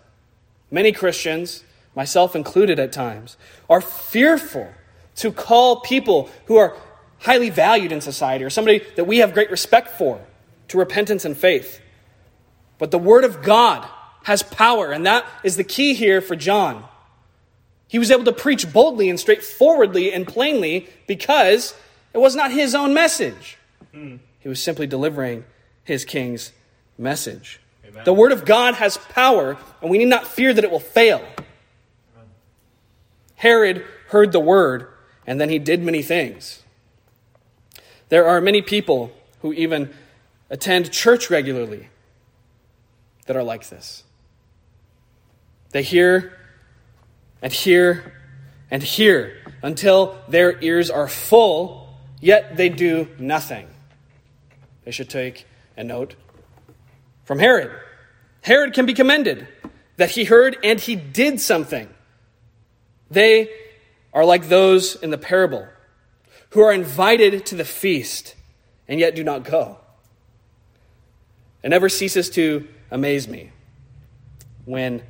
Many 0.70 0.92
Christians, 0.92 1.64
myself 1.94 2.36
included 2.36 2.78
at 2.78 2.92
times, 2.92 3.36
are 3.68 3.80
fearful 3.80 4.68
to 5.16 5.32
call 5.32 5.80
people 5.80 6.30
who 6.46 6.56
are 6.56 6.76
highly 7.18 7.50
valued 7.50 7.92
in 7.92 8.00
society 8.00 8.44
or 8.44 8.50
somebody 8.50 8.82
that 8.96 9.04
we 9.04 9.18
have 9.18 9.34
great 9.34 9.50
respect 9.50 9.88
for 9.88 10.20
to 10.68 10.78
repentance 10.78 11.24
and 11.24 11.36
faith. 11.36 11.80
But 12.78 12.90
the 12.90 12.98
Word 12.98 13.24
of 13.24 13.42
God 13.42 13.86
has 14.22 14.42
power, 14.42 14.90
and 14.90 15.06
that 15.06 15.26
is 15.42 15.56
the 15.56 15.64
key 15.64 15.94
here 15.94 16.20
for 16.20 16.36
John. 16.36 16.84
He 17.88 17.98
was 17.98 18.10
able 18.10 18.24
to 18.24 18.32
preach 18.32 18.72
boldly 18.72 19.10
and 19.10 19.18
straightforwardly 19.18 20.12
and 20.12 20.26
plainly 20.26 20.88
because 21.06 21.74
it 22.14 22.18
was 22.18 22.36
not 22.36 22.52
his 22.52 22.74
own 22.74 22.94
message. 22.94 23.58
Mm. 23.94 24.20
He 24.40 24.48
was 24.48 24.62
simply 24.62 24.86
delivering 24.86 25.44
his 25.84 26.04
king's 26.04 26.52
message. 26.98 27.60
Amen. 27.86 28.04
The 28.04 28.12
Word 28.12 28.32
of 28.32 28.44
God 28.44 28.74
has 28.74 28.96
power, 28.96 29.56
and 29.80 29.90
we 29.90 29.98
need 29.98 30.08
not 30.08 30.26
fear 30.26 30.52
that 30.52 30.64
it 30.64 30.70
will 30.70 30.80
fail. 30.80 31.18
Amen. 31.18 32.28
Herod 33.36 33.84
heard 34.08 34.32
the 34.32 34.40
Word, 34.40 34.88
and 35.26 35.40
then 35.40 35.48
he 35.48 35.58
did 35.58 35.82
many 35.82 36.02
things. 36.02 36.62
There 38.08 38.26
are 38.26 38.40
many 38.40 38.62
people 38.62 39.12
who 39.42 39.52
even 39.52 39.90
attend 40.50 40.90
church 40.90 41.30
regularly 41.30 41.88
that 43.26 43.36
are 43.36 43.44
like 43.44 43.68
this. 43.68 44.02
They 45.70 45.82
hear 45.82 46.36
and 47.40 47.52
hear 47.52 48.12
and 48.70 48.82
hear 48.82 49.36
until 49.62 50.18
their 50.28 50.60
ears 50.62 50.90
are 50.90 51.08
full, 51.08 51.94
yet 52.20 52.56
they 52.56 52.68
do 52.68 53.08
nothing. 53.18 53.68
They 54.84 54.90
should 54.90 55.10
take 55.10 55.46
a 55.76 55.84
note 55.84 56.14
from 57.24 57.38
Herod. 57.38 57.70
Herod 58.42 58.72
can 58.74 58.86
be 58.86 58.94
commended 58.94 59.46
that 59.96 60.10
he 60.10 60.24
heard 60.24 60.56
and 60.64 60.80
he 60.80 60.96
did 60.96 61.40
something. 61.40 61.88
They 63.10 63.50
are 64.12 64.24
like 64.24 64.48
those 64.48 64.96
in 64.96 65.10
the 65.10 65.18
parable 65.18 65.68
who 66.50 66.60
are 66.60 66.72
invited 66.72 67.46
to 67.46 67.54
the 67.54 67.64
feast 67.64 68.34
and 68.88 68.98
yet 68.98 69.14
do 69.14 69.22
not 69.22 69.44
go. 69.44 69.78
It 71.62 71.68
never 71.68 71.88
ceases 71.88 72.30
to 72.30 72.66
amaze 72.90 73.28
me 73.28 73.50
when 74.64 75.02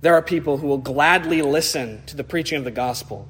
there 0.00 0.14
are 0.14 0.22
people 0.22 0.58
who 0.58 0.66
will 0.66 0.78
gladly 0.78 1.42
listen 1.42 2.02
to 2.06 2.16
the 2.16 2.24
preaching 2.24 2.58
of 2.58 2.64
the 2.64 2.70
gospel 2.70 3.28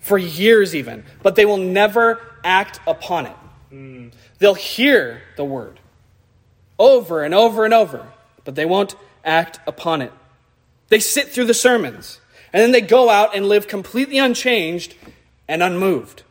for 0.00 0.18
years, 0.18 0.74
even, 0.74 1.04
but 1.22 1.36
they 1.36 1.46
will 1.46 1.56
never 1.56 2.20
act 2.42 2.80
upon 2.86 3.26
it. 3.26 3.36
Mm. 3.74 4.12
They'll 4.38 4.54
hear 4.54 5.22
the 5.36 5.44
word 5.44 5.80
over 6.78 7.22
and 7.22 7.34
over 7.34 7.64
and 7.64 7.74
over, 7.74 8.06
but 8.44 8.54
they 8.54 8.64
won't 8.64 8.94
act 9.24 9.58
upon 9.66 10.00
it. 10.00 10.12
They 10.88 11.00
sit 11.00 11.28
through 11.28 11.46
the 11.46 11.54
sermons, 11.54 12.20
and 12.52 12.62
then 12.62 12.70
they 12.72 12.80
go 12.80 13.10
out 13.10 13.34
and 13.34 13.48
live 13.48 13.66
completely 13.66 14.18
unchanged 14.18 14.94
and 15.48 15.62
unmoved. 15.62 16.22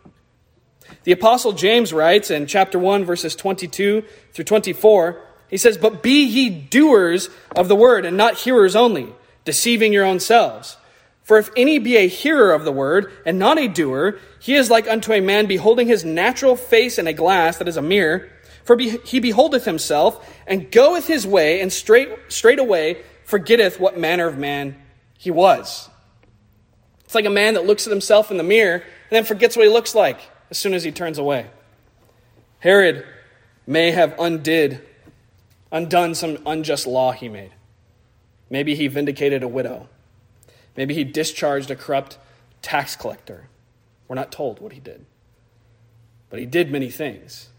The 1.03 1.12
Apostle 1.12 1.51
James 1.51 1.91
writes 1.91 2.32
in 2.32 2.47
chapter 2.47 2.79
1, 2.79 3.03
verses 3.03 3.36
22 3.36 4.03
through 4.32 4.45
24, 4.45 5.21
he 5.49 5.58
says, 5.58 5.77
But 5.77 6.01
be 6.01 6.23
ye 6.23 6.49
doers 6.49 7.29
of 7.56 7.67
the 7.67 7.75
word, 7.75 8.06
and 8.06 8.15
not 8.15 8.38
hearers 8.38 8.75
only, 8.75 9.13
deceiving 9.43 9.91
your 9.91 10.06
own 10.06 10.19
selves. 10.19 10.77
For 11.23 11.38
if 11.38 11.49
any 11.55 11.79
be 11.79 11.95
a 11.97 12.07
hearer 12.07 12.51
of 12.51 12.65
the 12.65 12.71
word, 12.71 13.12
and 13.25 13.39
not 13.39 13.57
a 13.57 13.67
doer, 13.67 14.19
he 14.39 14.55
is 14.55 14.69
like 14.69 14.88
unto 14.88 15.13
a 15.13 15.21
man 15.21 15.45
beholding 15.45 15.88
his 15.88 16.03
natural 16.03 16.55
face 16.57 16.99
in 16.99 17.07
a 17.07 17.13
glass 17.13 17.57
that 17.57 17.67
is 17.67 17.77
a 17.77 17.81
mirror. 17.81 18.29
For 18.65 18.77
he 18.77 19.19
beholdeth 19.19 19.65
himself, 19.65 20.29
and 20.45 20.71
goeth 20.71 21.07
his 21.07 21.25
way, 21.25 21.62
and 21.62 21.71
straight, 21.71 22.09
straightway 22.27 23.01
forgetteth 23.23 23.79
what 23.79 23.97
manner 23.97 24.27
of 24.27 24.38
man 24.38 24.75
he 25.17 25.31
was. 25.31 25.89
It's 27.05 27.15
like 27.15 27.25
a 27.25 27.29
man 27.29 27.53
that 27.53 27.65
looks 27.65 27.88
at 27.88 27.91
himself 27.91 28.29
in 28.29 28.38
the 28.38 28.43
mirror, 28.43 28.75
and 28.75 29.12
then 29.12 29.23
forgets 29.23 29.55
what 29.55 29.65
he 29.65 29.71
looks 29.71 29.95
like 29.95 30.19
as 30.49 30.57
soon 30.57 30.73
as 30.73 30.83
he 30.83 30.91
turns 30.91 31.17
away. 31.17 31.47
Herod 32.59 33.05
may 33.65 33.91
have 33.91 34.17
undid, 34.19 34.81
undone 35.71 36.15
some 36.15 36.38
unjust 36.45 36.86
law 36.86 37.12
he 37.12 37.29
made. 37.29 37.51
Maybe 38.49 38.75
he 38.75 38.88
vindicated 38.88 39.43
a 39.43 39.47
widow. 39.47 39.89
Maybe 40.75 40.93
he 40.93 41.03
discharged 41.03 41.69
a 41.71 41.75
corrupt 41.75 42.17
tax 42.62 42.95
collector. 42.95 43.47
We're 44.07 44.15
not 44.15 44.31
told 44.31 44.59
what 44.59 44.73
he 44.73 44.79
did. 44.79 45.05
But 46.29 46.39
he 46.39 46.45
did 46.45 46.71
many 46.71 46.89
things. 46.89 47.49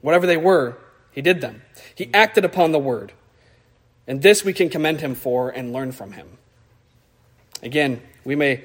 Whatever 0.00 0.26
they 0.26 0.36
were, 0.36 0.78
he 1.10 1.20
did 1.20 1.40
them. 1.40 1.62
He 1.94 2.10
acted 2.14 2.44
upon 2.44 2.72
the 2.72 2.78
word. 2.78 3.12
And 4.06 4.22
this 4.22 4.44
we 4.44 4.52
can 4.52 4.68
commend 4.68 5.00
him 5.00 5.14
for 5.14 5.50
and 5.50 5.72
learn 5.72 5.92
from 5.92 6.12
him. 6.12 6.26
Again, 7.62 8.02
we 8.24 8.34
may 8.34 8.64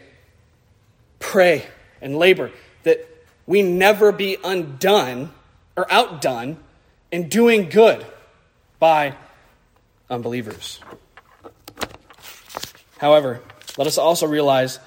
pray 1.19 1.65
and 2.01 2.17
labor 2.17 2.51
that 2.84 3.06
we 3.45 3.62
never 3.62 4.12
be 4.12 4.38
undone 4.43 5.32
or 5.75 5.91
outdone 5.91 6.58
in 7.12 7.30
doing 7.30 7.69
good 7.69 8.06
by 8.80 9.15
unbelievers. 10.10 10.80
However, 12.97 13.41
let 13.77 13.87
us 13.87 13.97
also 13.97 14.27
realize 14.27 14.79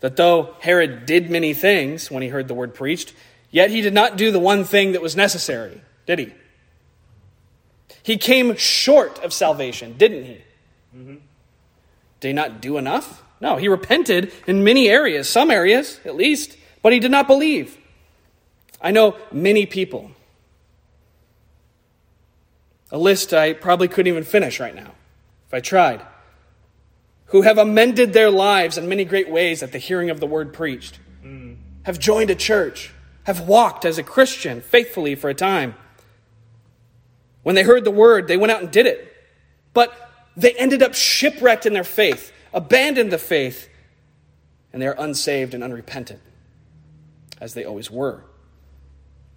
that 0.00 0.16
though 0.16 0.54
Herod 0.60 1.06
did 1.06 1.30
many 1.30 1.52
things 1.52 2.10
when 2.10 2.22
he 2.22 2.28
heard 2.28 2.48
the 2.48 2.54
word 2.54 2.74
preached, 2.74 3.12
yet 3.50 3.70
he 3.70 3.80
did 3.80 3.94
not 3.94 4.16
do 4.16 4.30
the 4.30 4.38
one 4.38 4.64
thing 4.64 4.92
that 4.92 5.02
was 5.02 5.16
necessary, 5.16 5.80
did 6.06 6.18
he? 6.18 6.32
He 8.02 8.16
came 8.16 8.56
short 8.56 9.18
of 9.24 9.32
salvation, 9.32 9.96
didn't 9.96 10.24
he? 10.24 10.40
Mm-hmm. 10.96 11.16
Did 12.20 12.28
he 12.28 12.32
not 12.32 12.60
do 12.60 12.78
enough? 12.78 13.22
No, 13.40 13.56
he 13.56 13.68
repented 13.68 14.32
in 14.46 14.64
many 14.64 14.88
areas, 14.88 15.28
some 15.28 15.50
areas 15.50 16.00
at 16.04 16.14
least, 16.14 16.56
but 16.82 16.92
he 16.92 17.00
did 17.00 17.10
not 17.10 17.26
believe. 17.26 17.76
I 18.80 18.92
know 18.92 19.16
many 19.32 19.66
people. 19.66 20.12
A 22.92 22.98
list 22.98 23.34
I 23.34 23.52
probably 23.52 23.88
couldn't 23.88 24.10
even 24.10 24.24
finish 24.24 24.60
right 24.60 24.74
now 24.74 24.92
if 25.48 25.54
I 25.54 25.60
tried. 25.60 26.00
Who 27.26 27.42
have 27.42 27.58
amended 27.58 28.12
their 28.12 28.30
lives 28.30 28.78
in 28.78 28.88
many 28.88 29.04
great 29.04 29.28
ways 29.28 29.62
at 29.62 29.72
the 29.72 29.78
hearing 29.78 30.10
of 30.10 30.20
the 30.20 30.26
word 30.26 30.52
preached, 30.52 30.98
mm. 31.24 31.56
have 31.82 31.98
joined 31.98 32.30
a 32.30 32.34
church, 32.34 32.92
have 33.24 33.40
walked 33.40 33.84
as 33.84 33.98
a 33.98 34.02
Christian 34.02 34.60
faithfully 34.60 35.14
for 35.14 35.28
a 35.28 35.34
time. 35.34 35.74
When 37.42 37.54
they 37.54 37.62
heard 37.62 37.84
the 37.84 37.90
word, 37.90 38.28
they 38.28 38.36
went 38.36 38.52
out 38.52 38.62
and 38.62 38.70
did 38.70 38.86
it. 38.86 39.12
But 39.72 39.92
they 40.36 40.52
ended 40.54 40.82
up 40.82 40.94
shipwrecked 40.94 41.66
in 41.66 41.72
their 41.72 41.84
faith, 41.84 42.32
abandoned 42.52 43.10
the 43.10 43.18
faith, 43.18 43.68
and 44.72 44.80
they 44.80 44.86
are 44.86 44.96
unsaved 44.98 45.54
and 45.54 45.64
unrepentant, 45.64 46.20
as 47.40 47.54
they 47.54 47.64
always 47.64 47.90
were. 47.90 48.24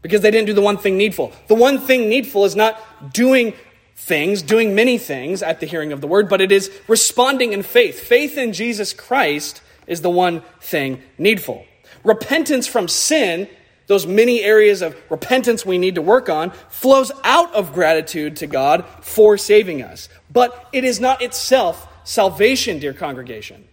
Because 0.02 0.22
they 0.22 0.32
didn't 0.32 0.48
do 0.48 0.54
the 0.54 0.62
one 0.62 0.78
thing 0.78 0.98
needful. 0.98 1.34
The 1.48 1.56
one 1.56 1.80
thing 1.80 2.10
needful 2.10 2.46
is 2.46 2.56
not 2.56 3.14
doing 3.14 3.54
things, 4.00 4.42
doing 4.42 4.74
many 4.74 4.98
things 4.98 5.44
at 5.44 5.60
the 5.60 5.66
hearing 5.66 5.92
of 5.92 6.02
the 6.02 6.08
word, 6.08 6.30
but 6.30 6.42
it 6.42 6.52
is 6.52 6.72
responding 6.88 7.54
in 7.54 7.62
faith. 7.62 8.00
Faith 8.00 8.38
in 8.38 8.54
Jesus 8.54 8.94
Christ 8.94 9.62
is 9.86 10.02
the 10.02 10.10
one 10.10 10.42
thing 10.60 11.02
needful. 11.18 11.66
Repentance 12.04 12.66
from 12.66 12.88
sin 12.88 13.48
those 13.90 14.06
many 14.06 14.44
areas 14.44 14.84
of 14.84 14.96
repentance 15.10 15.66
we 15.66 15.80
need 15.80 15.96
to 15.96 16.02
work 16.02 16.30
on, 16.30 16.52
flows 16.70 17.12
out 17.24 17.52
of 17.56 17.74
gratitude 17.74 18.36
to 18.36 18.46
God 18.46 18.86
for 19.02 19.36
saving 19.36 19.82
us. 19.82 20.08
But 20.32 20.70
it 20.72 20.84
is 20.84 21.00
not 21.00 21.24
itself 21.24 21.88
salvation, 22.04 22.78
dear 22.78 22.94
congregation. 22.94 23.68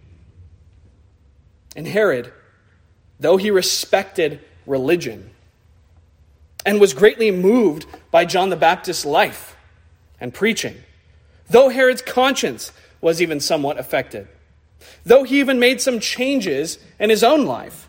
And 1.75 1.87
Herod, 1.87 2.33
though 3.19 3.37
he 3.37 3.51
respected 3.51 4.39
religion 4.65 5.29
and 6.65 6.79
was 6.81 6.95
greatly 6.95 7.29
moved 7.29 7.85
by 8.09 8.25
John 8.25 8.49
the 8.49 8.55
Baptist's 8.55 9.05
life 9.05 9.55
and 10.19 10.33
preaching, 10.33 10.75
though 11.49 11.69
Herod's 11.69 12.01
conscience 12.01 12.71
was 13.01 13.21
even 13.21 13.39
somewhat 13.39 13.79
affected, 13.79 14.27
though 15.05 15.23
he 15.23 15.39
even 15.39 15.59
made 15.59 15.81
some 15.81 15.99
changes 15.99 16.79
in 16.99 17.09
his 17.09 17.23
own 17.23 17.45
life, 17.45 17.87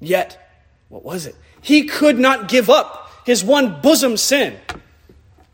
yet 0.00 0.50
what 0.88 1.04
was 1.04 1.26
it? 1.26 1.36
He 1.60 1.84
could 1.84 2.18
not 2.18 2.48
give 2.48 2.68
up 2.68 3.10
his 3.24 3.44
one 3.44 3.80
bosom 3.80 4.16
sin, 4.16 4.56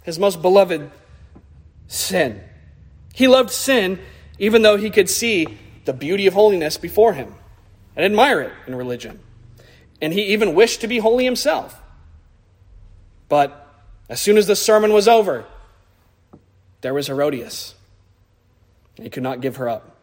his 0.02 0.18
most 0.18 0.40
beloved 0.40 0.90
sin. 1.88 2.40
He 3.14 3.28
loved 3.28 3.50
sin 3.50 3.98
even 4.38 4.62
though 4.62 4.76
he 4.76 4.90
could 4.90 5.08
see 5.08 5.58
the 5.84 5.92
beauty 5.92 6.26
of 6.26 6.34
holiness 6.34 6.76
before 6.76 7.14
him 7.14 7.34
and 7.94 8.04
admire 8.04 8.40
it 8.40 8.52
in 8.66 8.74
religion. 8.74 9.20
And 10.00 10.12
he 10.12 10.24
even 10.24 10.54
wished 10.54 10.82
to 10.82 10.88
be 10.88 10.98
holy 10.98 11.24
himself. 11.24 11.80
But 13.28 13.62
as 14.08 14.20
soon 14.20 14.36
as 14.36 14.46
the 14.46 14.56
sermon 14.56 14.92
was 14.92 15.08
over, 15.08 15.46
there 16.80 16.94
was 16.94 17.06
Herodias. 17.06 17.74
He 18.94 19.10
could 19.10 19.22
not 19.22 19.40
give 19.40 19.56
her 19.56 19.68
up. 19.68 19.96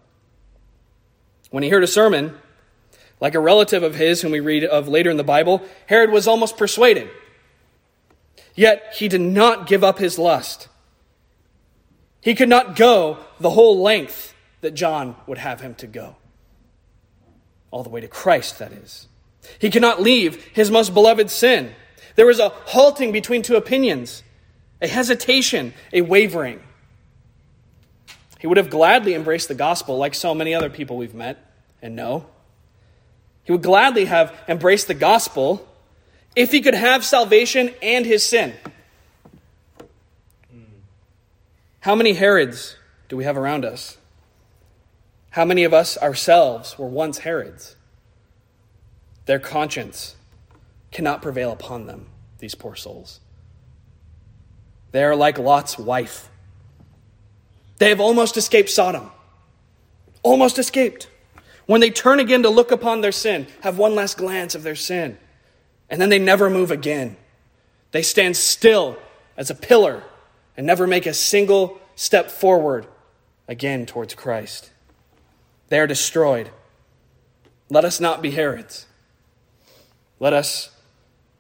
When 1.50 1.64
he 1.64 1.70
heard 1.70 1.84
a 1.84 1.88
sermon, 1.88 2.38
like 3.20 3.36
a 3.36 3.40
relative 3.40 3.84
of 3.84 3.96
his, 3.96 4.22
whom 4.22 4.32
we 4.32 4.40
read 4.40 4.64
of 4.64 4.88
later 4.88 5.10
in 5.10 5.18
the 5.18 5.24
Bible, 5.24 5.62
Herod 5.88 6.12
was 6.12 6.28
almost 6.28 6.58
persuaded. 6.58 7.10
Yet 8.56 8.94
he 8.96 9.08
did 9.08 9.22
not 9.22 9.68
give 9.68 9.84
up 9.84 9.98
his 9.98 10.20
lust. 10.20 10.68
He 12.22 12.36
could 12.36 12.50
not 12.50 12.76
go 12.76 13.18
the 13.40 13.52
whole 13.52 13.82
length 13.82 14.34
that 14.62 14.74
John 14.74 15.16
would 15.28 15.38
have 15.38 15.62
him 15.62 15.76
to 15.76 15.88
go. 15.88 16.16
All 17.72 17.84
the 17.84 17.90
way 17.90 18.02
to 18.02 18.08
Christ, 18.08 18.60
that 18.60 18.72
is. 18.72 19.08
He 19.60 19.70
could 19.70 19.82
not 19.82 20.02
leave 20.02 20.44
his 20.54 20.72
most 20.72 20.94
beloved 20.94 21.30
sin. 21.30 21.74
There 22.16 22.26
was 22.26 22.40
a 22.40 22.50
halting 22.50 23.12
between 23.12 23.42
two 23.42 23.56
opinions, 23.56 24.24
a 24.84 24.88
hesitation, 24.88 25.74
a 25.94 26.02
wavering. 26.02 26.62
He 28.38 28.46
would 28.48 28.58
have 28.58 28.70
gladly 28.70 29.16
embraced 29.16 29.48
the 29.48 29.56
gospel 29.56 29.98
like 29.98 30.14
so 30.14 30.36
many 30.36 30.54
other 30.54 30.70
people 30.70 30.98
we've 30.98 31.16
met 31.16 31.38
and 31.82 31.96
know. 31.96 32.26
He 33.46 33.54
would 33.54 33.64
gladly 33.64 34.06
have 34.06 34.38
embraced 34.48 34.88
the 34.88 34.94
gospel 34.94 35.66
if 36.36 36.52
he 36.52 36.62
could 36.62 36.76
have 36.76 37.06
salvation 37.06 37.74
and 37.82 38.06
his 38.06 38.24
sin. 38.24 38.54
How 41.80 41.96
many 41.96 42.14
Herods 42.14 42.76
do 43.08 43.16
we 43.16 43.24
have 43.24 43.38
around 43.38 43.64
us? 43.64 43.98
How 45.32 45.46
many 45.46 45.64
of 45.64 45.74
us 45.74 45.98
ourselves 45.98 46.78
were 46.78 46.88
once 46.88 47.20
Herods? 47.20 47.78
Their 49.26 49.40
conscience 49.40 50.16
cannot 50.92 51.22
prevail 51.22 51.52
upon 51.52 51.88
them, 51.88 52.08
these 52.40 52.56
poor 52.56 52.76
souls. 52.76 53.22
They 54.94 55.04
are 55.04 55.16
like 55.16 55.40
Lot's 55.40 55.78
wife. 55.78 56.30
They 57.80 57.90
have 57.90 58.00
almost 58.00 58.38
escaped 58.38 58.70
Sodom. 58.70 59.12
Almost 60.22 60.60
escaped. 60.60 61.10
When 61.66 61.82
they 61.82 61.90
turn 61.90 62.20
again 62.20 62.44
to 62.44 62.50
look 62.50 62.72
upon 62.72 63.02
their 63.02 63.12
sin, 63.12 63.48
have 63.62 63.78
one 63.78 63.96
last 63.96 64.18
glance 64.18 64.54
of 64.54 64.62
their 64.62 64.76
sin, 64.76 65.18
and 65.90 66.00
then 66.00 66.10
they 66.10 66.20
never 66.20 66.50
move 66.50 66.70
again. 66.70 67.18
They 67.92 68.04
stand 68.04 68.38
still 68.38 68.98
as 69.36 69.50
a 69.50 69.56
pillar 69.56 70.04
and 70.56 70.68
never 70.68 70.86
make 70.86 71.08
a 71.08 71.14
single 71.14 71.80
step 71.96 72.30
forward 72.30 72.86
again 73.48 73.88
towards 73.88 74.14
Christ. 74.14 74.70
They 75.70 75.80
are 75.80 75.88
destroyed. 75.88 76.52
Let 77.70 77.84
us 77.84 78.00
not 78.00 78.22
be 78.22 78.32
Herods. 78.32 78.86
Let 80.20 80.34
us 80.34 80.70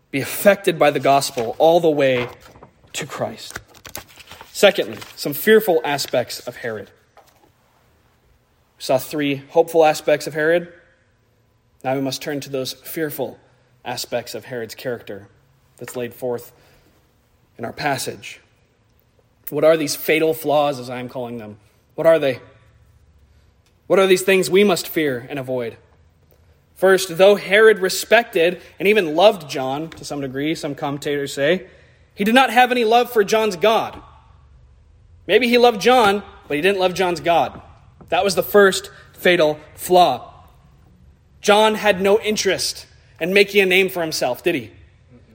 be 0.09 0.21
affected 0.21 0.79
by 0.79 0.89
the 0.89 0.99
gospel 0.99 1.55
all 1.59 1.79
the 1.79 1.89
way 1.89 2.29
to 2.93 3.05
Christ. 3.05 3.59
Secondly, 4.51 4.97
some 5.15 5.33
fearful 5.33 5.81
aspects 5.83 6.39
of 6.47 6.57
Herod 6.57 6.89
We 7.17 7.23
saw 8.83 8.97
three 8.97 9.37
hopeful 9.49 9.83
aspects 9.83 10.27
of 10.27 10.33
Herod. 10.33 10.71
Now 11.83 11.95
we 11.95 12.01
must 12.01 12.21
turn 12.21 12.39
to 12.41 12.49
those 12.49 12.73
fearful 12.73 13.39
aspects 13.83 14.35
of 14.35 14.45
Herod's 14.45 14.75
character 14.75 15.27
that's 15.77 15.95
laid 15.95 16.13
forth 16.13 16.53
in 17.57 17.65
our 17.65 17.73
passage. 17.73 18.39
What 19.49 19.63
are 19.63 19.75
these 19.75 19.95
fatal 19.95 20.33
flaws, 20.33 20.79
as 20.79 20.89
I 20.89 20.99
am 20.99 21.09
calling 21.09 21.37
them? 21.37 21.57
What 21.95 22.07
are 22.07 22.19
they? 22.19 22.39
What 23.87 23.99
are 23.99 24.07
these 24.07 24.21
things 24.21 24.49
we 24.49 24.63
must 24.63 24.87
fear 24.87 25.27
and 25.29 25.37
avoid? 25.37 25.77
First, 26.75 27.17
though 27.17 27.35
Herod 27.35 27.79
respected 27.79 28.61
and 28.79 28.87
even 28.87 29.15
loved 29.15 29.49
John 29.49 29.89
to 29.91 30.05
some 30.05 30.21
degree, 30.21 30.55
some 30.55 30.73
commentators 30.73 31.33
say, 31.33 31.67
he 32.15 32.23
did 32.23 32.35
not 32.35 32.51
have 32.51 32.71
any 32.71 32.83
love 32.83 33.11
for 33.11 33.23
John's 33.23 33.55
God. 33.55 34.01
Maybe 35.27 35.47
he 35.47 35.57
loved 35.57 35.81
John, 35.81 36.23
but 36.47 36.55
he 36.55 36.61
didn't 36.61 36.79
love 36.79 36.93
John's 36.93 37.19
God. 37.19 37.61
That 38.09 38.23
was 38.23 38.35
the 38.35 38.43
first 38.43 38.91
fatal 39.13 39.59
flaw. 39.75 40.33
John 41.41 41.75
had 41.75 42.01
no 42.01 42.19
interest 42.19 42.85
in 43.19 43.33
making 43.33 43.61
a 43.61 43.65
name 43.65 43.89
for 43.89 44.01
himself, 44.01 44.43
did 44.43 44.55
he? 44.55 44.71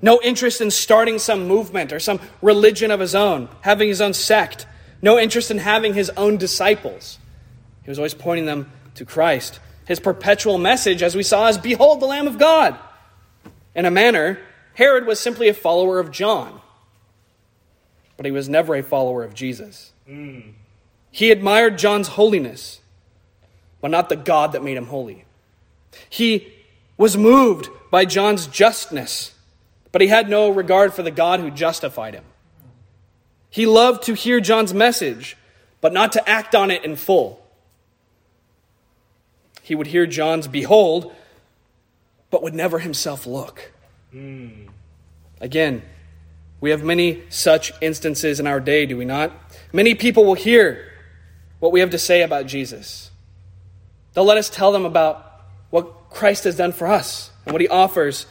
No 0.01 0.21
interest 0.23 0.61
in 0.61 0.71
starting 0.71 1.19
some 1.19 1.49
movement 1.49 1.93
or 1.93 1.99
some 1.99 2.21
religion 2.41 2.91
of 2.91 3.01
his 3.01 3.14
own, 3.14 3.49
having 3.62 3.88
his 3.88 4.01
own 4.01 4.14
sect. 4.14 4.67
No 5.03 5.19
interest 5.19 5.51
in 5.51 5.59
having 5.59 5.95
his 5.95 6.11
own 6.11 6.37
disciples. 6.37 7.19
He 7.83 7.91
was 7.91 7.99
always 7.99 8.14
pointing 8.14 8.47
them 8.47 8.71
to 8.95 9.05
Christ. 9.05 9.61
His 9.87 10.01
perpetual 10.01 10.59
message, 10.59 11.03
as 11.03 11.17
we 11.17 11.23
saw, 11.23 11.49
is 11.49 11.59
Behold 11.59 12.01
the 12.01 12.07
Lamb 12.07 12.27
of 12.27 12.38
God. 12.38 12.79
In 13.75 13.87
a 13.87 13.91
manner, 13.91 14.38
Herod 14.75 15.07
was 15.07 15.19
simply 15.19 15.49
a 15.49 15.55
follower 15.55 15.99
of 15.99 16.11
John, 16.11 16.61
but 18.18 18.26
he 18.26 18.33
was 18.33 18.48
never 18.48 18.74
a 18.74 18.83
follower 18.83 19.22
of 19.22 19.33
Jesus. 19.33 19.92
Mm. 20.07 20.52
He 21.11 21.31
admired 21.31 21.78
John's 21.78 22.09
holiness, 22.09 22.81
but 23.81 23.92
not 23.92 24.11
the 24.11 24.16
God 24.16 24.52
that 24.52 24.62
made 24.62 24.76
him 24.76 24.88
holy. 24.88 25.24
He 26.11 26.52
was 26.98 27.16
moved 27.16 27.70
by 27.92 28.04
John's 28.04 28.48
justness, 28.48 29.33
but 29.92 30.02
he 30.02 30.09
had 30.09 30.28
no 30.28 30.50
regard 30.50 30.92
for 30.92 31.04
the 31.04 31.12
God 31.12 31.38
who 31.38 31.50
justified 31.50 32.14
him. 32.14 32.24
He 33.50 33.66
loved 33.66 34.02
to 34.04 34.14
hear 34.14 34.40
John's 34.40 34.74
message, 34.74 35.37
but 35.81 35.92
not 35.92 36.12
to 36.12 36.28
act 36.28 36.57
on 36.57 36.72
it 36.72 36.85
in 36.85 36.96
full. 36.96 37.40
He 39.62 39.76
would 39.76 39.87
hear 39.87 40.07
John's 40.07 40.48
behold, 40.48 41.14
but 42.31 42.42
would 42.42 42.54
never 42.54 42.81
himself 42.81 43.26
look. 43.26 43.70
Mm. 44.12 44.70
Again, 45.40 45.83
we 46.61 46.71
have 46.71 46.83
many 46.83 47.23
such 47.29 47.73
instances 47.81 48.40
in 48.40 48.47
our 48.47 48.61
day, 48.61 48.87
do 48.87 48.97
we 48.97 49.05
not? 49.05 49.33
Many 49.73 49.94
people 49.94 50.25
will 50.25 50.35
hear 50.35 50.92
what 51.61 51.73
we 51.73 51.81
have 51.81 51.90
to 51.90 51.99
say 51.99 52.23
about 52.23 52.47
Jesus. 52.47 53.11
They'll 54.14 54.25
let 54.25 54.38
us 54.38 54.51
tell 54.51 54.73
them 54.73 54.85
about 54.85 55.44
what 55.71 56.11
Christ 56.11 56.44
has 56.44 56.57
done 56.57 56.73
for 56.73 56.87
us 56.87 57.31
and 57.44 57.53
what 57.53 57.61
he 57.61 57.68
offers 57.68 58.27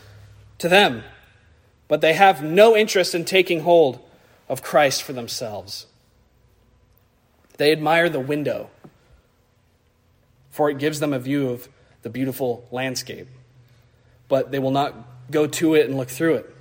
to 0.58 0.68
them. 0.68 1.04
But 1.88 2.02
they 2.02 2.14
have 2.14 2.44
no 2.44 2.76
interest 2.76 3.16
in 3.16 3.24
taking 3.24 3.62
hold 3.62 4.00
of 4.50 4.62
Christ 4.62 5.04
for 5.04 5.14
themselves. 5.14 5.86
They 7.58 7.72
admire 7.72 8.10
the 8.10 8.20
window, 8.20 8.70
for 10.50 10.70
it 10.70 10.80
gives 10.80 11.00
them 11.00 11.14
a 11.14 11.20
view 11.20 11.50
of 11.50 11.70
the 12.02 12.10
beautiful 12.10 12.68
landscape. 12.72 13.28
But 14.28 14.52
they 14.52 14.60
will 14.60 14.72
not 14.72 14.96
go 15.32 15.48
to 15.48 15.76
it 15.76 15.88
and 15.88 15.98
look 15.98 16.10
through 16.10 16.36
it. 16.36 16.57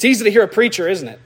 It's 0.00 0.06
easy 0.06 0.24
to 0.24 0.30
hear 0.30 0.42
a 0.42 0.48
preacher, 0.48 0.88
isn't 0.88 1.08
it? 1.08 1.20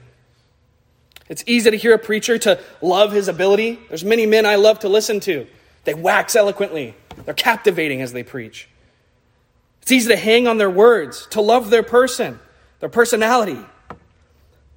It's 1.29 1.45
easy 1.47 1.71
to 1.71 1.77
hear 1.77 1.93
a 1.93 1.97
preacher, 1.97 2.37
to 2.39 2.59
love 2.81 3.13
his 3.13 3.29
ability. 3.29 3.79
There's 3.87 4.03
many 4.03 4.25
men 4.25 4.45
I 4.45 4.55
love 4.55 4.79
to 4.79 4.89
listen 4.89 5.21
to. 5.21 5.47
They 5.85 5.93
wax 5.93 6.35
eloquently. 6.35 6.93
They're 7.23 7.33
captivating 7.33 8.01
as 8.01 8.11
they 8.11 8.21
preach. 8.21 8.67
It's 9.81 9.93
easy 9.93 10.09
to 10.09 10.17
hang 10.17 10.45
on 10.45 10.57
their 10.57 10.69
words, 10.69 11.25
to 11.27 11.39
love 11.39 11.69
their 11.69 11.83
person, 11.83 12.37
their 12.81 12.89
personality. 12.89 13.59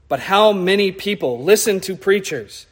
But 0.06 0.20
how 0.20 0.52
many 0.52 0.92
people 0.92 1.42
listen 1.42 1.80
to 1.80 1.96
preachers 1.96 2.66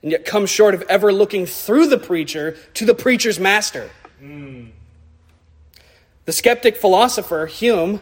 and 0.00 0.12
yet 0.12 0.24
come 0.24 0.46
short 0.46 0.72
of 0.72 0.80
ever 0.88 1.12
looking 1.12 1.44
through 1.44 1.88
the 1.88 1.98
preacher 1.98 2.56
to 2.72 2.86
the 2.86 2.94
preacher's 2.94 3.38
master? 3.38 3.90
Mm. 4.18 4.70
The 6.24 6.32
skeptic 6.32 6.78
philosopher 6.78 7.44
Hume, 7.44 8.00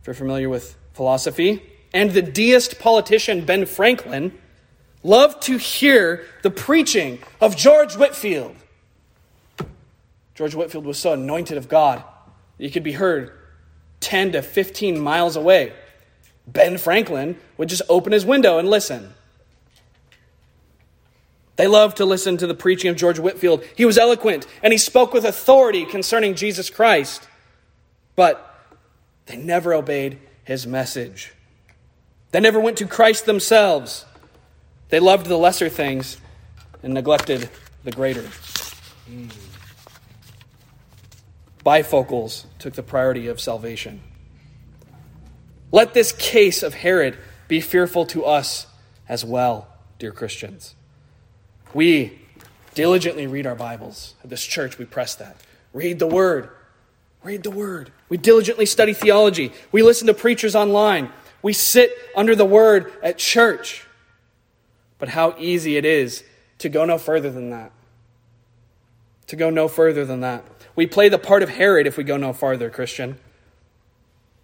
if 0.00 0.06
you're 0.06 0.14
familiar 0.14 0.48
with 0.48 0.78
philosophy, 0.94 1.62
and 1.92 2.12
the 2.12 2.22
deist 2.22 2.78
politician 2.78 3.44
Ben 3.44 3.66
Franklin 3.66 4.36
loved 5.02 5.42
to 5.42 5.58
hear 5.58 6.24
the 6.42 6.50
preaching 6.50 7.18
of 7.40 7.56
George 7.56 7.94
Whitefield. 7.96 8.56
George 10.34 10.54
Whitefield 10.54 10.86
was 10.86 10.98
so 10.98 11.12
anointed 11.12 11.58
of 11.58 11.68
God 11.68 12.02
that 12.56 12.64
he 12.64 12.70
could 12.70 12.82
be 12.82 12.92
heard 12.92 13.32
10 14.00 14.32
to 14.32 14.42
15 14.42 14.98
miles 14.98 15.36
away. 15.36 15.72
Ben 16.46 16.78
Franklin 16.78 17.38
would 17.56 17.68
just 17.68 17.82
open 17.88 18.12
his 18.12 18.24
window 18.24 18.58
and 18.58 18.68
listen. 18.68 19.14
They 21.56 21.68
loved 21.68 21.98
to 21.98 22.04
listen 22.04 22.36
to 22.38 22.46
the 22.46 22.54
preaching 22.54 22.90
of 22.90 22.96
George 22.96 23.18
Whitefield. 23.18 23.64
He 23.76 23.84
was 23.84 23.96
eloquent 23.96 24.46
and 24.62 24.72
he 24.72 24.78
spoke 24.78 25.12
with 25.12 25.24
authority 25.24 25.84
concerning 25.84 26.34
Jesus 26.34 26.68
Christ. 26.68 27.28
But 28.16 28.50
they 29.26 29.36
never 29.36 29.72
obeyed 29.72 30.18
his 30.44 30.66
message. 30.66 31.32
They 32.30 32.40
never 32.40 32.60
went 32.60 32.78
to 32.78 32.86
Christ 32.86 33.26
themselves. 33.26 34.04
They 34.88 35.00
loved 35.00 35.26
the 35.26 35.36
lesser 35.36 35.68
things 35.68 36.18
and 36.82 36.94
neglected 36.94 37.48
the 37.82 37.90
greater. 37.90 38.24
Bifocals 41.64 42.44
took 42.58 42.74
the 42.74 42.82
priority 42.82 43.28
of 43.28 43.40
salvation. 43.40 44.02
Let 45.72 45.94
this 45.94 46.12
case 46.12 46.62
of 46.62 46.74
Herod 46.74 47.18
be 47.48 47.60
fearful 47.60 48.06
to 48.06 48.24
us 48.24 48.66
as 49.08 49.24
well, 49.24 49.68
dear 49.98 50.12
Christians. 50.12 50.74
We 51.72 52.20
diligently 52.74 53.26
read 53.26 53.46
our 53.46 53.54
Bibles. 53.54 54.14
At 54.22 54.30
this 54.30 54.44
church, 54.44 54.78
we 54.78 54.84
press 54.84 55.14
that. 55.16 55.36
Read 55.72 55.98
the 55.98 56.06
Word. 56.06 56.50
Read 57.24 57.42
the 57.42 57.50
Word. 57.50 57.90
We 58.10 58.18
diligently 58.18 58.66
study 58.66 58.92
theology. 58.92 59.52
We 59.72 59.82
listen 59.82 60.06
to 60.06 60.14
preachers 60.14 60.54
online. 60.54 61.10
We 61.40 61.54
sit 61.54 61.90
under 62.14 62.36
the 62.36 62.44
word 62.44 62.92
at 63.02 63.18
church. 63.18 63.86
But 64.98 65.08
how 65.08 65.34
easy 65.38 65.76
it 65.76 65.84
is 65.84 66.22
to 66.58 66.68
go 66.68 66.84
no 66.84 66.98
further 66.98 67.30
than 67.30 67.50
that. 67.50 67.72
To 69.28 69.36
go 69.36 69.50
no 69.50 69.68
further 69.68 70.04
than 70.04 70.20
that. 70.20 70.44
We 70.76 70.86
play 70.86 71.08
the 71.08 71.18
part 71.18 71.42
of 71.42 71.48
Herod 71.48 71.86
if 71.86 71.96
we 71.96 72.04
go 72.04 72.16
no 72.16 72.32
farther, 72.32 72.68
Christian. 72.68 73.18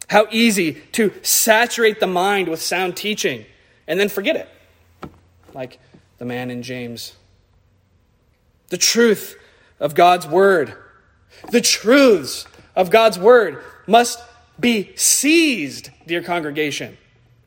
How 0.09 0.27
easy 0.31 0.75
to 0.93 1.13
saturate 1.23 2.01
the 2.01 2.07
mind 2.07 2.49
with 2.49 2.61
sound 2.61 2.97
teaching 2.97 3.45
and 3.87 4.01
then 4.01 4.09
forget 4.09 4.37
it. 4.37 4.49
Like 5.55 5.79
the 6.19 6.25
man 6.25 6.51
in 6.51 6.63
James. 6.63 7.15
The 8.69 8.79
truth 8.79 9.37
of 9.79 9.95
God's 9.95 10.27
word, 10.27 10.75
the 11.51 11.61
truths 11.61 12.47
of 12.81 12.91
God's 12.91 13.19
word 13.19 13.63
must 13.87 14.19
be 14.59 14.91
seized, 14.97 15.91
dear 16.07 16.23
congregation, 16.23 16.97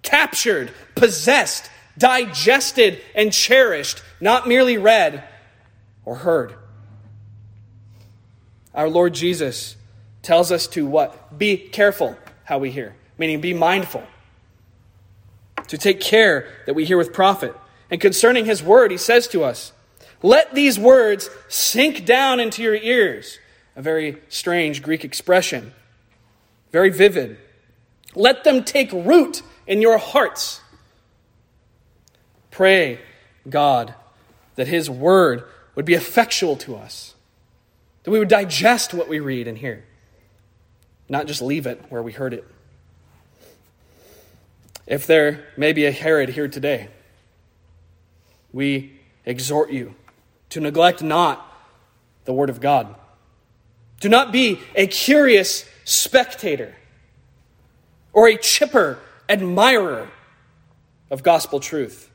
captured, 0.03 0.71
possessed, 0.93 1.71
digested, 1.97 3.01
and 3.15 3.33
cherished, 3.33 4.03
not 4.21 4.47
merely 4.47 4.77
read 4.77 5.23
or 6.05 6.17
heard. 6.17 6.53
Our 8.75 8.87
Lord 8.87 9.15
Jesus 9.15 9.75
tells 10.21 10.51
us 10.51 10.67
to 10.67 10.85
what? 10.85 11.35
Be 11.35 11.57
careful 11.57 12.15
how 12.43 12.59
we 12.59 12.69
hear, 12.69 12.95
meaning 13.17 13.41
be 13.41 13.55
mindful. 13.55 14.03
To 15.69 15.77
take 15.79 15.99
care 15.99 16.47
that 16.67 16.75
we 16.75 16.85
hear 16.85 16.97
with 16.97 17.11
profit. 17.11 17.55
And 17.89 17.99
concerning 17.99 18.45
his 18.45 18.61
word, 18.61 18.91
he 18.91 18.97
says 18.97 19.27
to 19.29 19.43
us, 19.43 19.71
Let 20.21 20.53
these 20.53 20.77
words 20.77 21.27
sink 21.47 22.05
down 22.05 22.39
into 22.39 22.61
your 22.61 22.75
ears. 22.75 23.39
A 23.75 23.81
very 23.81 24.17
strange 24.29 24.81
Greek 24.81 25.03
expression 25.03 25.73
very 26.73 26.89
vivid. 26.89 27.37
Let 28.15 28.43
them 28.43 28.65
take 28.65 28.91
root 28.91 29.43
in 29.65 29.81
your 29.81 29.97
hearts. 29.97 30.59
Pray, 32.51 32.99
God, 33.47 33.93
that 34.55 34.67
His 34.67 34.89
word 34.89 35.43
would 35.75 35.85
be 35.85 35.93
effectual 35.93 36.57
to 36.57 36.75
us, 36.75 37.13
that 38.03 38.11
we 38.11 38.19
would 38.19 38.27
digest 38.27 38.93
what 38.93 39.07
we 39.07 39.19
read 39.19 39.47
and 39.47 39.57
hear, 39.57 39.85
not 41.07 41.27
just 41.27 41.41
leave 41.41 41.65
it 41.65 41.81
where 41.89 42.03
we 42.03 42.11
heard 42.11 42.33
it. 42.33 42.43
If 44.85 45.07
there 45.07 45.45
may 45.55 45.73
be 45.73 45.85
a 45.85 45.91
Herod 45.91 46.29
here 46.29 46.47
today, 46.47 46.89
we 48.51 48.99
exhort 49.25 49.71
you 49.71 49.95
to 50.49 50.59
neglect 50.59 51.01
not 51.01 51.47
the 52.25 52.33
Word 52.33 52.49
of 52.49 52.59
God. 52.59 52.95
Do 53.99 54.09
not 54.09 54.31
be 54.31 54.59
a 54.75 54.87
curious 54.87 55.65
spectator 55.85 56.75
or 58.11 58.27
a 58.27 58.37
chipper 58.37 58.99
admirer 59.29 60.09
of 61.09 61.23
gospel 61.23 61.59
truth. 61.59 62.09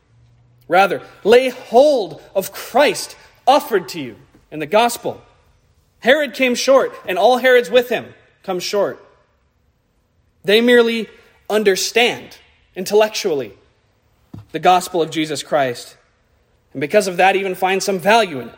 Rather, 0.69 1.03
lay 1.25 1.49
hold 1.49 2.23
of 2.35 2.53
Christ 2.53 3.17
offered 3.47 3.88
to 3.91 4.01
you 4.01 4.17
in 4.51 4.59
the 4.59 4.67
gospel. 4.67 5.23
Herod 6.01 6.35
came 6.35 6.55
short, 6.55 6.95
and 7.07 7.19
all 7.19 7.38
Herods 7.38 7.71
with 7.71 7.88
him 7.88 8.14
come 8.43 8.61
short. 8.61 9.05
They 10.45 10.61
merely 10.61 11.09
understand 11.51 12.38
intellectually 12.77 13.55
the 14.53 14.59
gospel 14.59 15.03
of 15.03 15.11
Jesus 15.11 15.43
Christ, 15.43 15.97
and 16.73 16.81
because 16.81 17.09
of 17.09 17.17
that, 17.17 17.35
even 17.35 17.55
find 17.55 17.83
some 17.83 17.99
value 17.99 18.41
in 18.41 18.49
it. 18.49 18.55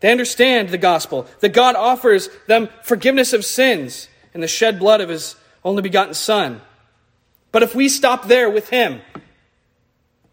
They 0.00 0.12
understand 0.12 0.68
the 0.68 0.78
gospel, 0.78 1.26
that 1.40 1.52
God 1.52 1.74
offers 1.74 2.28
them 2.46 2.68
forgiveness 2.82 3.32
of 3.32 3.44
sins 3.44 4.08
and 4.34 4.42
the 4.42 4.48
shed 4.48 4.78
blood 4.78 5.00
of 5.00 5.08
his 5.08 5.36
only 5.64 5.82
begotten 5.82 6.14
Son. 6.14 6.60
But 7.52 7.62
if 7.62 7.74
we 7.74 7.88
stop 7.88 8.26
there 8.26 8.50
with 8.50 8.68
him 8.68 9.00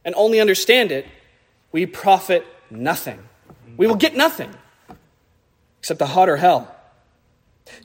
and 0.04 0.14
only 0.16 0.40
understand 0.42 0.92
it, 0.92 1.08
we 1.72 1.86
profit 1.86 2.46
nothing. 2.70 3.20
We 3.78 3.88
will 3.88 3.96
get 3.96 4.16
nothing 4.16 4.54
except 5.80 6.00
the 6.00 6.08
hotter 6.08 6.38
hell. 6.38 6.74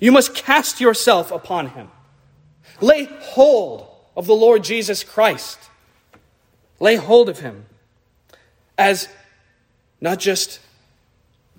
You 0.01 0.13
must 0.13 0.35
cast 0.35 0.81
yourself 0.81 1.31
upon 1.31 1.69
him. 1.69 1.89
Lay 2.81 3.05
hold 3.05 3.89
of 4.17 4.27
the 4.27 4.35
Lord 4.35 4.65
Jesus 4.65 5.05
Christ. 5.05 5.59
Lay 6.81 6.97
hold 6.97 7.29
of 7.29 7.39
him 7.41 7.67
as 8.77 9.09
not 10.01 10.19
just 10.19 10.61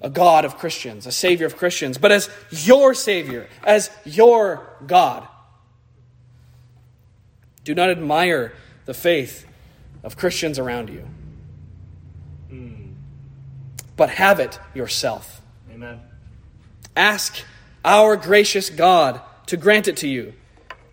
a 0.02 0.10
God 0.10 0.46
of 0.46 0.58
Christians, 0.58 1.06
a 1.06 1.12
Savior 1.12 1.46
of 1.46 1.58
Christians, 1.58 1.98
but 1.98 2.12
as 2.12 2.30
your 2.52 2.94
Savior, 2.94 3.48
as 3.64 3.90
your 4.06 4.68
God. 4.86 5.28
Do 7.64 7.76
not 7.76 7.90
admire 7.90 8.54
the 8.86 8.94
faith 8.94 9.46
of 10.04 10.16
Christians 10.18 10.58
around 10.58 10.90
you, 10.90 11.06
mm. 12.52 12.94
but 13.98 14.10
have 14.10 14.40
it 14.40 14.60
yourself. 14.74 15.42
Amen. 15.72 16.00
Ask 16.96 17.44
our 17.84 18.16
gracious 18.16 18.70
God 18.70 19.22
to 19.48 19.58
grant 19.58 19.88
it 19.88 19.98
to 19.98 20.08
you, 20.08 20.34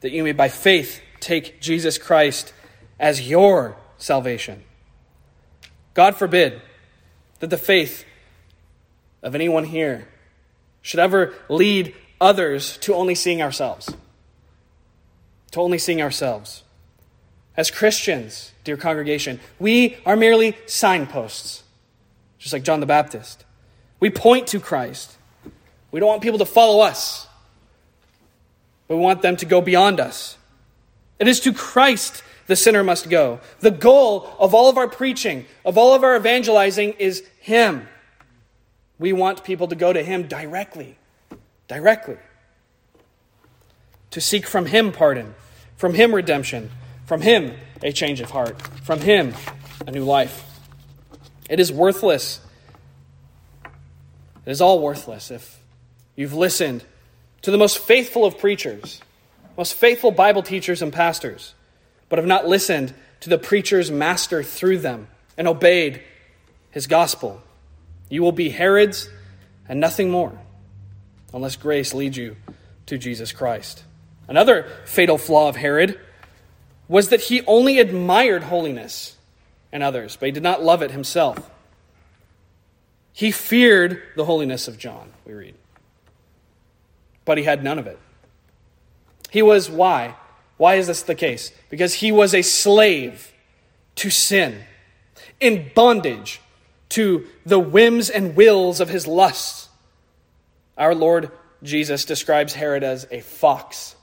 that 0.01 0.13
you 0.13 0.25
may 0.25 0.33
by 0.33 0.49
faith 0.49 1.01
take 1.21 1.61
Jesus 1.61 1.99
Christ 1.99 2.53
as 2.99 3.29
your 3.29 3.77
salvation. 3.99 4.65
God 5.95 6.17
forbid 6.17 6.61
that 7.39 7.51
the 7.51 7.57
faith 7.57 8.05
of 9.27 9.35
anyone 9.35 9.65
here 9.65 10.07
should 10.83 11.01
ever 11.01 11.35
lead 11.49 11.95
others 12.21 12.79
to 12.79 12.95
only 12.95 13.15
seeing 13.15 13.43
ourselves. 13.43 13.93
To 15.51 15.61
only 15.61 15.79
seeing 15.79 16.01
ourselves. 16.01 16.63
As 17.57 17.71
Christians, 17.71 18.53
dear 18.63 18.77
congregation, 18.77 19.41
we 19.59 19.97
are 20.07 20.15
merely 20.15 20.57
signposts, 20.67 21.65
just 22.39 22.53
like 22.53 22.63
John 22.63 22.79
the 22.79 22.87
Baptist. 22.87 23.45
We 23.99 24.11
point 24.11 24.47
to 24.49 24.61
Christ. 24.61 25.17
We 25.91 25.99
don't 25.99 26.09
want 26.09 26.23
people 26.23 26.39
to 26.39 26.47
follow 26.47 26.85
us, 26.85 27.27
we 28.89 28.95
want 28.95 29.23
them 29.23 29.37
to 29.39 29.47
go 29.47 29.61
beyond 29.61 29.99
us. 29.99 30.39
It 31.19 31.27
is 31.27 31.41
to 31.41 31.53
Christ 31.53 32.23
the 32.47 32.55
sinner 32.55 32.85
must 32.85 33.11
go. 33.11 33.41
The 33.59 33.73
goal 33.73 34.29
of 34.39 34.55
all 34.55 34.69
of 34.69 34.79
our 34.79 34.87
preaching, 34.87 35.47
of 35.65 35.77
all 35.77 35.95
of 35.95 36.05
our 36.05 36.15
evangelizing, 36.15 36.93
is 36.93 37.25
Him. 37.41 37.89
We 38.99 39.13
want 39.13 39.45
people 39.45 39.69
to 39.69 39.75
go 39.75 39.93
to 39.93 40.03
Him 40.03 40.27
directly. 40.27 40.97
Directly. 41.69 42.17
To 44.13 44.21
seek 44.21 44.47
from 44.47 44.67
Him 44.67 44.93
pardon, 44.93 45.35
from 45.77 45.95
Him 45.95 46.15
redemption, 46.15 46.71
from 47.07 47.21
Him 47.21 47.55
a 47.83 47.93
change 47.93 48.21
of 48.21 48.31
heart, 48.31 48.61
from 48.85 49.01
Him 49.01 49.35
a 49.87 49.91
new 49.91 50.05
life. 50.05 50.45
It 51.49 51.61
is 51.61 51.73
worthless. 51.73 52.41
It 53.65 54.51
is 54.51 54.61
all 54.61 54.81
worthless 54.81 55.31
if 55.31 55.61
you've 56.15 56.35
listened 56.35 56.85
to 57.43 57.51
the 57.51 57.59
most 57.59 57.79
faithful 57.79 58.25
of 58.25 58.39
preachers, 58.39 59.01
most 59.57 59.75
faithful 59.75 60.11
Bible 60.11 60.43
teachers 60.43 60.83
and 60.83 60.93
pastors, 60.93 61.55
but 62.09 62.19
have 62.19 62.27
not 62.27 62.47
listened 62.47 62.95
to 63.21 63.29
the 63.29 63.39
preacher's 63.39 63.91
master 63.91 64.43
through 64.43 64.79
them 64.79 65.09
and 65.37 65.47
obeyed 65.47 66.03
his 66.71 66.87
gospel. 66.87 67.43
You 68.09 68.23
will 68.23 68.33
be 68.33 68.51
Herod's 68.51 69.09
and 69.69 69.81
nothing 69.81 70.11
more, 70.11 70.39
unless 71.33 71.57
grace 71.57 71.93
leads 71.93 72.17
you 72.17 72.37
to 72.87 72.99
Jesus 72.99 73.33
Christ. 73.33 73.85
Another 74.29 74.69
fatal 74.85 75.19
flaw 75.19 75.49
of 75.49 75.57
Herod 75.57 75.99
was 76.89 77.09
that 77.09 77.23
he 77.23 77.43
only 77.47 77.79
admired 77.79 78.45
holiness 78.45 79.17
in 79.73 79.83
others, 79.83 80.17
but 80.17 80.27
he 80.27 80.33
did 80.33 80.43
not 80.43 80.63
love 80.63 80.83
it 80.83 80.93
himself. 80.93 81.51
He 83.13 83.31
feared 83.31 84.03
the 84.15 84.25
holiness 84.25 84.69
of 84.69 84.79
John, 84.79 85.11
we 85.25 85.33
read, 85.33 85.55
but 87.25 87.39
he 87.39 87.45
had 87.45 87.65
none 87.65 87.79
of 87.79 87.87
it. 87.87 87.99
He 89.31 89.43
was, 89.43 89.69
why? 89.69 90.15
Why 90.57 90.77
is 90.77 90.87
this 90.87 91.03
the 91.03 91.15
case? 91.15 91.51
Because 91.69 91.95
he 91.95 92.13
was 92.13 92.35
a 92.35 92.43
slave 92.43 93.33
to 93.97 94.11
sin, 94.11 94.63
in 95.41 95.71
bondage 95.75 96.41
to 96.91 97.27
the 97.45 97.59
whims 97.59 98.11
and 98.11 98.37
wills 98.37 98.81
of 98.81 98.89
his 98.89 99.07
lusts. 99.07 99.69
Our 100.77 100.95
Lord 100.95 101.31
Jesus 101.63 102.05
describes 102.05 102.55
Herod 102.55 102.83
as 102.85 103.07
a 103.11 103.21
fox, 103.21 103.97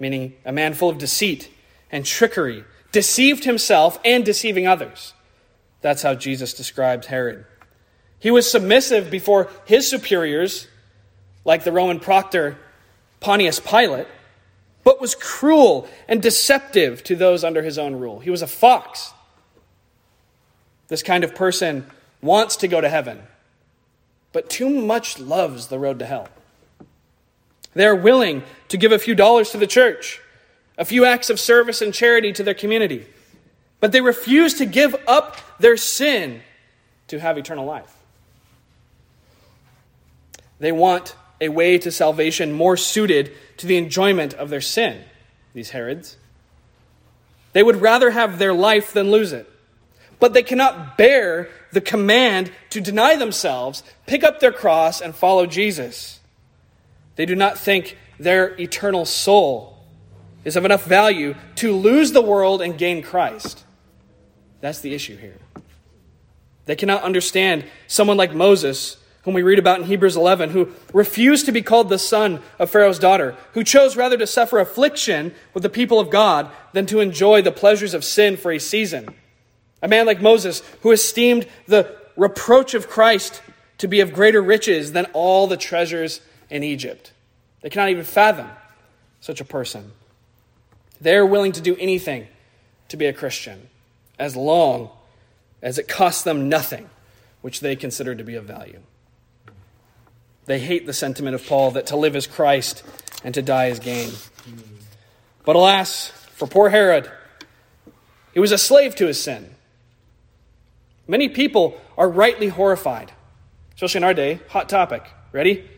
meaning 0.00 0.34
a 0.44 0.52
man 0.52 0.74
full 0.74 0.88
of 0.88 0.98
deceit 0.98 1.50
and 1.90 2.04
trickery, 2.04 2.64
deceived 2.92 3.44
himself 3.44 3.98
and 4.04 4.24
deceiving 4.24 4.66
others. 4.66 5.14
That's 5.80 6.02
how 6.02 6.14
Jesus 6.14 6.54
describes 6.54 7.06
Herod. 7.06 7.44
He 8.18 8.30
was 8.30 8.50
submissive 8.50 9.10
before 9.10 9.48
his 9.64 9.88
superiors, 9.88 10.66
like 11.44 11.64
the 11.64 11.72
Roman 11.72 12.00
proctor 12.00 12.58
Pontius 13.20 13.60
Pilate, 13.60 14.08
but 14.84 15.00
was 15.00 15.14
cruel 15.14 15.88
and 16.08 16.22
deceptive 16.22 17.04
to 17.04 17.14
those 17.14 17.44
under 17.44 17.62
his 17.62 17.78
own 17.78 17.96
rule. 17.96 18.20
He 18.20 18.30
was 18.30 18.42
a 18.42 18.46
fox. 18.46 19.12
This 20.88 21.02
kind 21.02 21.22
of 21.22 21.34
person 21.34 21.86
wants 22.20 22.56
to 22.56 22.68
go 22.68 22.80
to 22.80 22.88
heaven, 22.88 23.22
but 24.32 24.50
too 24.50 24.68
much 24.68 25.18
loves 25.18 25.68
the 25.68 25.78
road 25.78 25.98
to 26.00 26.06
hell. 26.06 26.28
They 27.74 27.86
are 27.86 27.94
willing 27.94 28.42
to 28.68 28.76
give 28.76 28.92
a 28.92 28.98
few 28.98 29.14
dollars 29.14 29.50
to 29.50 29.58
the 29.58 29.66
church, 29.66 30.20
a 30.76 30.84
few 30.84 31.04
acts 31.04 31.30
of 31.30 31.38
service 31.38 31.80
and 31.80 31.94
charity 31.94 32.32
to 32.32 32.42
their 32.42 32.54
community, 32.54 33.06
but 33.80 33.92
they 33.92 34.00
refuse 34.00 34.54
to 34.54 34.66
give 34.66 34.96
up 35.06 35.36
their 35.58 35.76
sin 35.76 36.40
to 37.08 37.20
have 37.20 37.38
eternal 37.38 37.64
life. 37.64 37.94
They 40.58 40.72
want 40.72 41.14
a 41.40 41.48
way 41.50 41.78
to 41.78 41.90
salvation 41.90 42.52
more 42.52 42.76
suited 42.76 43.32
to 43.58 43.66
the 43.66 43.76
enjoyment 43.76 44.34
of 44.34 44.50
their 44.50 44.60
sin, 44.60 45.04
these 45.54 45.70
Herods. 45.70 46.16
They 47.52 47.62
would 47.62 47.76
rather 47.76 48.10
have 48.10 48.38
their 48.38 48.52
life 48.52 48.92
than 48.92 49.10
lose 49.10 49.32
it. 49.32 49.48
But 50.20 50.32
they 50.32 50.42
cannot 50.42 50.98
bear 50.98 51.48
the 51.72 51.80
command 51.80 52.50
to 52.70 52.80
deny 52.80 53.16
themselves, 53.16 53.82
pick 54.06 54.24
up 54.24 54.40
their 54.40 54.52
cross, 54.52 55.00
and 55.00 55.14
follow 55.14 55.46
Jesus. 55.46 56.20
They 57.16 57.26
do 57.26 57.34
not 57.34 57.58
think 57.58 57.96
their 58.18 58.58
eternal 58.60 59.04
soul 59.04 59.78
is 60.44 60.56
of 60.56 60.64
enough 60.64 60.84
value 60.84 61.34
to 61.56 61.72
lose 61.72 62.12
the 62.12 62.22
world 62.22 62.62
and 62.62 62.78
gain 62.78 63.02
Christ. 63.02 63.64
That's 64.60 64.80
the 64.80 64.94
issue 64.94 65.16
here. 65.16 65.36
They 66.66 66.76
cannot 66.76 67.02
understand 67.02 67.64
someone 67.86 68.16
like 68.16 68.34
Moses 68.34 68.98
whom 69.28 69.34
we 69.34 69.42
read 69.42 69.58
about 69.58 69.78
in 69.78 69.84
Hebrews 69.84 70.16
11, 70.16 70.50
who 70.50 70.72
refused 70.94 71.44
to 71.44 71.52
be 71.52 71.60
called 71.60 71.90
the 71.90 71.98
son 71.98 72.40
of 72.58 72.70
Pharaoh's 72.70 72.98
daughter, 72.98 73.36
who 73.52 73.62
chose 73.62 73.94
rather 73.94 74.16
to 74.16 74.26
suffer 74.26 74.58
affliction 74.58 75.34
with 75.52 75.62
the 75.62 75.68
people 75.68 76.00
of 76.00 76.08
God 76.08 76.50
than 76.72 76.86
to 76.86 77.00
enjoy 77.00 77.42
the 77.42 77.52
pleasures 77.52 77.92
of 77.92 78.04
sin 78.04 78.38
for 78.38 78.50
a 78.52 78.58
season. 78.58 79.14
A 79.82 79.88
man 79.88 80.06
like 80.06 80.20
Moses, 80.20 80.62
who 80.82 80.90
esteemed 80.90 81.46
the 81.66 81.94
reproach 82.16 82.74
of 82.74 82.88
Christ 82.88 83.42
to 83.78 83.88
be 83.88 84.00
of 84.00 84.12
greater 84.12 84.42
riches 84.42 84.92
than 84.92 85.06
all 85.12 85.46
the 85.46 85.56
treasures 85.56 86.20
in 86.50 86.62
Egypt. 86.62 87.12
They 87.60 87.70
cannot 87.70 87.90
even 87.90 88.04
fathom 88.04 88.48
such 89.20 89.40
a 89.40 89.44
person. 89.44 89.92
They're 91.00 91.26
willing 91.26 91.52
to 91.52 91.60
do 91.60 91.76
anything 91.76 92.26
to 92.88 92.96
be 92.96 93.06
a 93.06 93.12
Christian, 93.12 93.68
as 94.18 94.34
long 94.34 94.90
as 95.62 95.78
it 95.78 95.88
costs 95.88 96.22
them 96.22 96.48
nothing, 96.48 96.88
which 97.40 97.60
they 97.60 97.76
consider 97.76 98.14
to 98.14 98.24
be 98.24 98.34
of 98.34 98.44
value. 98.44 98.80
They 100.46 100.58
hate 100.58 100.86
the 100.86 100.92
sentiment 100.92 101.34
of 101.34 101.46
Paul 101.46 101.72
that 101.72 101.86
to 101.88 101.96
live 101.96 102.16
is 102.16 102.26
Christ 102.26 102.82
and 103.22 103.34
to 103.34 103.42
die 103.42 103.66
is 103.66 103.78
gain. 103.78 104.10
But 105.44 105.56
alas, 105.56 106.08
for 106.34 106.46
poor 106.46 106.70
Herod, 106.70 107.10
he 108.32 108.40
was 108.40 108.52
a 108.52 108.58
slave 108.58 108.94
to 108.96 109.06
his 109.06 109.22
sin. 109.22 109.54
Many 111.08 111.30
people 111.30 111.80
are 111.96 112.08
rightly 112.08 112.48
horrified, 112.48 113.10
especially 113.74 113.98
in 113.98 114.04
our 114.04 114.14
day, 114.14 114.40
hot 114.48 114.68
topic. 114.68 115.10
Ready? 115.32 115.68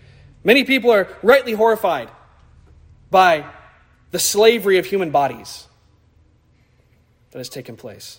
Many 0.43 0.65
people 0.65 0.91
are 0.91 1.09
rightly 1.23 1.53
horrified 1.53 2.11
by 3.11 3.47
the 4.11 4.19
slavery 4.19 4.79
of 4.79 4.87
human 4.87 5.11
bodies 5.11 5.69
that 7.31 7.39
has 7.39 7.49
taken 7.49 7.77
place. 7.77 8.19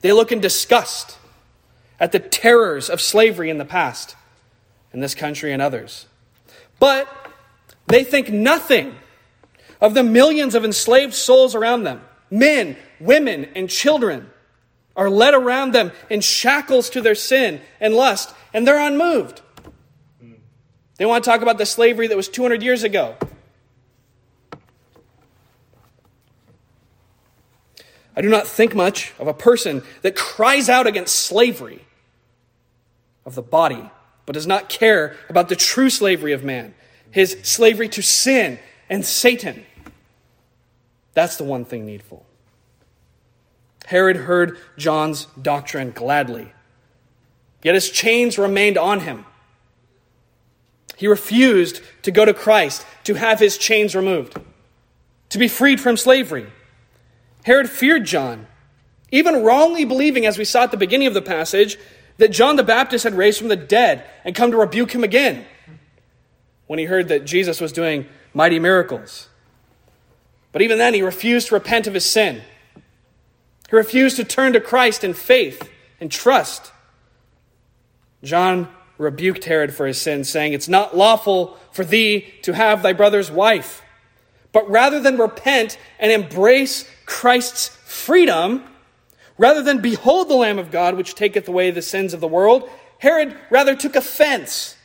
They 0.00 0.12
look 0.12 0.30
in 0.30 0.40
disgust 0.40 1.18
at 1.98 2.12
the 2.12 2.20
terrors 2.20 2.88
of 2.88 3.00
slavery 3.00 3.50
in 3.50 3.58
the 3.58 3.64
past 3.64 4.14
in 4.92 5.00
this 5.00 5.14
country 5.14 5.52
and 5.52 5.60
others. 5.60 6.06
But 6.78 7.08
they 7.88 8.04
think 8.04 8.30
nothing 8.30 8.94
of 9.80 9.94
the 9.94 10.04
millions 10.04 10.54
of 10.54 10.64
enslaved 10.64 11.14
souls 11.14 11.54
around 11.54 11.82
them. 11.82 12.02
Men, 12.30 12.76
women, 13.00 13.48
and 13.56 13.68
children 13.68 14.30
are 14.96 15.10
led 15.10 15.34
around 15.34 15.72
them 15.72 15.92
in 16.08 16.20
shackles 16.20 16.90
to 16.90 17.00
their 17.00 17.14
sin 17.14 17.60
and 17.80 17.94
lust, 17.94 18.34
and 18.52 18.66
they're 18.66 18.80
unmoved. 18.80 19.40
They 20.96 21.06
want 21.06 21.24
to 21.24 21.30
talk 21.30 21.40
about 21.40 21.58
the 21.58 21.66
slavery 21.66 22.08
that 22.08 22.16
was 22.16 22.28
200 22.28 22.62
years 22.62 22.82
ago. 22.82 23.16
I 28.14 28.22
do 28.22 28.28
not 28.28 28.46
think 28.46 28.74
much 28.74 29.14
of 29.18 29.26
a 29.26 29.32
person 29.32 29.82
that 30.02 30.14
cries 30.14 30.68
out 30.68 30.86
against 30.86 31.14
slavery 31.14 31.86
of 33.24 33.34
the 33.34 33.42
body 33.42 33.90
but 34.26 34.34
does 34.34 34.46
not 34.46 34.68
care 34.68 35.16
about 35.28 35.48
the 35.48 35.56
true 35.56 35.88
slavery 35.88 36.32
of 36.32 36.44
man, 36.44 36.74
his 37.10 37.38
slavery 37.42 37.88
to 37.88 38.02
sin 38.02 38.58
and 38.88 39.04
Satan. 39.04 39.64
That's 41.14 41.36
the 41.36 41.44
one 41.44 41.64
thing 41.64 41.86
needful. 41.86 42.26
Herod 43.90 44.18
heard 44.18 44.56
John's 44.78 45.26
doctrine 45.42 45.90
gladly, 45.90 46.52
yet 47.64 47.74
his 47.74 47.90
chains 47.90 48.38
remained 48.38 48.78
on 48.78 49.00
him. 49.00 49.26
He 50.96 51.08
refused 51.08 51.80
to 52.02 52.12
go 52.12 52.24
to 52.24 52.32
Christ 52.32 52.86
to 53.02 53.14
have 53.14 53.40
his 53.40 53.58
chains 53.58 53.96
removed, 53.96 54.38
to 55.30 55.38
be 55.38 55.48
freed 55.48 55.80
from 55.80 55.96
slavery. 55.96 56.46
Herod 57.42 57.68
feared 57.68 58.04
John, 58.04 58.46
even 59.10 59.42
wrongly 59.42 59.84
believing, 59.84 60.24
as 60.24 60.38
we 60.38 60.44
saw 60.44 60.62
at 60.62 60.70
the 60.70 60.76
beginning 60.76 61.08
of 61.08 61.14
the 61.14 61.20
passage, 61.20 61.76
that 62.18 62.28
John 62.28 62.54
the 62.54 62.62
Baptist 62.62 63.02
had 63.02 63.14
raised 63.14 63.40
from 63.40 63.48
the 63.48 63.56
dead 63.56 64.04
and 64.24 64.36
come 64.36 64.52
to 64.52 64.56
rebuke 64.56 64.92
him 64.92 65.02
again 65.02 65.44
when 66.68 66.78
he 66.78 66.84
heard 66.84 67.08
that 67.08 67.24
Jesus 67.24 67.60
was 67.60 67.72
doing 67.72 68.06
mighty 68.34 68.60
miracles. 68.60 69.28
But 70.52 70.62
even 70.62 70.78
then, 70.78 70.94
he 70.94 71.02
refused 71.02 71.48
to 71.48 71.54
repent 71.54 71.88
of 71.88 71.94
his 71.94 72.08
sin. 72.08 72.42
He 73.70 73.76
refused 73.76 74.16
to 74.16 74.24
turn 74.24 74.52
to 74.52 74.60
Christ 74.60 75.04
in 75.04 75.14
faith 75.14 75.70
and 76.00 76.10
trust. 76.10 76.72
John 78.22 78.68
rebuked 78.98 79.44
Herod 79.44 79.72
for 79.72 79.86
his 79.86 80.00
sin, 80.00 80.24
saying, 80.24 80.52
It's 80.52 80.68
not 80.68 80.96
lawful 80.96 81.56
for 81.72 81.84
thee 81.84 82.26
to 82.42 82.52
have 82.52 82.82
thy 82.82 82.92
brother's 82.92 83.30
wife. 83.30 83.82
But 84.52 84.68
rather 84.68 85.00
than 85.00 85.16
repent 85.16 85.78
and 85.98 86.10
embrace 86.10 86.88
Christ's 87.06 87.68
freedom, 87.86 88.64
Rather 89.40 89.62
than 89.62 89.80
behold 89.80 90.28
the 90.28 90.34
Lamb 90.34 90.58
of 90.58 90.70
God, 90.70 90.98
which 90.98 91.14
taketh 91.14 91.48
away 91.48 91.70
the 91.70 91.80
sins 91.80 92.12
of 92.12 92.20
the 92.20 92.28
world, 92.28 92.68
Herod 92.98 93.34
rather 93.48 93.74
took 93.74 93.96
offense 93.96 94.76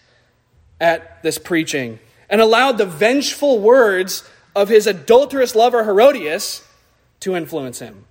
at 0.79 1.21
this 1.23 1.37
preaching 1.37 1.99
and 2.29 2.39
allowed 2.39 2.77
the 2.77 2.85
vengeful 2.85 3.59
words 3.59 4.23
of 4.55 4.69
his 4.69 4.87
adulterous 4.87 5.55
lover 5.55 5.83
Herodias 5.83 6.65
to 7.19 7.35
influence 7.35 7.79
him, 7.79 8.05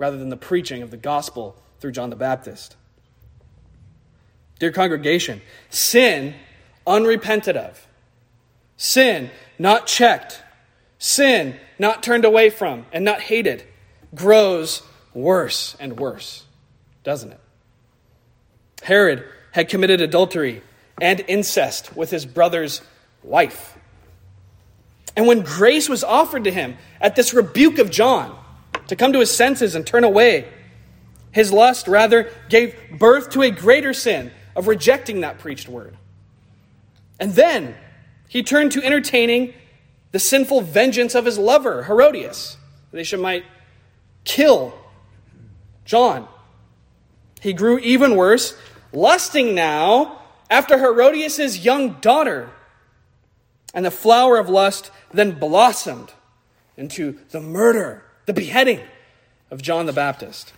rather 0.00 0.16
than 0.16 0.30
the 0.30 0.36
preaching 0.36 0.82
of 0.82 0.90
the 0.90 0.96
gospel 0.96 1.54
through 1.78 1.92
John 1.92 2.10
the 2.10 2.16
Baptist. 2.16 2.74
Dear 4.58 4.72
congregation, 4.72 5.42
sin 5.68 6.34
unrepented 6.86 7.56
of, 7.56 7.86
sin 8.78 9.30
not 9.58 9.86
checked, 9.86 10.42
sin 10.98 11.54
not 11.78 12.02
turned 12.02 12.24
away 12.24 12.48
from 12.48 12.86
and 12.92 13.04
not 13.04 13.20
hated, 13.20 13.62
grows 14.14 14.82
worse 15.12 15.76
and 15.78 16.00
worse, 16.00 16.44
doesn't 17.04 17.32
it? 17.32 17.40
Herod 18.82 19.24
had 19.52 19.68
committed 19.68 20.00
adultery 20.00 20.62
and 20.98 21.22
incest 21.28 21.94
with 21.94 22.10
his 22.10 22.24
brother's 22.24 22.80
wife. 23.22 23.76
And 25.14 25.26
when 25.26 25.42
grace 25.42 25.90
was 25.90 26.02
offered 26.02 26.44
to 26.44 26.50
him 26.50 26.78
at 27.02 27.16
this 27.16 27.34
rebuke 27.34 27.78
of 27.78 27.90
John 27.90 28.39
to 28.90 28.96
come 28.96 29.12
to 29.12 29.20
his 29.20 29.30
senses 29.30 29.76
and 29.76 29.86
turn 29.86 30.02
away, 30.02 30.48
his 31.30 31.52
lust 31.52 31.86
rather 31.86 32.28
gave 32.48 32.74
birth 32.98 33.30
to 33.30 33.42
a 33.42 33.50
greater 33.50 33.94
sin 33.94 34.32
of 34.56 34.66
rejecting 34.66 35.20
that 35.20 35.38
preached 35.38 35.68
word. 35.68 35.96
And 37.20 37.32
then 37.32 37.76
he 38.28 38.42
turned 38.42 38.72
to 38.72 38.82
entertaining 38.82 39.54
the 40.10 40.18
sinful 40.18 40.62
vengeance 40.62 41.14
of 41.14 41.24
his 41.24 41.38
lover, 41.38 41.84
Herodias. 41.84 42.56
They 42.90 43.04
should 43.04 43.20
might 43.20 43.44
kill 44.24 44.76
John. 45.84 46.26
He 47.40 47.52
grew 47.52 47.78
even 47.78 48.16
worse, 48.16 48.58
lusting 48.92 49.54
now 49.54 50.20
after 50.50 50.76
Herodias' 50.76 51.64
young 51.64 52.00
daughter. 52.00 52.50
And 53.72 53.86
the 53.86 53.92
flower 53.92 54.36
of 54.36 54.48
lust 54.48 54.90
then 55.14 55.38
blossomed 55.38 56.12
into 56.76 57.20
the 57.30 57.40
murder, 57.40 58.02
the 58.26 58.32
beheading 58.32 58.80
of 59.50 59.62
John 59.62 59.86
the 59.86 59.92
Baptist. 59.92 60.52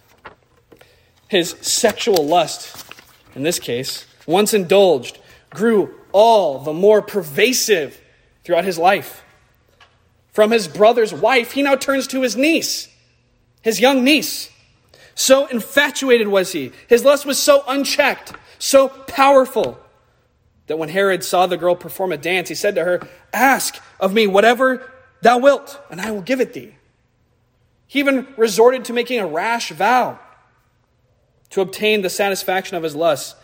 His 1.28 1.50
sexual 1.60 2.26
lust, 2.26 2.84
in 3.34 3.42
this 3.42 3.58
case, 3.58 4.06
once 4.26 4.52
indulged, 4.52 5.18
grew 5.50 5.94
all 6.12 6.58
the 6.58 6.72
more 6.72 7.00
pervasive 7.00 8.00
throughout 8.44 8.64
his 8.64 8.78
life. 8.78 9.24
From 10.32 10.50
his 10.50 10.68
brother's 10.68 11.12
wife, 11.12 11.52
he 11.52 11.62
now 11.62 11.76
turns 11.76 12.06
to 12.08 12.22
his 12.22 12.36
niece, 12.36 12.88
his 13.62 13.80
young 13.80 14.04
niece. 14.04 14.50
So 15.14 15.46
infatuated 15.46 16.28
was 16.28 16.52
he. 16.52 16.72
His 16.88 17.04
lust 17.04 17.26
was 17.26 17.38
so 17.38 17.64
unchecked, 17.68 18.32
so 18.58 18.88
powerful, 18.88 19.78
that 20.68 20.78
when 20.78 20.88
Herod 20.88 21.22
saw 21.22 21.46
the 21.46 21.56
girl 21.56 21.76
perform 21.76 22.12
a 22.12 22.16
dance, 22.16 22.48
he 22.48 22.54
said 22.54 22.74
to 22.76 22.84
her, 22.84 23.06
Ask 23.32 23.82
of 24.00 24.14
me 24.14 24.26
whatever 24.26 24.90
thou 25.20 25.38
wilt, 25.38 25.80
and 25.90 26.00
I 26.00 26.10
will 26.10 26.22
give 26.22 26.40
it 26.40 26.54
thee. 26.54 26.74
He 27.92 27.98
even 27.98 28.26
resorted 28.38 28.86
to 28.86 28.94
making 28.94 29.20
a 29.20 29.26
rash 29.26 29.70
vow 29.70 30.18
to 31.50 31.60
obtain 31.60 32.00
the 32.00 32.08
satisfaction 32.08 32.74
of 32.74 32.82
his 32.82 32.96
lust. 32.96 33.36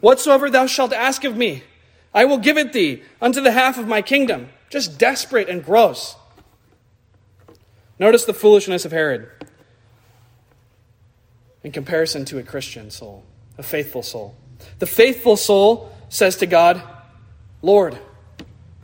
Whatsoever 0.00 0.48
thou 0.48 0.64
shalt 0.64 0.94
ask 0.94 1.22
of 1.22 1.36
me, 1.36 1.62
I 2.14 2.24
will 2.24 2.38
give 2.38 2.56
it 2.56 2.72
thee 2.72 3.02
unto 3.20 3.42
the 3.42 3.52
half 3.52 3.76
of 3.76 3.86
my 3.86 4.00
kingdom. 4.00 4.48
Just 4.70 4.98
desperate 4.98 5.50
and 5.50 5.62
gross. 5.62 6.16
Notice 7.98 8.24
the 8.24 8.32
foolishness 8.32 8.86
of 8.86 8.92
Herod 8.92 9.28
in 11.62 11.70
comparison 11.70 12.24
to 12.24 12.38
a 12.38 12.42
Christian 12.42 12.90
soul, 12.90 13.22
a 13.58 13.62
faithful 13.62 14.02
soul. 14.02 14.34
The 14.78 14.86
faithful 14.86 15.36
soul 15.36 15.92
says 16.08 16.36
to 16.36 16.46
God, 16.46 16.82
Lord, 17.60 17.98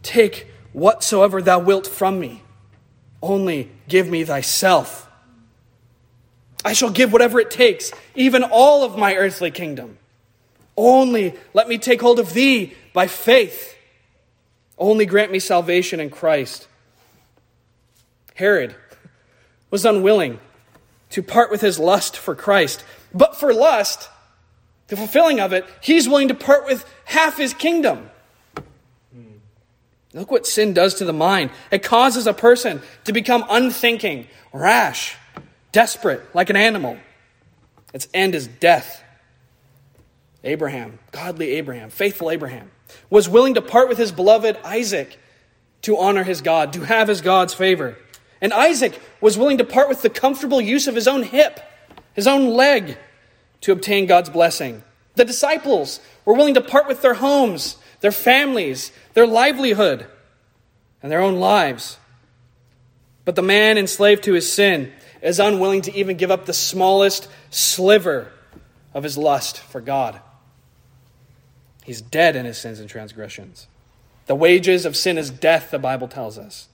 take 0.03 0.49
whatsoever 0.75 1.41
thou 1.41 1.61
wilt 1.61 1.87
from 1.87 2.21
me, 2.21 2.43
only 3.23 3.71
give 3.89 4.09
me 4.09 4.25
thyself. 4.25 5.09
I 6.65 6.73
shall 6.73 6.91
give 6.91 7.13
whatever 7.13 7.41
it 7.41 7.51
takes, 7.51 7.93
even 8.15 8.43
all 8.43 8.85
of 8.85 8.97
my 8.97 9.15
earthly 9.17 9.51
kingdom. 9.51 9.99
Only 10.77 11.35
let 11.53 11.69
me 11.69 11.79
take 11.79 12.01
hold 12.01 12.19
of 12.19 12.33
thee 12.33 12.75
by 12.93 13.07
faith. 13.07 13.77
Only 14.79 15.07
grant 15.07 15.31
me 15.31 15.39
salvation 15.39 16.01
in 16.01 16.11
Christ. 16.11 16.67
Herod 18.35 18.75
was 19.71 19.85
unwilling 19.85 20.41
to 21.11 21.23
part 21.23 21.51
with 21.51 21.61
his 21.61 21.79
lust 21.79 22.17
for 22.17 22.35
Christ. 22.35 22.85
But 23.13 23.37
for 23.37 23.55
lust, 23.55 24.09
the 24.89 24.97
fulfilling 24.97 25.39
of 25.39 25.53
it, 25.53 25.65
he's 25.81 26.09
willing 26.09 26.29
to 26.29 26.35
part 26.35 26.67
with 26.67 26.85
half 27.05 27.37
his 27.37 27.55
kingdom. 27.55 28.11
Look 30.15 30.31
what 30.31 30.47
sin 30.47 30.73
does 30.73 30.95
to 30.95 31.05
the 31.05 31.13
mind. 31.13 31.51
It 31.73 31.83
causes 31.83 32.27
a 32.29 32.33
person 32.33 32.81
to 33.05 33.13
become 33.13 33.45
unthinking, 33.51 34.29
rash, 34.53 35.17
desperate, 35.73 36.23
like 36.35 36.51
an 36.51 36.57
animal. 36.57 36.97
Its 37.93 38.07
end 38.15 38.37
is 38.37 38.47
death. 38.47 39.03
Abraham, 40.45 41.01
godly 41.11 41.53
Abraham, 41.53 41.91
faithful 41.91 42.31
Abraham, 42.31 42.71
was 43.11 43.29
willing 43.29 43.55
to 43.55 43.63
part 43.63 43.89
with 43.89 43.99
his 43.99 44.13
beloved 44.13 44.57
Isaac 44.65 45.19
to 45.83 45.99
honor 45.99 46.23
his 46.23 46.41
God, 46.41 46.73
to 46.75 46.85
have 46.85 47.09
his 47.09 47.21
God's 47.21 47.53
favor. 47.53 47.97
And 48.41 48.53
Isaac 48.53 49.01
was 49.21 49.37
willing 49.37 49.59
to 49.59 49.65
part 49.65 49.89
with 49.89 50.03
the 50.03 50.11
comfortable 50.11 50.61
use 50.61 50.87
of 50.87 50.95
his 50.95 51.09
own 51.09 51.25
hip, 51.25 51.61
his 52.15 52.27
own 52.27 52.51
leg, 52.51 52.97
to 53.63 53.73
obtain 53.73 54.07
God's 54.07 54.31
blessing. 54.31 54.85
The 55.15 55.25
disciples 55.25 56.01
were 56.25 56.35
willing 56.35 56.55
to 56.55 56.61
part 56.61 56.89
with 56.89 57.03
their 57.03 57.15
homes, 57.15 57.77
their 58.01 58.13
families, 58.13 58.93
their 59.15 59.27
livelihood, 59.27 60.07
and 61.03 61.11
their 61.11 61.21
own 61.21 61.37
lives. 61.37 61.99
But 63.25 63.37
the 63.37 63.43
man 63.43 63.79
enslaved 63.79 64.25
to 64.25 64.35
his 64.35 64.53
sin 64.53 64.93
is 65.23 65.41
unwilling 65.41 65.83
to 65.83 65.95
even 65.95 66.17
give 66.17 66.31
up 66.31 66.47
the 66.47 66.53
smallest 66.53 67.29
sliver 67.51 68.33
of 68.93 69.05
his 69.05 69.17
lust 69.17 69.59
for 69.59 69.81
God. 69.81 70.21
He's 71.85 72.01
dead 72.01 72.37
in 72.37 72.45
his 72.45 72.59
sins 72.59 72.81
and 72.81 72.89
transgressions. 72.89 73.69
The 74.27 74.35
wages 74.35 74.87
of 74.87 74.97
sin 74.97 75.19
is 75.19 75.31
death, 75.31 75.71
the 75.71 75.79
Bible 75.79 76.09
tells 76.09 76.39
us. 76.39 76.69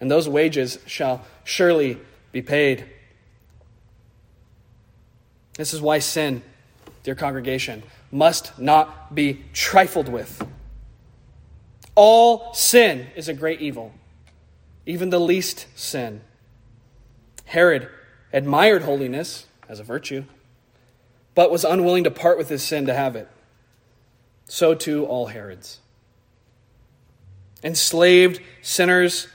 And 0.00 0.10
those 0.10 0.28
wages 0.28 0.78
shall 0.86 1.24
surely 1.42 1.98
be 2.32 2.42
paid. 2.42 2.84
This 5.56 5.72
is 5.72 5.80
why 5.80 6.00
sin, 6.00 6.42
dear 7.06 7.14
congregation, 7.14 7.84
must 8.10 8.58
not 8.58 9.14
be 9.14 9.40
trifled 9.52 10.08
with. 10.08 10.44
All 11.94 12.52
sin 12.52 13.06
is 13.14 13.28
a 13.28 13.32
great 13.32 13.60
evil, 13.60 13.94
even 14.86 15.10
the 15.10 15.20
least 15.20 15.68
sin. 15.76 16.20
Herod 17.44 17.88
admired 18.32 18.82
holiness 18.82 19.46
as 19.68 19.78
a 19.78 19.84
virtue, 19.84 20.24
but 21.36 21.48
was 21.48 21.64
unwilling 21.64 22.02
to 22.02 22.10
part 22.10 22.38
with 22.38 22.48
his 22.48 22.64
sin 22.64 22.86
to 22.86 22.94
have 22.94 23.14
it. 23.14 23.28
So 24.46 24.74
too 24.74 25.06
all 25.06 25.26
Herods. 25.26 25.78
Enslaved 27.62 28.40
sinners 28.62 29.28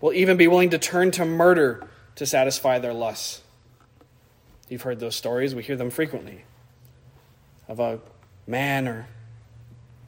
will 0.00 0.12
even 0.12 0.36
be 0.36 0.48
willing 0.48 0.70
to 0.70 0.78
turn 0.78 1.12
to 1.12 1.24
murder 1.24 1.88
to 2.16 2.26
satisfy 2.26 2.80
their 2.80 2.92
lusts. 2.92 3.42
You've 4.68 4.82
heard 4.82 4.98
those 4.98 5.14
stories, 5.14 5.54
we 5.54 5.62
hear 5.62 5.76
them 5.76 5.90
frequently 5.90 6.42
of 7.68 7.80
a 7.80 8.00
man 8.46 8.88
or 8.88 9.06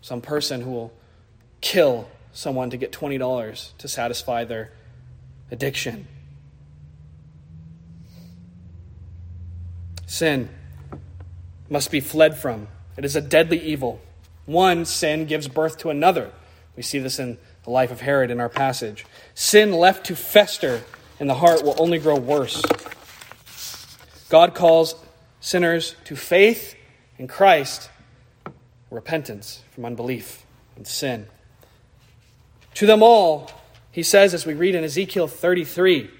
some 0.00 0.20
person 0.20 0.60
who 0.60 0.70
will 0.70 0.92
kill 1.60 2.08
someone 2.32 2.70
to 2.70 2.76
get 2.76 2.92
$20 2.92 3.76
to 3.78 3.88
satisfy 3.88 4.44
their 4.44 4.72
addiction. 5.50 6.06
Sin 10.06 10.48
must 11.70 11.90
be 11.90 12.00
fled 12.00 12.36
from. 12.36 12.68
It 12.96 13.04
is 13.04 13.16
a 13.16 13.20
deadly 13.20 13.60
evil. 13.60 14.00
One 14.46 14.84
sin 14.84 15.26
gives 15.26 15.48
birth 15.48 15.78
to 15.78 15.90
another. 15.90 16.30
We 16.76 16.82
see 16.82 16.98
this 16.98 17.18
in 17.18 17.38
the 17.64 17.70
life 17.70 17.90
of 17.90 18.00
Herod 18.00 18.30
in 18.30 18.40
our 18.40 18.48
passage. 18.48 19.06
Sin 19.34 19.72
left 19.72 20.06
to 20.06 20.16
fester 20.16 20.82
in 21.18 21.26
the 21.26 21.34
heart 21.34 21.62
will 21.64 21.76
only 21.78 21.98
grow 21.98 22.16
worse. 22.16 22.62
God 24.28 24.54
calls 24.54 24.96
sinners 25.40 25.96
to 26.04 26.16
faith 26.16 26.74
in 27.18 27.28
Christ, 27.28 27.90
repentance 28.90 29.62
from 29.70 29.84
unbelief 29.84 30.44
and 30.76 30.86
sin. 30.86 31.26
To 32.74 32.86
them 32.86 33.02
all, 33.02 33.50
he 33.90 34.02
says, 34.02 34.34
as 34.34 34.46
we 34.46 34.54
read 34.54 34.74
in 34.74 34.84
Ezekiel 34.84 35.28
33, 35.28 36.10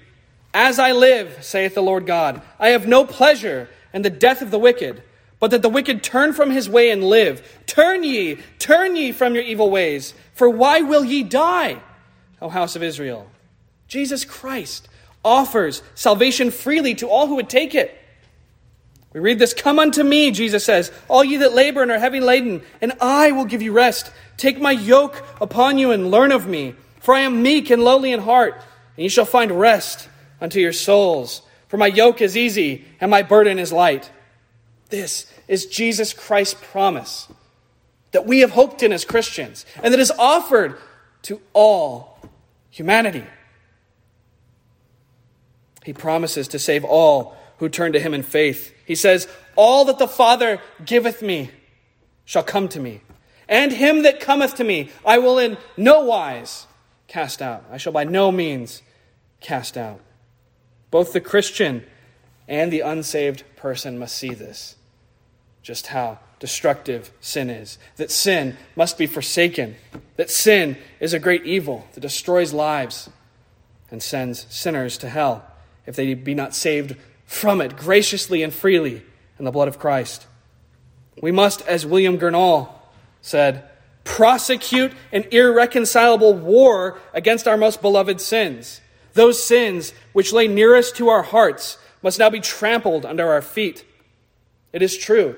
As 0.53 0.79
I 0.79 0.91
live, 0.93 1.39
saith 1.41 1.75
the 1.75 1.83
Lord 1.83 2.05
God, 2.05 2.41
I 2.59 2.69
have 2.69 2.87
no 2.87 3.05
pleasure 3.05 3.69
in 3.93 4.01
the 4.01 4.09
death 4.09 4.41
of 4.41 4.51
the 4.51 4.59
wicked 4.59 5.03
but 5.39 5.51
that 5.51 5.61
the 5.61 5.69
wicked 5.69 6.03
turn 6.03 6.33
from 6.33 6.51
his 6.51 6.69
way 6.69 6.89
and 6.89 7.03
live. 7.03 7.61
Turn 7.65 8.03
ye, 8.03 8.39
turn 8.57 8.95
ye 8.95 9.11
from 9.11 9.35
your 9.35 9.43
evil 9.43 9.69
ways, 9.69 10.13
for 10.33 10.49
why 10.49 10.81
will 10.81 11.03
ye 11.03 11.23
die, 11.23 11.81
O 12.41 12.49
house 12.49 12.75
of 12.75 12.83
Israel? 12.83 13.29
Jesus 13.87 14.25
Christ 14.25 14.87
offers 15.23 15.83
salvation 15.93 16.51
freely 16.51 16.95
to 16.95 17.07
all 17.07 17.27
who 17.27 17.35
would 17.35 17.49
take 17.49 17.75
it. 17.75 17.95
We 19.15 19.21
read 19.21 19.39
this 19.39 19.53
Come 19.53 19.79
unto 19.79 20.03
me, 20.03 20.29
Jesus 20.29 20.65
says, 20.65 20.91
all 21.07 21.23
ye 21.23 21.37
that 21.37 21.53
labor 21.53 21.81
and 21.81 21.89
are 21.89 21.97
heavy 21.97 22.19
laden, 22.19 22.61
and 22.81 22.91
I 22.99 23.31
will 23.31 23.45
give 23.45 23.61
you 23.61 23.71
rest. 23.71 24.11
Take 24.35 24.59
my 24.59 24.73
yoke 24.73 25.23
upon 25.39 25.77
you 25.77 25.91
and 25.91 26.11
learn 26.11 26.33
of 26.33 26.47
me, 26.47 26.75
for 26.99 27.15
I 27.15 27.21
am 27.21 27.41
meek 27.41 27.69
and 27.69 27.81
lowly 27.81 28.11
in 28.11 28.19
heart, 28.19 28.55
and 28.55 29.03
ye 29.03 29.07
shall 29.07 29.23
find 29.23 29.57
rest 29.57 30.09
unto 30.41 30.59
your 30.59 30.73
souls. 30.73 31.43
For 31.69 31.77
my 31.77 31.87
yoke 31.87 32.21
is 32.21 32.35
easy 32.35 32.83
and 32.99 33.09
my 33.09 33.21
burden 33.21 33.57
is 33.57 33.71
light. 33.71 34.11
This 34.89 35.31
is 35.47 35.65
Jesus 35.65 36.11
Christ's 36.11 36.59
promise 36.71 37.29
that 38.11 38.25
we 38.25 38.41
have 38.41 38.51
hoped 38.51 38.83
in 38.83 38.91
as 38.91 39.05
Christians, 39.05 39.65
and 39.81 39.93
that 39.93 39.99
is 40.01 40.11
offered 40.19 40.77
to 41.21 41.39
all 41.53 42.19
humanity. 42.69 43.23
He 45.85 45.93
promises 45.93 46.49
to 46.49 46.59
save 46.59 46.83
all 46.83 47.37
who 47.57 47.69
turn 47.69 47.93
to 47.93 47.99
him 47.99 48.13
in 48.13 48.23
faith. 48.23 48.73
He 48.85 48.95
says, 48.95 49.27
All 49.55 49.85
that 49.85 49.99
the 49.99 50.07
Father 50.07 50.59
giveth 50.83 51.21
me 51.21 51.51
shall 52.25 52.43
come 52.43 52.67
to 52.69 52.79
me, 52.79 53.01
and 53.47 53.71
him 53.71 54.03
that 54.03 54.19
cometh 54.19 54.55
to 54.55 54.63
me 54.63 54.89
I 55.05 55.19
will 55.19 55.39
in 55.39 55.57
no 55.77 56.01
wise 56.01 56.67
cast 57.07 57.41
out. 57.41 57.63
I 57.71 57.77
shall 57.77 57.93
by 57.93 58.03
no 58.03 58.31
means 58.31 58.81
cast 59.39 59.77
out. 59.77 60.01
Both 60.91 61.13
the 61.13 61.21
Christian 61.21 61.85
and 62.47 62.71
the 62.71 62.81
unsaved 62.81 63.43
person 63.55 63.97
must 63.97 64.15
see 64.15 64.33
this, 64.33 64.75
just 65.61 65.87
how 65.87 66.19
destructive 66.39 67.11
sin 67.21 67.49
is. 67.49 67.77
That 67.97 68.11
sin 68.11 68.57
must 68.75 68.97
be 68.97 69.07
forsaken. 69.07 69.75
That 70.17 70.29
sin 70.29 70.77
is 70.99 71.13
a 71.13 71.19
great 71.19 71.43
evil 71.43 71.87
that 71.93 72.01
destroys 72.01 72.53
lives 72.53 73.09
and 73.89 74.01
sends 74.01 74.45
sinners 74.49 74.97
to 74.99 75.09
hell 75.09 75.45
if 75.85 75.95
they 75.95 76.13
be 76.13 76.33
not 76.33 76.55
saved 76.55 76.95
from 77.35 77.61
it 77.61 77.75
graciously 77.75 78.41
and 78.43 78.53
freely 78.53 79.03
in 79.37 79.45
the 79.45 79.51
blood 79.51 79.67
of 79.67 79.79
Christ. 79.79 80.25
We 81.21 81.31
must, 81.31 81.61
as 81.67 81.85
William 81.85 82.17
Gurnall 82.17 82.69
said, 83.21 83.69
prosecute 84.03 84.93
an 85.11 85.25
irreconcilable 85.31 86.33
war 86.33 86.99
against 87.13 87.47
our 87.47 87.57
most 87.57 87.81
beloved 87.81 88.21
sins. 88.21 88.81
Those 89.13 89.41
sins 89.41 89.93
which 90.13 90.33
lay 90.33 90.47
nearest 90.47 90.95
to 90.97 91.09
our 91.09 91.23
hearts 91.23 91.77
must 92.01 92.19
now 92.19 92.29
be 92.29 92.39
trampled 92.39 93.05
under 93.05 93.31
our 93.31 93.41
feet. 93.41 93.85
It 94.71 94.81
is 94.81 94.97
true 94.97 95.37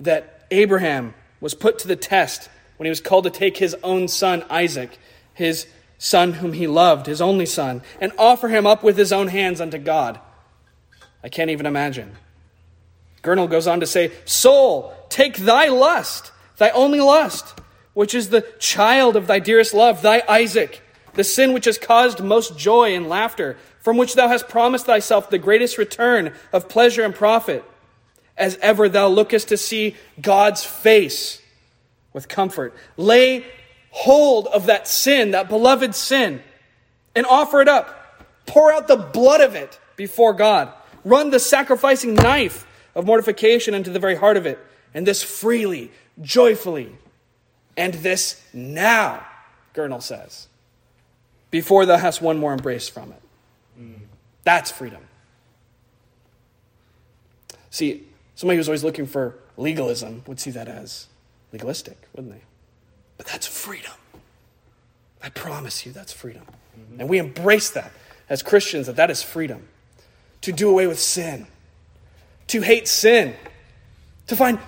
that 0.00 0.46
Abraham 0.50 1.14
was 1.40 1.54
put 1.54 1.78
to 1.80 1.88
the 1.88 1.96
test 1.96 2.48
when 2.76 2.84
he 2.86 2.90
was 2.90 3.00
called 3.00 3.24
to 3.24 3.30
take 3.30 3.56
his 3.56 3.74
own 3.82 4.08
son, 4.08 4.44
Isaac, 4.50 4.98
his 5.34 5.66
son 5.98 6.34
whom 6.34 6.52
he 6.52 6.66
loved, 6.66 7.06
his 7.06 7.20
only 7.20 7.46
son, 7.46 7.82
and 8.00 8.12
offer 8.18 8.48
him 8.48 8.66
up 8.66 8.82
with 8.82 8.96
his 8.96 9.12
own 9.12 9.28
hands 9.28 9.60
unto 9.60 9.78
God. 9.78 10.20
I 11.22 11.28
can't 11.28 11.50
even 11.50 11.66
imagine. 11.66 12.16
Gurnall 13.22 13.50
goes 13.50 13.66
on 13.66 13.80
to 13.80 13.86
say, 13.86 14.12
Soul, 14.24 14.94
take 15.08 15.36
thy 15.36 15.68
lust, 15.68 16.32
thy 16.56 16.70
only 16.70 17.00
lust, 17.00 17.60
which 17.94 18.14
is 18.14 18.28
the 18.28 18.42
child 18.58 19.16
of 19.16 19.26
thy 19.26 19.38
dearest 19.38 19.74
love, 19.74 20.02
thy 20.02 20.22
Isaac, 20.28 20.82
the 21.14 21.24
sin 21.24 21.52
which 21.52 21.64
has 21.64 21.78
caused 21.78 22.22
most 22.22 22.56
joy 22.56 22.94
and 22.94 23.08
laughter, 23.08 23.56
from 23.80 23.96
which 23.96 24.14
thou 24.14 24.28
hast 24.28 24.48
promised 24.48 24.86
thyself 24.86 25.30
the 25.30 25.38
greatest 25.38 25.78
return 25.78 26.32
of 26.52 26.68
pleasure 26.68 27.02
and 27.02 27.14
profit, 27.14 27.64
as 28.36 28.56
ever 28.62 28.88
thou 28.88 29.08
lookest 29.08 29.48
to 29.48 29.56
see 29.56 29.96
God's 30.20 30.64
face 30.64 31.42
with 32.12 32.28
comfort. 32.28 32.74
Lay 32.96 33.44
hold 33.90 34.46
of 34.48 34.66
that 34.66 34.86
sin, 34.86 35.32
that 35.32 35.48
beloved 35.48 35.94
sin, 35.94 36.40
and 37.14 37.26
offer 37.26 37.60
it 37.60 37.68
up. 37.68 38.24
Pour 38.46 38.72
out 38.72 38.86
the 38.86 38.96
blood 38.96 39.40
of 39.40 39.54
it 39.54 39.78
before 39.96 40.32
God. 40.32 40.72
Run 41.04 41.30
the 41.30 41.38
sacrificing 41.38 42.14
knife 42.14 42.66
of 42.94 43.06
mortification 43.06 43.74
into 43.74 43.90
the 43.90 43.98
very 43.98 44.16
heart 44.16 44.36
of 44.36 44.46
it, 44.46 44.58
and 44.94 45.06
this 45.06 45.22
freely, 45.22 45.90
joyfully, 46.20 46.96
and 47.76 47.94
this 47.94 48.42
now, 48.52 49.24
Gurnall 49.74 50.02
says, 50.02 50.48
before 51.50 51.86
thou 51.86 51.96
hast 51.96 52.20
one 52.20 52.38
more 52.38 52.52
embrace 52.52 52.88
from 52.88 53.12
it. 53.12 53.22
That's 54.44 54.70
freedom. 54.70 55.02
See, 57.68 58.08
somebody 58.34 58.56
who's 58.56 58.66
always 58.66 58.82
looking 58.82 59.06
for 59.06 59.34
legalism 59.58 60.22
would 60.26 60.40
see 60.40 60.50
that 60.52 60.68
as 60.68 61.06
legalistic, 61.52 61.98
wouldn't 62.14 62.32
they? 62.32 62.40
But 63.18 63.26
that's 63.26 63.46
freedom. 63.46 63.92
I 65.22 65.28
promise 65.28 65.84
you 65.84 65.92
that's 65.92 66.12
freedom. 66.14 66.44
Mm-hmm. 66.78 67.00
And 67.00 67.08
we 67.10 67.18
embrace 67.18 67.68
that 67.70 67.92
as 68.30 68.42
Christians, 68.42 68.86
that 68.86 68.96
that 68.96 69.10
is 69.10 69.22
freedom 69.22 69.68
to 70.42 70.52
do 70.52 70.70
away 70.70 70.86
with 70.86 71.00
sin, 71.00 71.46
to 72.48 72.60
hate 72.60 72.88
sin, 72.88 73.34
to 74.26 74.36
find 74.36 74.58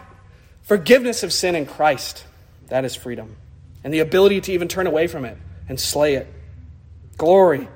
forgiveness 0.62 1.22
of 1.22 1.32
sin 1.32 1.54
in 1.54 1.66
Christ. 1.66 2.24
That 2.68 2.84
is 2.84 2.94
freedom. 2.94 3.36
And 3.82 3.92
the 3.92 4.00
ability 4.00 4.40
to 4.42 4.52
even 4.52 4.68
turn 4.68 4.86
away 4.86 5.06
from 5.06 5.24
it 5.24 5.36
and 5.68 5.80
slay 5.80 6.14
it. 6.14 6.26
Glory. 7.16 7.68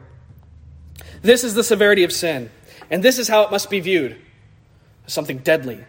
This 1.22 1.45
is 1.45 1.55
the 1.55 1.64
severity 1.64 2.05
of 2.05 2.12
sin. 2.12 2.51
And 2.90 3.03
this 3.03 3.18
is 3.18 3.28
how 3.28 3.42
it 3.42 3.51
must 3.51 3.70
be 3.70 3.80
viewed 3.80 4.16
something 5.07 5.38
deadly. 5.38 5.84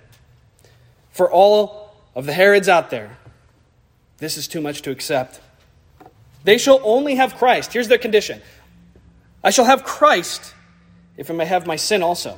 For 1.11 1.31
all 1.31 1.93
of 2.15 2.25
the 2.25 2.33
Herods 2.33 2.67
out 2.67 2.89
there, 2.89 3.17
this 4.17 4.37
is 4.37 4.47
too 4.47 4.61
much 4.61 4.81
to 4.83 4.91
accept. 4.91 5.39
They 6.43 6.57
shall 6.57 6.79
only 6.83 7.15
have 7.15 7.35
Christ. 7.35 7.73
Here's 7.73 7.87
their 7.87 7.97
condition 7.97 8.41
I 9.43 9.51
shall 9.51 9.65
have 9.65 9.83
Christ 9.83 10.54
if 11.18 11.30
I 11.30 11.34
may 11.34 11.45
have 11.45 11.66
my 11.66 11.76
sin 11.76 12.03
also. 12.03 12.38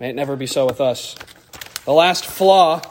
May 0.00 0.10
it 0.10 0.16
never 0.16 0.36
be 0.36 0.46
so 0.46 0.66
with 0.66 0.80
us. 0.80 1.14
The 1.84 1.92
last 1.92 2.24
flaw 2.24 2.82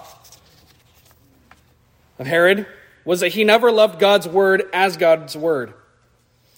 of 2.19 2.27
Herod 2.27 2.67
was 3.05 3.19
that 3.19 3.29
he 3.29 3.43
never 3.43 3.71
loved 3.71 3.99
God's 3.99 4.27
word 4.27 4.63
as 4.71 4.97
God's 4.97 5.35
word, 5.35 5.73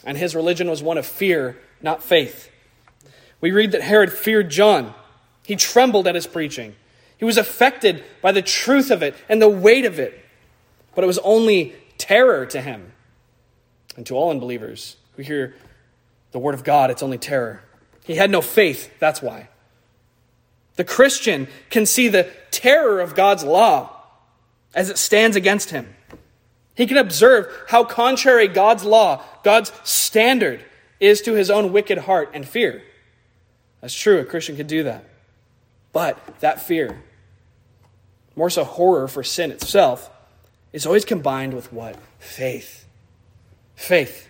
and 0.04 0.18
his 0.18 0.36
religion 0.36 0.70
was 0.70 0.84
one 0.84 0.98
of 0.98 1.06
fear, 1.06 1.58
not 1.82 2.04
faith. 2.04 2.52
We 3.42 3.52
read 3.52 3.72
that 3.72 3.82
Herod 3.82 4.12
feared 4.12 4.50
John. 4.50 4.94
He 5.44 5.56
trembled 5.56 6.08
at 6.08 6.16
his 6.16 6.28
preaching. 6.28 6.76
He 7.18 7.26
was 7.26 7.38
affected 7.38 8.04
by 8.22 8.32
the 8.32 8.42
truth 8.42 8.92
of 8.92 9.02
it 9.02 9.16
and 9.30 9.42
the 9.42 9.50
weight 9.50 9.86
of 9.86 10.00
it, 10.00 10.20
but 10.94 11.04
it 11.04 11.08
was 11.08 11.20
only 11.20 11.76
terror 11.98 12.46
to 12.48 12.62
him 12.62 12.92
and 13.96 14.06
to 14.06 14.16
all 14.16 14.30
unbelievers 14.30 14.98
who 15.16 15.24
hear 15.24 15.56
the 16.36 16.40
Word 16.40 16.54
of 16.54 16.66
God, 16.66 16.92
it's 16.92 17.02
only 17.02 17.18
terror. 17.18 17.62
He 18.04 18.16
had 18.16 18.30
no 18.30 18.42
faith, 18.42 18.92
that's 19.00 19.22
why. 19.22 19.48
The 20.76 20.84
Christian 20.84 21.48
can 21.70 21.86
see 21.86 22.10
the 22.10 22.30
terror 22.52 23.00
of 23.00 23.16
God's 23.16 23.46
law 23.46 24.02
as 24.74 24.90
it 24.90 24.98
stands 24.98 25.38
against 25.38 25.70
him. 25.70 25.96
He 26.76 26.88
can 26.88 26.98
observe 26.98 27.48
how 27.70 27.86
contrary 27.86 28.50
God's 28.50 28.84
law, 28.84 29.24
God's 29.46 29.72
standard, 29.86 30.62
is 31.00 31.22
to 31.22 31.36
his 31.36 31.50
own 31.50 31.72
wicked 31.72 32.00
heart 32.00 32.32
and 32.34 32.46
fear. 32.46 32.84
That's 33.80 33.98
true, 33.98 34.20
a 34.20 34.26
Christian 34.26 34.58
can 34.58 34.68
do 34.68 34.84
that. 34.84 35.06
But 35.94 36.42
that 36.42 36.62
fear, 36.62 37.02
more 38.36 38.50
so 38.50 38.66
horror 38.66 39.08
for 39.08 39.24
sin 39.24 39.52
itself, 39.52 40.10
is 40.74 40.86
always 40.86 41.06
combined 41.06 41.54
with 41.54 41.72
what? 41.72 41.96
Faith. 42.20 42.86
Faith. 43.76 44.28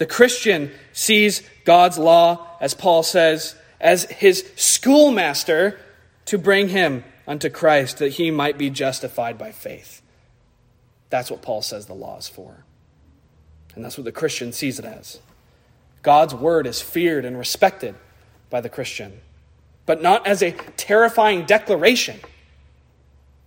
The 0.00 0.06
Christian 0.06 0.72
sees 0.94 1.42
God's 1.66 1.98
law, 1.98 2.56
as 2.58 2.72
Paul 2.72 3.02
says, 3.02 3.54
as 3.78 4.04
his 4.04 4.50
schoolmaster 4.56 5.78
to 6.24 6.38
bring 6.38 6.70
him 6.70 7.04
unto 7.28 7.50
Christ 7.50 7.98
that 7.98 8.12
he 8.12 8.30
might 8.30 8.56
be 8.56 8.70
justified 8.70 9.36
by 9.36 9.52
faith. 9.52 10.00
That's 11.10 11.30
what 11.30 11.42
Paul 11.42 11.60
says 11.60 11.84
the 11.84 11.92
law 11.92 12.16
is 12.16 12.28
for. 12.28 12.64
And 13.74 13.84
that's 13.84 13.98
what 13.98 14.06
the 14.06 14.10
Christian 14.10 14.52
sees 14.52 14.78
it 14.78 14.86
as. 14.86 15.20
God's 16.00 16.34
word 16.34 16.66
is 16.66 16.80
feared 16.80 17.26
and 17.26 17.36
respected 17.36 17.94
by 18.48 18.62
the 18.62 18.70
Christian, 18.70 19.20
but 19.84 20.00
not 20.00 20.26
as 20.26 20.42
a 20.42 20.52
terrifying 20.78 21.44
declaration 21.44 22.20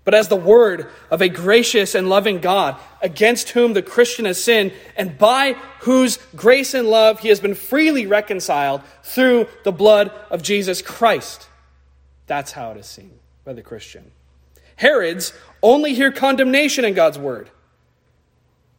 but 0.03 0.13
as 0.13 0.27
the 0.27 0.35
word 0.35 0.89
of 1.09 1.21
a 1.21 1.29
gracious 1.29 1.95
and 1.95 2.09
loving 2.09 2.39
God, 2.39 2.75
against 3.01 3.51
whom 3.51 3.73
the 3.73 3.81
Christian 3.81 4.25
has 4.25 4.43
sinned, 4.43 4.73
and 4.97 5.17
by 5.17 5.53
whose 5.81 6.17
grace 6.35 6.73
and 6.73 6.89
love 6.89 7.19
he 7.19 7.29
has 7.29 7.39
been 7.39 7.55
freely 7.55 8.05
reconciled 8.05 8.81
through 9.03 9.47
the 9.63 9.71
blood 9.71 10.11
of 10.29 10.41
Jesus 10.41 10.81
Christ. 10.81 11.47
That's 12.27 12.51
how 12.51 12.71
it 12.71 12.77
is 12.77 12.85
seen 12.85 13.19
by 13.45 13.53
the 13.53 13.61
Christian. 13.61 14.11
Herods 14.75 15.33
only 15.61 15.93
hear 15.93 16.11
condemnation 16.11 16.83
in 16.83 16.93
God's 16.93 17.17
word. 17.17 17.49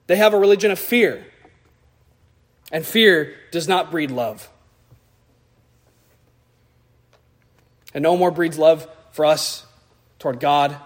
They 0.07 0.17
have 0.17 0.35
a 0.35 0.39
religion 0.39 0.71
of 0.71 0.79
fear, 0.79 1.25
and 2.71 2.85
fear 2.85 3.35
does 3.51 3.67
not 3.67 3.91
breed 3.91 4.11
love. 4.11 4.51
And 7.95 8.03
no 8.03 8.17
more 8.17 8.31
breeds 8.31 8.59
love 8.59 8.87
for 9.13 9.25
us 9.25 9.65
toward 10.19 10.41
God 10.41 10.77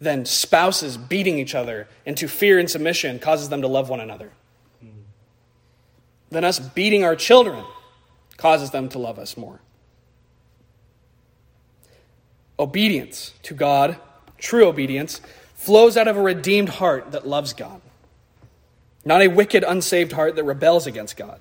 than 0.00 0.24
spouses 0.24 0.96
beating 0.96 1.38
each 1.38 1.54
other 1.54 1.88
into 2.06 2.26
fear 2.26 2.58
and 2.58 2.70
submission 2.70 3.18
causes 3.18 3.48
them 3.48 3.62
to 3.62 3.68
love 3.68 3.88
one 3.88 4.00
another. 4.00 4.32
Than 6.30 6.44
us 6.44 6.58
beating 6.58 7.04
our 7.04 7.16
children 7.16 7.64
causes 8.36 8.70
them 8.70 8.88
to 8.90 8.98
love 8.98 9.18
us 9.18 9.36
more. 9.36 9.60
obedience 12.60 13.32
to 13.42 13.54
God, 13.54 13.96
true 14.38 14.66
obedience, 14.66 15.20
flows 15.54 15.96
out 15.96 16.06
of 16.06 16.16
a 16.16 16.22
redeemed 16.22 16.68
heart 16.68 17.12
that 17.12 17.26
loves 17.26 17.54
God, 17.54 17.80
not 19.04 19.22
a 19.22 19.28
wicked, 19.28 19.64
unsaved 19.64 20.12
heart 20.12 20.36
that 20.36 20.44
rebels 20.44 20.86
against 20.86 21.16
God. 21.16 21.40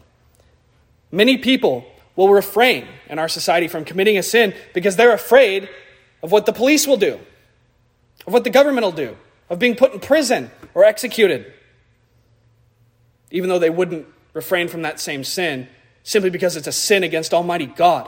Many 1.12 1.38
people 1.38 1.86
will 2.16 2.30
refrain 2.30 2.88
in 3.08 3.20
our 3.20 3.28
society 3.28 3.68
from 3.68 3.86
committing 3.86 4.18
a 4.18 4.24
sin 4.24 4.54
because 4.74 4.96
they're 4.96 5.14
afraid 5.14 5.70
of 6.24 6.32
what 6.32 6.46
the 6.46 6.54
police 6.54 6.88
will 6.88 6.98
do, 6.98 7.20
of 8.30 8.34
what 8.34 8.44
the 8.44 8.52
government 8.52 8.86
will 8.86 8.92
do, 8.92 9.18
of 9.50 9.58
being 9.58 9.76
put 9.76 9.92
in 9.92 10.00
prison 10.00 10.52
or 10.76 10.86
executed, 10.86 11.52
even 13.32 13.50
though 13.50 13.58
they 13.58 13.72
wouldn't 13.72 14.06
refrain 14.34 14.68
from 14.68 14.84
that 14.84 15.00
same 15.00 15.24
sin 15.24 15.68
simply 16.04 16.30
because 16.30 16.56
it's 16.56 16.68
a 16.68 16.72
sin 16.72 17.02
against 17.02 17.34
Almighty 17.34 17.66
God. 17.66 18.08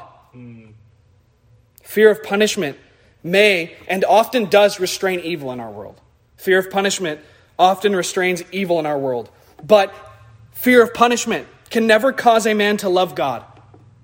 Fear 1.81 2.11
of 2.11 2.21
punishment 2.21 2.77
may 3.23 3.75
and 3.87 4.05
often 4.05 4.45
does 4.45 4.79
restrain 4.79 5.21
evil 5.21 5.51
in 5.51 5.59
our 5.59 5.71
world. 5.71 5.99
Fear 6.37 6.59
of 6.59 6.69
punishment 6.69 7.19
often 7.57 7.95
restrains 7.95 8.43
evil 8.51 8.77
in 8.79 8.85
our 8.85 8.99
world. 8.99 9.27
But 9.63 9.91
fear 10.51 10.83
of 10.83 10.93
punishment 10.93 11.47
can 11.71 11.87
never 11.87 12.13
cause 12.13 12.45
a 12.45 12.53
man 12.53 12.77
to 12.77 12.89
love 12.89 13.15
God, 13.15 13.43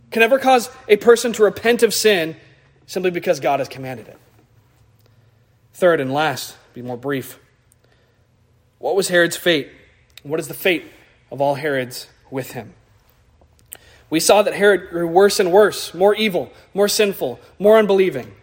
can 0.09 0.21
never 0.21 0.39
cause 0.39 0.71
a 0.87 0.97
person 0.97 1.31
to 1.33 1.43
repent 1.43 1.83
of 1.83 1.93
sin 1.93 2.35
simply 2.87 3.11
because 3.11 3.39
God 3.39 3.59
has 3.59 3.69
commanded 3.69 4.07
it. 4.07 4.17
Third 5.77 6.01
and 6.01 6.11
last, 6.11 6.57
be 6.73 6.81
more 6.81 6.97
brief. 6.97 7.37
What 8.79 8.95
was 8.95 9.09
Herod's 9.09 9.37
fate? 9.37 9.69
What 10.23 10.39
is 10.39 10.47
the 10.47 10.55
fate 10.55 10.85
of 11.31 11.39
all 11.39 11.53
Herods 11.53 12.07
with 12.31 12.53
him? 12.53 12.73
We 14.09 14.19
saw 14.19 14.41
that 14.41 14.55
Herod 14.55 14.89
grew 14.89 15.07
worse 15.07 15.39
and 15.39 15.51
worse, 15.51 15.93
more 15.93 16.15
evil, 16.15 16.51
more 16.73 16.87
sinful, 16.87 17.39
more 17.59 17.77
unbelieving. 17.77 18.33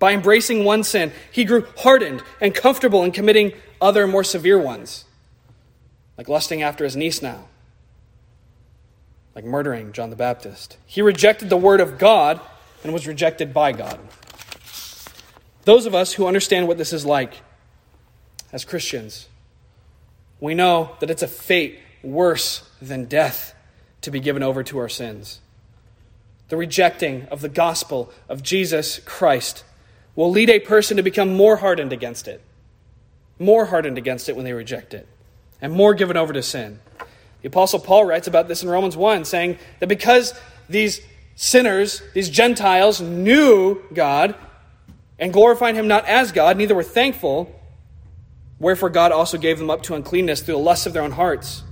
By 0.00 0.12
embracing 0.12 0.64
one 0.64 0.82
sin, 0.82 1.12
he 1.30 1.44
grew 1.44 1.64
hardened 1.76 2.24
and 2.40 2.52
comfortable 2.52 3.04
in 3.04 3.12
committing 3.12 3.52
other 3.80 4.08
more 4.08 4.24
severe 4.24 4.58
ones, 4.58 5.04
like 6.16 6.28
lusting 6.28 6.60
after 6.60 6.82
his 6.82 6.96
niece 6.96 7.22
now, 7.22 7.46
like 9.36 9.44
murdering 9.44 9.92
John 9.92 10.10
the 10.10 10.16
Baptist. 10.16 10.76
He 10.86 11.02
rejected 11.02 11.50
the 11.50 11.56
word 11.56 11.80
of 11.80 11.98
God 11.98 12.40
and 12.82 12.92
was 12.92 13.06
rejected 13.06 13.54
by 13.54 13.70
God. 13.70 14.00
Those 15.68 15.84
of 15.84 15.94
us 15.94 16.14
who 16.14 16.26
understand 16.26 16.66
what 16.66 16.78
this 16.78 16.94
is 16.94 17.04
like 17.04 17.42
as 18.54 18.64
Christians, 18.64 19.28
we 20.40 20.54
know 20.54 20.96
that 21.00 21.10
it's 21.10 21.22
a 21.22 21.28
fate 21.28 21.78
worse 22.02 22.66
than 22.80 23.04
death 23.04 23.54
to 24.00 24.10
be 24.10 24.18
given 24.18 24.42
over 24.42 24.62
to 24.62 24.78
our 24.78 24.88
sins. 24.88 25.40
The 26.48 26.56
rejecting 26.56 27.26
of 27.26 27.42
the 27.42 27.50
gospel 27.50 28.10
of 28.30 28.42
Jesus 28.42 29.00
Christ 29.00 29.62
will 30.16 30.30
lead 30.30 30.48
a 30.48 30.58
person 30.58 30.96
to 30.96 31.02
become 31.02 31.34
more 31.34 31.56
hardened 31.56 31.92
against 31.92 32.28
it, 32.28 32.40
more 33.38 33.66
hardened 33.66 33.98
against 33.98 34.30
it 34.30 34.36
when 34.36 34.46
they 34.46 34.54
reject 34.54 34.94
it, 34.94 35.06
and 35.60 35.70
more 35.70 35.92
given 35.92 36.16
over 36.16 36.32
to 36.32 36.42
sin. 36.42 36.80
The 37.42 37.48
Apostle 37.48 37.80
Paul 37.80 38.06
writes 38.06 38.26
about 38.26 38.48
this 38.48 38.62
in 38.62 38.70
Romans 38.70 38.96
1, 38.96 39.26
saying 39.26 39.58
that 39.80 39.88
because 39.88 40.32
these 40.66 41.02
sinners, 41.36 42.02
these 42.14 42.30
Gentiles, 42.30 43.02
knew 43.02 43.82
God 43.92 44.34
and 45.18 45.32
glorified 45.32 45.74
him 45.74 45.88
not 45.88 46.06
as 46.06 46.32
God, 46.32 46.56
neither 46.56 46.74
were 46.74 46.82
thankful, 46.82 47.54
wherefore 48.58 48.90
God 48.90 49.12
also 49.12 49.38
gave 49.38 49.58
them 49.58 49.70
up 49.70 49.82
to 49.84 49.94
uncleanness 49.94 50.42
through 50.42 50.54
the 50.54 50.60
lusts 50.60 50.86
of 50.86 50.92
their 50.92 51.02
own 51.02 51.12
hearts 51.12 51.62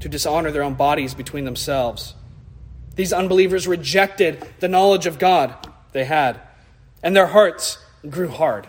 to 0.00 0.08
dishonor 0.08 0.50
their 0.50 0.62
own 0.62 0.74
bodies 0.74 1.14
between 1.14 1.44
themselves. 1.44 2.14
These 2.94 3.12
unbelievers 3.12 3.68
rejected 3.68 4.44
the 4.60 4.68
knowledge 4.68 5.06
of 5.06 5.18
God 5.18 5.54
they 5.92 6.04
had, 6.04 6.40
and 7.02 7.14
their 7.14 7.28
hearts 7.28 7.78
grew 8.08 8.28
hard, 8.28 8.66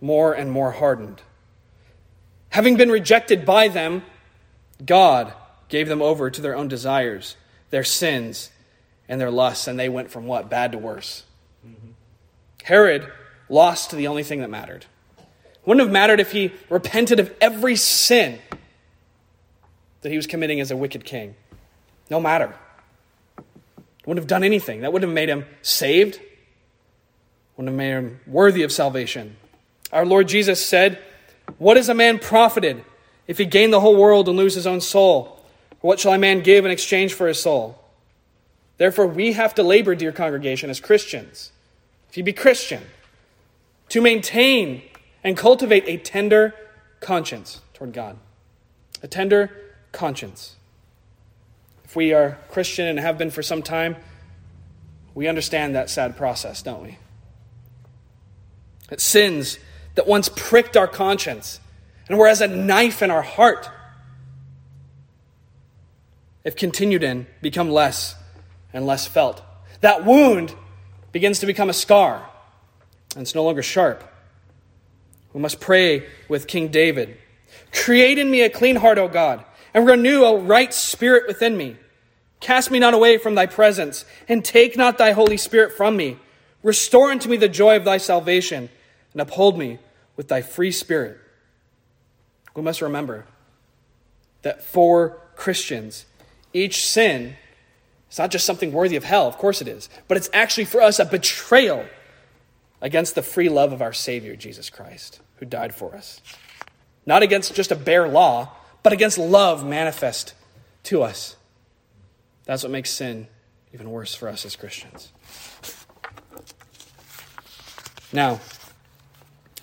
more 0.00 0.32
and 0.32 0.50
more 0.50 0.72
hardened. 0.72 1.22
Having 2.50 2.76
been 2.76 2.90
rejected 2.90 3.44
by 3.44 3.68
them, 3.68 4.02
God 4.84 5.32
gave 5.68 5.88
them 5.88 6.00
over 6.02 6.30
to 6.30 6.40
their 6.40 6.54
own 6.54 6.68
desires, 6.68 7.36
their 7.70 7.84
sins, 7.84 8.50
and 9.08 9.20
their 9.20 9.30
lusts, 9.30 9.66
and 9.66 9.78
they 9.78 9.88
went 9.88 10.10
from 10.10 10.26
what? 10.26 10.48
Bad 10.48 10.72
to 10.72 10.78
worse. 10.78 11.24
Mm-hmm. 11.66 11.90
Herod 12.64 13.06
lost 13.50 13.90
the 13.90 14.06
only 14.06 14.22
thing 14.22 14.40
that 14.40 14.48
mattered. 14.48 14.86
Wouldn't 15.66 15.84
have 15.84 15.92
mattered 15.92 16.18
if 16.18 16.32
he 16.32 16.50
repented 16.70 17.20
of 17.20 17.30
every 17.38 17.76
sin 17.76 18.38
that 20.00 20.08
he 20.08 20.16
was 20.16 20.26
committing 20.26 20.60
as 20.60 20.70
a 20.70 20.76
wicked 20.76 21.04
king. 21.04 21.34
No 22.08 22.20
matter. 22.20 22.54
Wouldn't 24.06 24.22
have 24.22 24.28
done 24.28 24.44
anything. 24.44 24.80
That 24.80 24.94
wouldn't 24.94 25.10
have 25.10 25.14
made 25.14 25.28
him 25.28 25.44
saved, 25.60 26.20
wouldn't 27.56 27.72
have 27.72 27.76
made 27.76 27.90
him 27.90 28.20
worthy 28.26 28.62
of 28.62 28.72
salvation. 28.72 29.36
Our 29.92 30.06
Lord 30.06 30.26
Jesus 30.26 30.64
said, 30.64 30.98
What 31.58 31.76
is 31.76 31.90
a 31.90 31.94
man 31.94 32.18
profited 32.18 32.82
if 33.26 33.36
he 33.36 33.44
gain 33.44 33.72
the 33.72 33.80
whole 33.80 33.96
world 33.96 34.26
and 34.26 34.38
lose 34.38 34.54
his 34.54 34.66
own 34.66 34.80
soul? 34.80 35.44
What 35.80 36.00
shall 36.00 36.14
a 36.14 36.18
man 36.18 36.40
give 36.40 36.64
in 36.64 36.70
exchange 36.70 37.12
for 37.12 37.28
his 37.28 37.42
soul? 37.42 37.78
Therefore, 38.78 39.06
we 39.06 39.34
have 39.34 39.54
to 39.56 39.62
labor, 39.62 39.94
dear 39.94 40.12
congregation, 40.12 40.70
as 40.70 40.80
Christians, 40.80 41.52
if 42.14 42.18
you 42.18 42.22
be 42.22 42.32
Christian, 42.32 42.80
to 43.88 44.00
maintain 44.00 44.82
and 45.24 45.36
cultivate 45.36 45.82
a 45.88 45.96
tender 45.96 46.54
conscience 47.00 47.60
toward 47.72 47.92
God. 47.92 48.16
A 49.02 49.08
tender 49.08 49.50
conscience. 49.90 50.54
If 51.84 51.96
we 51.96 52.12
are 52.12 52.38
Christian 52.52 52.86
and 52.86 53.00
have 53.00 53.18
been 53.18 53.32
for 53.32 53.42
some 53.42 53.62
time, 53.62 53.96
we 55.12 55.26
understand 55.26 55.74
that 55.74 55.90
sad 55.90 56.16
process, 56.16 56.62
don't 56.62 56.84
we? 56.84 56.98
That 58.90 59.00
sins 59.00 59.58
that 59.96 60.06
once 60.06 60.28
pricked 60.28 60.76
our 60.76 60.86
conscience 60.86 61.58
and 62.08 62.16
were 62.16 62.28
as 62.28 62.40
a 62.40 62.46
knife 62.46 63.02
in 63.02 63.10
our 63.10 63.22
heart, 63.22 63.68
if 66.44 66.54
continued 66.54 67.02
in, 67.02 67.26
become 67.42 67.70
less 67.70 68.14
and 68.72 68.86
less 68.86 69.04
felt. 69.04 69.42
That 69.80 70.04
wound 70.04 70.54
begins 71.14 71.38
to 71.38 71.46
become 71.46 71.70
a 71.70 71.74
scar, 71.74 72.28
and 73.16 73.22
it's 73.22 73.34
no 73.34 73.42
longer 73.42 73.62
sharp. 73.62 74.04
We 75.32 75.40
must 75.40 75.60
pray 75.60 76.06
with 76.28 76.46
King 76.46 76.68
David 76.68 77.16
Create 77.72 78.18
in 78.18 78.30
me 78.30 78.42
a 78.42 78.50
clean 78.50 78.76
heart, 78.76 78.98
O 78.98 79.08
God 79.08 79.44
and 79.74 79.86
renew 79.86 80.22
a 80.22 80.38
right 80.38 80.72
spirit 80.72 81.26
within 81.26 81.56
me. 81.56 81.76
Cast 82.40 82.70
me 82.70 82.78
not 82.78 82.94
away 82.94 83.18
from 83.18 83.34
thy 83.34 83.46
presence, 83.46 84.04
and 84.28 84.44
take 84.44 84.76
not 84.76 84.96
thy 84.96 85.10
Holy 85.10 85.36
Spirit 85.36 85.72
from 85.76 85.96
me. 85.96 86.16
Restore 86.62 87.10
unto 87.10 87.28
me 87.28 87.36
the 87.36 87.48
joy 87.48 87.76
of 87.76 87.84
thy 87.84 87.98
salvation, 87.98 88.70
and 89.12 89.20
uphold 89.20 89.58
me 89.58 89.78
with 90.16 90.28
thy 90.28 90.42
free 90.42 90.70
spirit. 90.70 91.18
We 92.54 92.62
must 92.62 92.80
remember 92.80 93.26
that 94.42 94.62
for 94.62 95.20
Christians, 95.34 96.06
each 96.52 96.86
sin 96.86 97.36
is 98.14 98.18
not 98.18 98.30
just 98.30 98.46
something 98.46 98.72
worthy 98.72 98.94
of 98.94 99.02
hell, 99.02 99.26
of 99.26 99.36
course 99.38 99.60
it 99.60 99.66
is, 99.66 99.88
but 100.06 100.16
it's 100.16 100.30
actually 100.32 100.66
for 100.66 100.80
us 100.80 101.00
a 101.00 101.04
betrayal 101.04 101.84
against 102.80 103.16
the 103.16 103.22
free 103.22 103.48
love 103.48 103.72
of 103.72 103.82
our 103.82 103.92
Savior, 103.92 104.36
Jesus 104.36 104.70
Christ, 104.70 105.20
who 105.38 105.46
died 105.46 105.74
for 105.74 105.96
us. 105.96 106.20
Not 107.04 107.24
against 107.24 107.56
just 107.56 107.72
a 107.72 107.74
bare 107.74 108.06
law, 108.06 108.52
but 108.84 108.92
against 108.92 109.18
love 109.18 109.66
manifest 109.66 110.34
to 110.84 111.02
us. 111.02 111.34
That's 112.44 112.62
what 112.62 112.70
makes 112.70 112.90
sin 112.90 113.26
even 113.72 113.90
worse 113.90 114.14
for 114.14 114.28
us 114.28 114.44
as 114.44 114.54
Christians. 114.54 115.10
Now, 118.12 118.38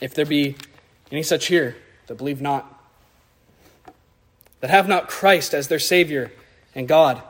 if 0.01 0.13
there 0.13 0.25
be 0.25 0.57
any 1.09 1.23
such 1.23 1.45
here 1.45 1.77
that 2.07 2.15
believe 2.15 2.41
not, 2.41 2.83
that 4.59 4.69
have 4.69 4.89
not 4.89 5.07
Christ 5.07 5.53
as 5.53 5.69
their 5.69 5.79
Savior 5.79 6.33
and 6.75 6.85
God, 6.85 7.23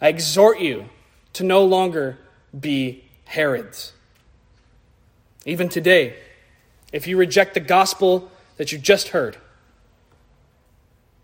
I 0.00 0.08
exhort 0.08 0.60
you 0.60 0.88
to 1.34 1.44
no 1.44 1.64
longer 1.64 2.18
be 2.58 3.04
Herods. 3.24 3.92
Even 5.44 5.68
today, 5.68 6.16
if 6.92 7.06
you 7.06 7.16
reject 7.16 7.54
the 7.54 7.60
gospel 7.60 8.30
that 8.56 8.72
you 8.72 8.78
just 8.78 9.08
heard, 9.08 9.36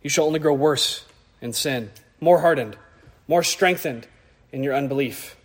you 0.03 0.11
shall 0.11 0.25
only 0.25 0.41
grow 0.41 0.55
worse 0.55 1.05
in 1.41 1.53
sin, 1.53 1.91
more 2.21 2.41
hardened, 2.41 2.77
more 3.29 3.43
strengthened 3.43 4.07
in 4.53 4.63
your 4.63 4.75
unbelief, 4.75 5.37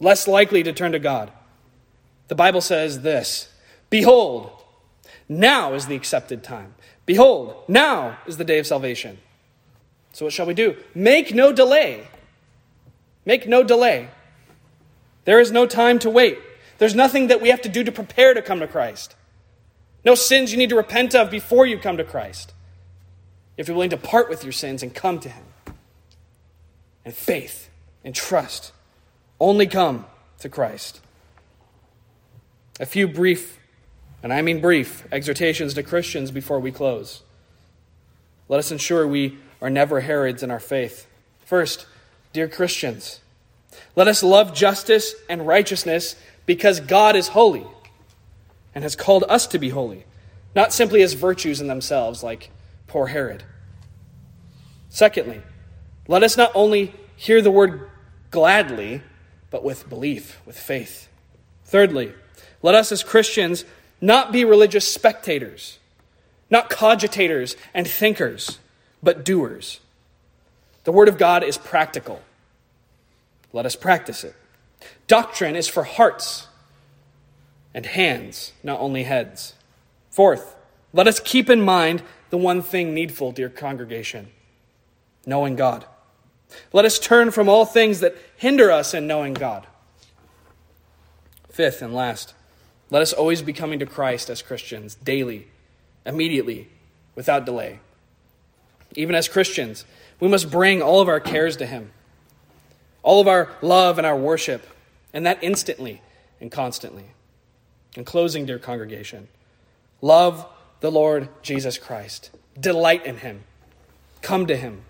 less 0.00 0.26
likely 0.26 0.62
to 0.62 0.72
turn 0.72 0.92
to 0.92 0.98
God. 0.98 1.30
The 2.28 2.34
Bible 2.34 2.60
says 2.60 3.02
this 3.02 3.48
Behold, 3.90 4.50
now 5.28 5.74
is 5.74 5.86
the 5.86 5.94
accepted 5.94 6.42
time. 6.42 6.74
Behold, 7.06 7.64
now 7.68 8.18
is 8.26 8.36
the 8.36 8.44
day 8.44 8.58
of 8.58 8.66
salvation. 8.66 9.18
So, 10.12 10.26
what 10.26 10.32
shall 10.32 10.46
we 10.46 10.54
do? 10.54 10.76
Make 10.94 11.34
no 11.34 11.52
delay. 11.52 12.06
Make 13.24 13.46
no 13.46 13.62
delay. 13.62 14.08
There 15.24 15.40
is 15.40 15.52
no 15.52 15.66
time 15.66 15.98
to 16.00 16.10
wait. 16.10 16.38
There's 16.78 16.94
nothing 16.94 17.28
that 17.28 17.40
we 17.40 17.50
have 17.50 17.62
to 17.62 17.68
do 17.68 17.84
to 17.84 17.92
prepare 17.92 18.34
to 18.34 18.42
come 18.42 18.60
to 18.60 18.66
Christ. 18.66 19.14
No 20.04 20.14
sins 20.14 20.50
you 20.50 20.58
need 20.58 20.70
to 20.70 20.76
repent 20.76 21.14
of 21.14 21.30
before 21.30 21.64
you 21.66 21.78
come 21.78 21.96
to 21.96 22.04
Christ 22.04 22.52
if 23.56 23.68
you're 23.68 23.76
willing 23.76 23.90
to 23.90 23.96
part 23.96 24.28
with 24.28 24.42
your 24.42 24.52
sins 24.52 24.82
and 24.82 24.94
come 24.94 25.20
to 25.20 25.28
Him. 25.28 25.44
And 27.04 27.14
faith 27.14 27.70
and 28.04 28.14
trust 28.14 28.72
only 29.40 29.66
come 29.66 30.06
to 30.40 30.48
Christ. 30.48 31.00
A 32.80 32.86
few 32.86 33.06
brief, 33.06 33.58
and 34.22 34.32
I 34.32 34.42
mean 34.42 34.60
brief, 34.60 35.06
exhortations 35.12 35.74
to 35.74 35.82
Christians 35.82 36.30
before 36.30 36.60
we 36.60 36.72
close. 36.72 37.22
Let 38.48 38.58
us 38.58 38.72
ensure 38.72 39.06
we 39.06 39.38
are 39.60 39.70
never 39.70 40.00
Herods 40.00 40.42
in 40.42 40.50
our 40.50 40.60
faith. 40.60 41.06
First, 41.44 41.86
dear 42.32 42.48
Christians, 42.48 43.20
let 43.94 44.08
us 44.08 44.22
love 44.22 44.54
justice 44.54 45.14
and 45.28 45.46
righteousness 45.46 46.16
because 46.46 46.80
God 46.80 47.16
is 47.16 47.28
holy 47.28 47.66
and 48.74 48.84
has 48.84 48.96
called 48.96 49.24
us 49.28 49.46
to 49.48 49.58
be 49.58 49.68
holy, 49.68 50.04
not 50.54 50.72
simply 50.72 51.02
as 51.02 51.12
virtues 51.12 51.60
in 51.60 51.68
themselves, 51.68 52.22
like 52.22 52.50
poor 52.86 53.08
Herod. 53.08 53.44
Secondly, 54.88 55.42
let 56.08 56.22
us 56.22 56.36
not 56.36 56.52
only 56.54 56.94
hear 57.16 57.40
the 57.40 57.50
word 57.50 57.90
gladly, 58.30 59.02
but 59.50 59.62
with 59.62 59.88
belief, 59.88 60.40
with 60.46 60.58
faith. 60.58 61.08
Thirdly, 61.64 62.12
let 62.62 62.74
us 62.74 62.92
as 62.92 63.02
Christians 63.02 63.64
not 64.00 64.32
be 64.32 64.44
religious 64.44 64.92
spectators, 64.92 65.78
not 66.50 66.70
cogitators 66.70 67.56
and 67.72 67.86
thinkers, 67.86 68.58
but 69.02 69.24
doers. 69.24 69.80
The 70.84 70.92
Word 70.92 71.08
of 71.08 71.18
God 71.18 71.42
is 71.44 71.58
practical. 71.58 72.20
Let 73.52 73.66
us 73.66 73.76
practice 73.76 74.24
it. 74.24 74.34
Doctrine 75.06 75.56
is 75.56 75.68
for 75.68 75.84
hearts 75.84 76.48
and 77.74 77.86
hands, 77.86 78.52
not 78.62 78.80
only 78.80 79.04
heads. 79.04 79.54
Fourth, 80.10 80.56
let 80.92 81.06
us 81.06 81.20
keep 81.20 81.48
in 81.48 81.60
mind 81.60 82.02
the 82.30 82.38
one 82.38 82.62
thing 82.62 82.94
needful, 82.94 83.32
dear 83.32 83.48
congregation 83.48 84.30
knowing 85.26 85.56
God. 85.56 85.84
Let 86.72 86.84
us 86.84 86.98
turn 86.98 87.30
from 87.30 87.48
all 87.48 87.64
things 87.64 88.00
that 88.00 88.16
hinder 88.36 88.70
us 88.70 88.94
in 88.94 89.06
knowing 89.06 89.34
God. 89.34 89.66
Fifth 91.50 91.82
and 91.82 91.94
last, 91.94 92.34
let 92.90 93.02
us 93.02 93.12
always 93.12 93.42
be 93.42 93.52
coming 93.52 93.78
to 93.78 93.86
Christ 93.86 94.28
as 94.28 94.42
Christians, 94.42 94.94
daily, 94.94 95.48
immediately, 96.04 96.68
without 97.14 97.44
delay. 97.44 97.80
Even 98.94 99.14
as 99.14 99.28
Christians, 99.28 99.84
we 100.22 100.28
must 100.28 100.52
bring 100.52 100.80
all 100.80 101.00
of 101.00 101.08
our 101.08 101.18
cares 101.18 101.56
to 101.56 101.66
Him, 101.66 101.90
all 103.02 103.20
of 103.20 103.26
our 103.26 103.50
love 103.60 103.98
and 103.98 104.06
our 104.06 104.16
worship, 104.16 104.64
and 105.12 105.26
that 105.26 105.42
instantly 105.42 106.00
and 106.40 106.48
constantly. 106.48 107.06
In 107.96 108.04
closing, 108.04 108.46
dear 108.46 108.60
congregation, 108.60 109.26
love 110.00 110.46
the 110.78 110.92
Lord 110.92 111.28
Jesus 111.42 111.76
Christ, 111.76 112.30
delight 112.58 113.04
in 113.04 113.16
Him, 113.16 113.42
come 114.20 114.46
to 114.46 114.54
Him, 114.56 114.82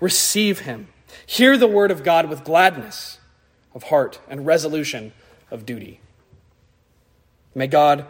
receive 0.00 0.58
Him, 0.58 0.88
hear 1.24 1.56
the 1.56 1.68
word 1.68 1.92
of 1.92 2.02
God 2.02 2.28
with 2.28 2.42
gladness 2.42 3.20
of 3.72 3.84
heart 3.84 4.18
and 4.28 4.44
resolution 4.44 5.12
of 5.48 5.64
duty. 5.64 6.00
May 7.54 7.68
God 7.68 8.04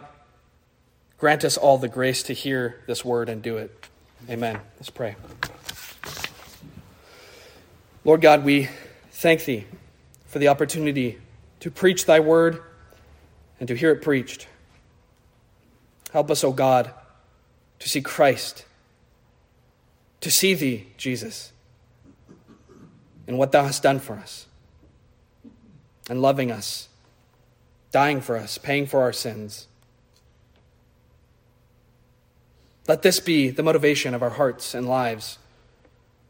grant 1.19 1.45
us 1.45 1.55
all 1.55 1.77
the 1.77 1.87
grace 1.87 2.23
to 2.23 2.33
hear 2.33 2.81
this 2.87 3.05
word 3.05 3.29
and 3.29 3.43
do 3.43 3.57
it. 3.57 3.85
Amen. 4.27 4.59
Let's 4.79 4.89
pray. 4.89 5.15
Lord 8.07 8.21
God, 8.21 8.45
we 8.45 8.69
thank 9.11 9.43
Thee 9.43 9.65
for 10.27 10.39
the 10.39 10.47
opportunity 10.47 11.17
to 11.59 11.69
preach 11.69 12.05
Thy 12.05 12.21
word 12.21 12.63
and 13.59 13.67
to 13.67 13.75
hear 13.75 13.91
it 13.91 14.01
preached. 14.01 14.47
Help 16.13 16.31
us, 16.31 16.41
O 16.41 16.53
God, 16.53 16.93
to 17.79 17.89
see 17.89 17.99
Christ, 17.99 18.63
to 20.21 20.31
see 20.31 20.53
Thee, 20.53 20.87
Jesus, 20.95 21.51
and 23.27 23.37
what 23.37 23.51
Thou 23.51 23.65
hast 23.65 23.83
done 23.83 23.99
for 23.99 24.13
us, 24.13 24.47
and 26.09 26.21
loving 26.21 26.49
us, 26.49 26.87
dying 27.91 28.21
for 28.21 28.37
us, 28.37 28.57
paying 28.57 28.85
for 28.85 29.01
our 29.01 29.11
sins. 29.11 29.67
Let 32.87 33.01
this 33.01 33.19
be 33.19 33.49
the 33.49 33.63
motivation 33.63 34.13
of 34.13 34.23
our 34.23 34.29
hearts 34.29 34.73
and 34.73 34.87
lives 34.87 35.39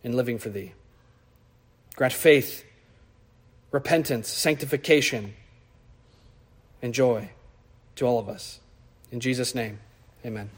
in 0.04 0.14
living 0.14 0.40
for 0.40 0.50
Thee. 0.50 0.74
Grant 1.98 2.14
faith, 2.14 2.64
repentance, 3.72 4.30
sanctification, 4.30 5.34
and 6.82 6.94
joy 6.94 7.32
to 7.96 8.06
all 8.06 8.20
of 8.20 8.30
us. 8.30 8.60
In 9.12 9.20
Jesus' 9.20 9.54
name, 9.54 9.80
amen. 10.26 10.50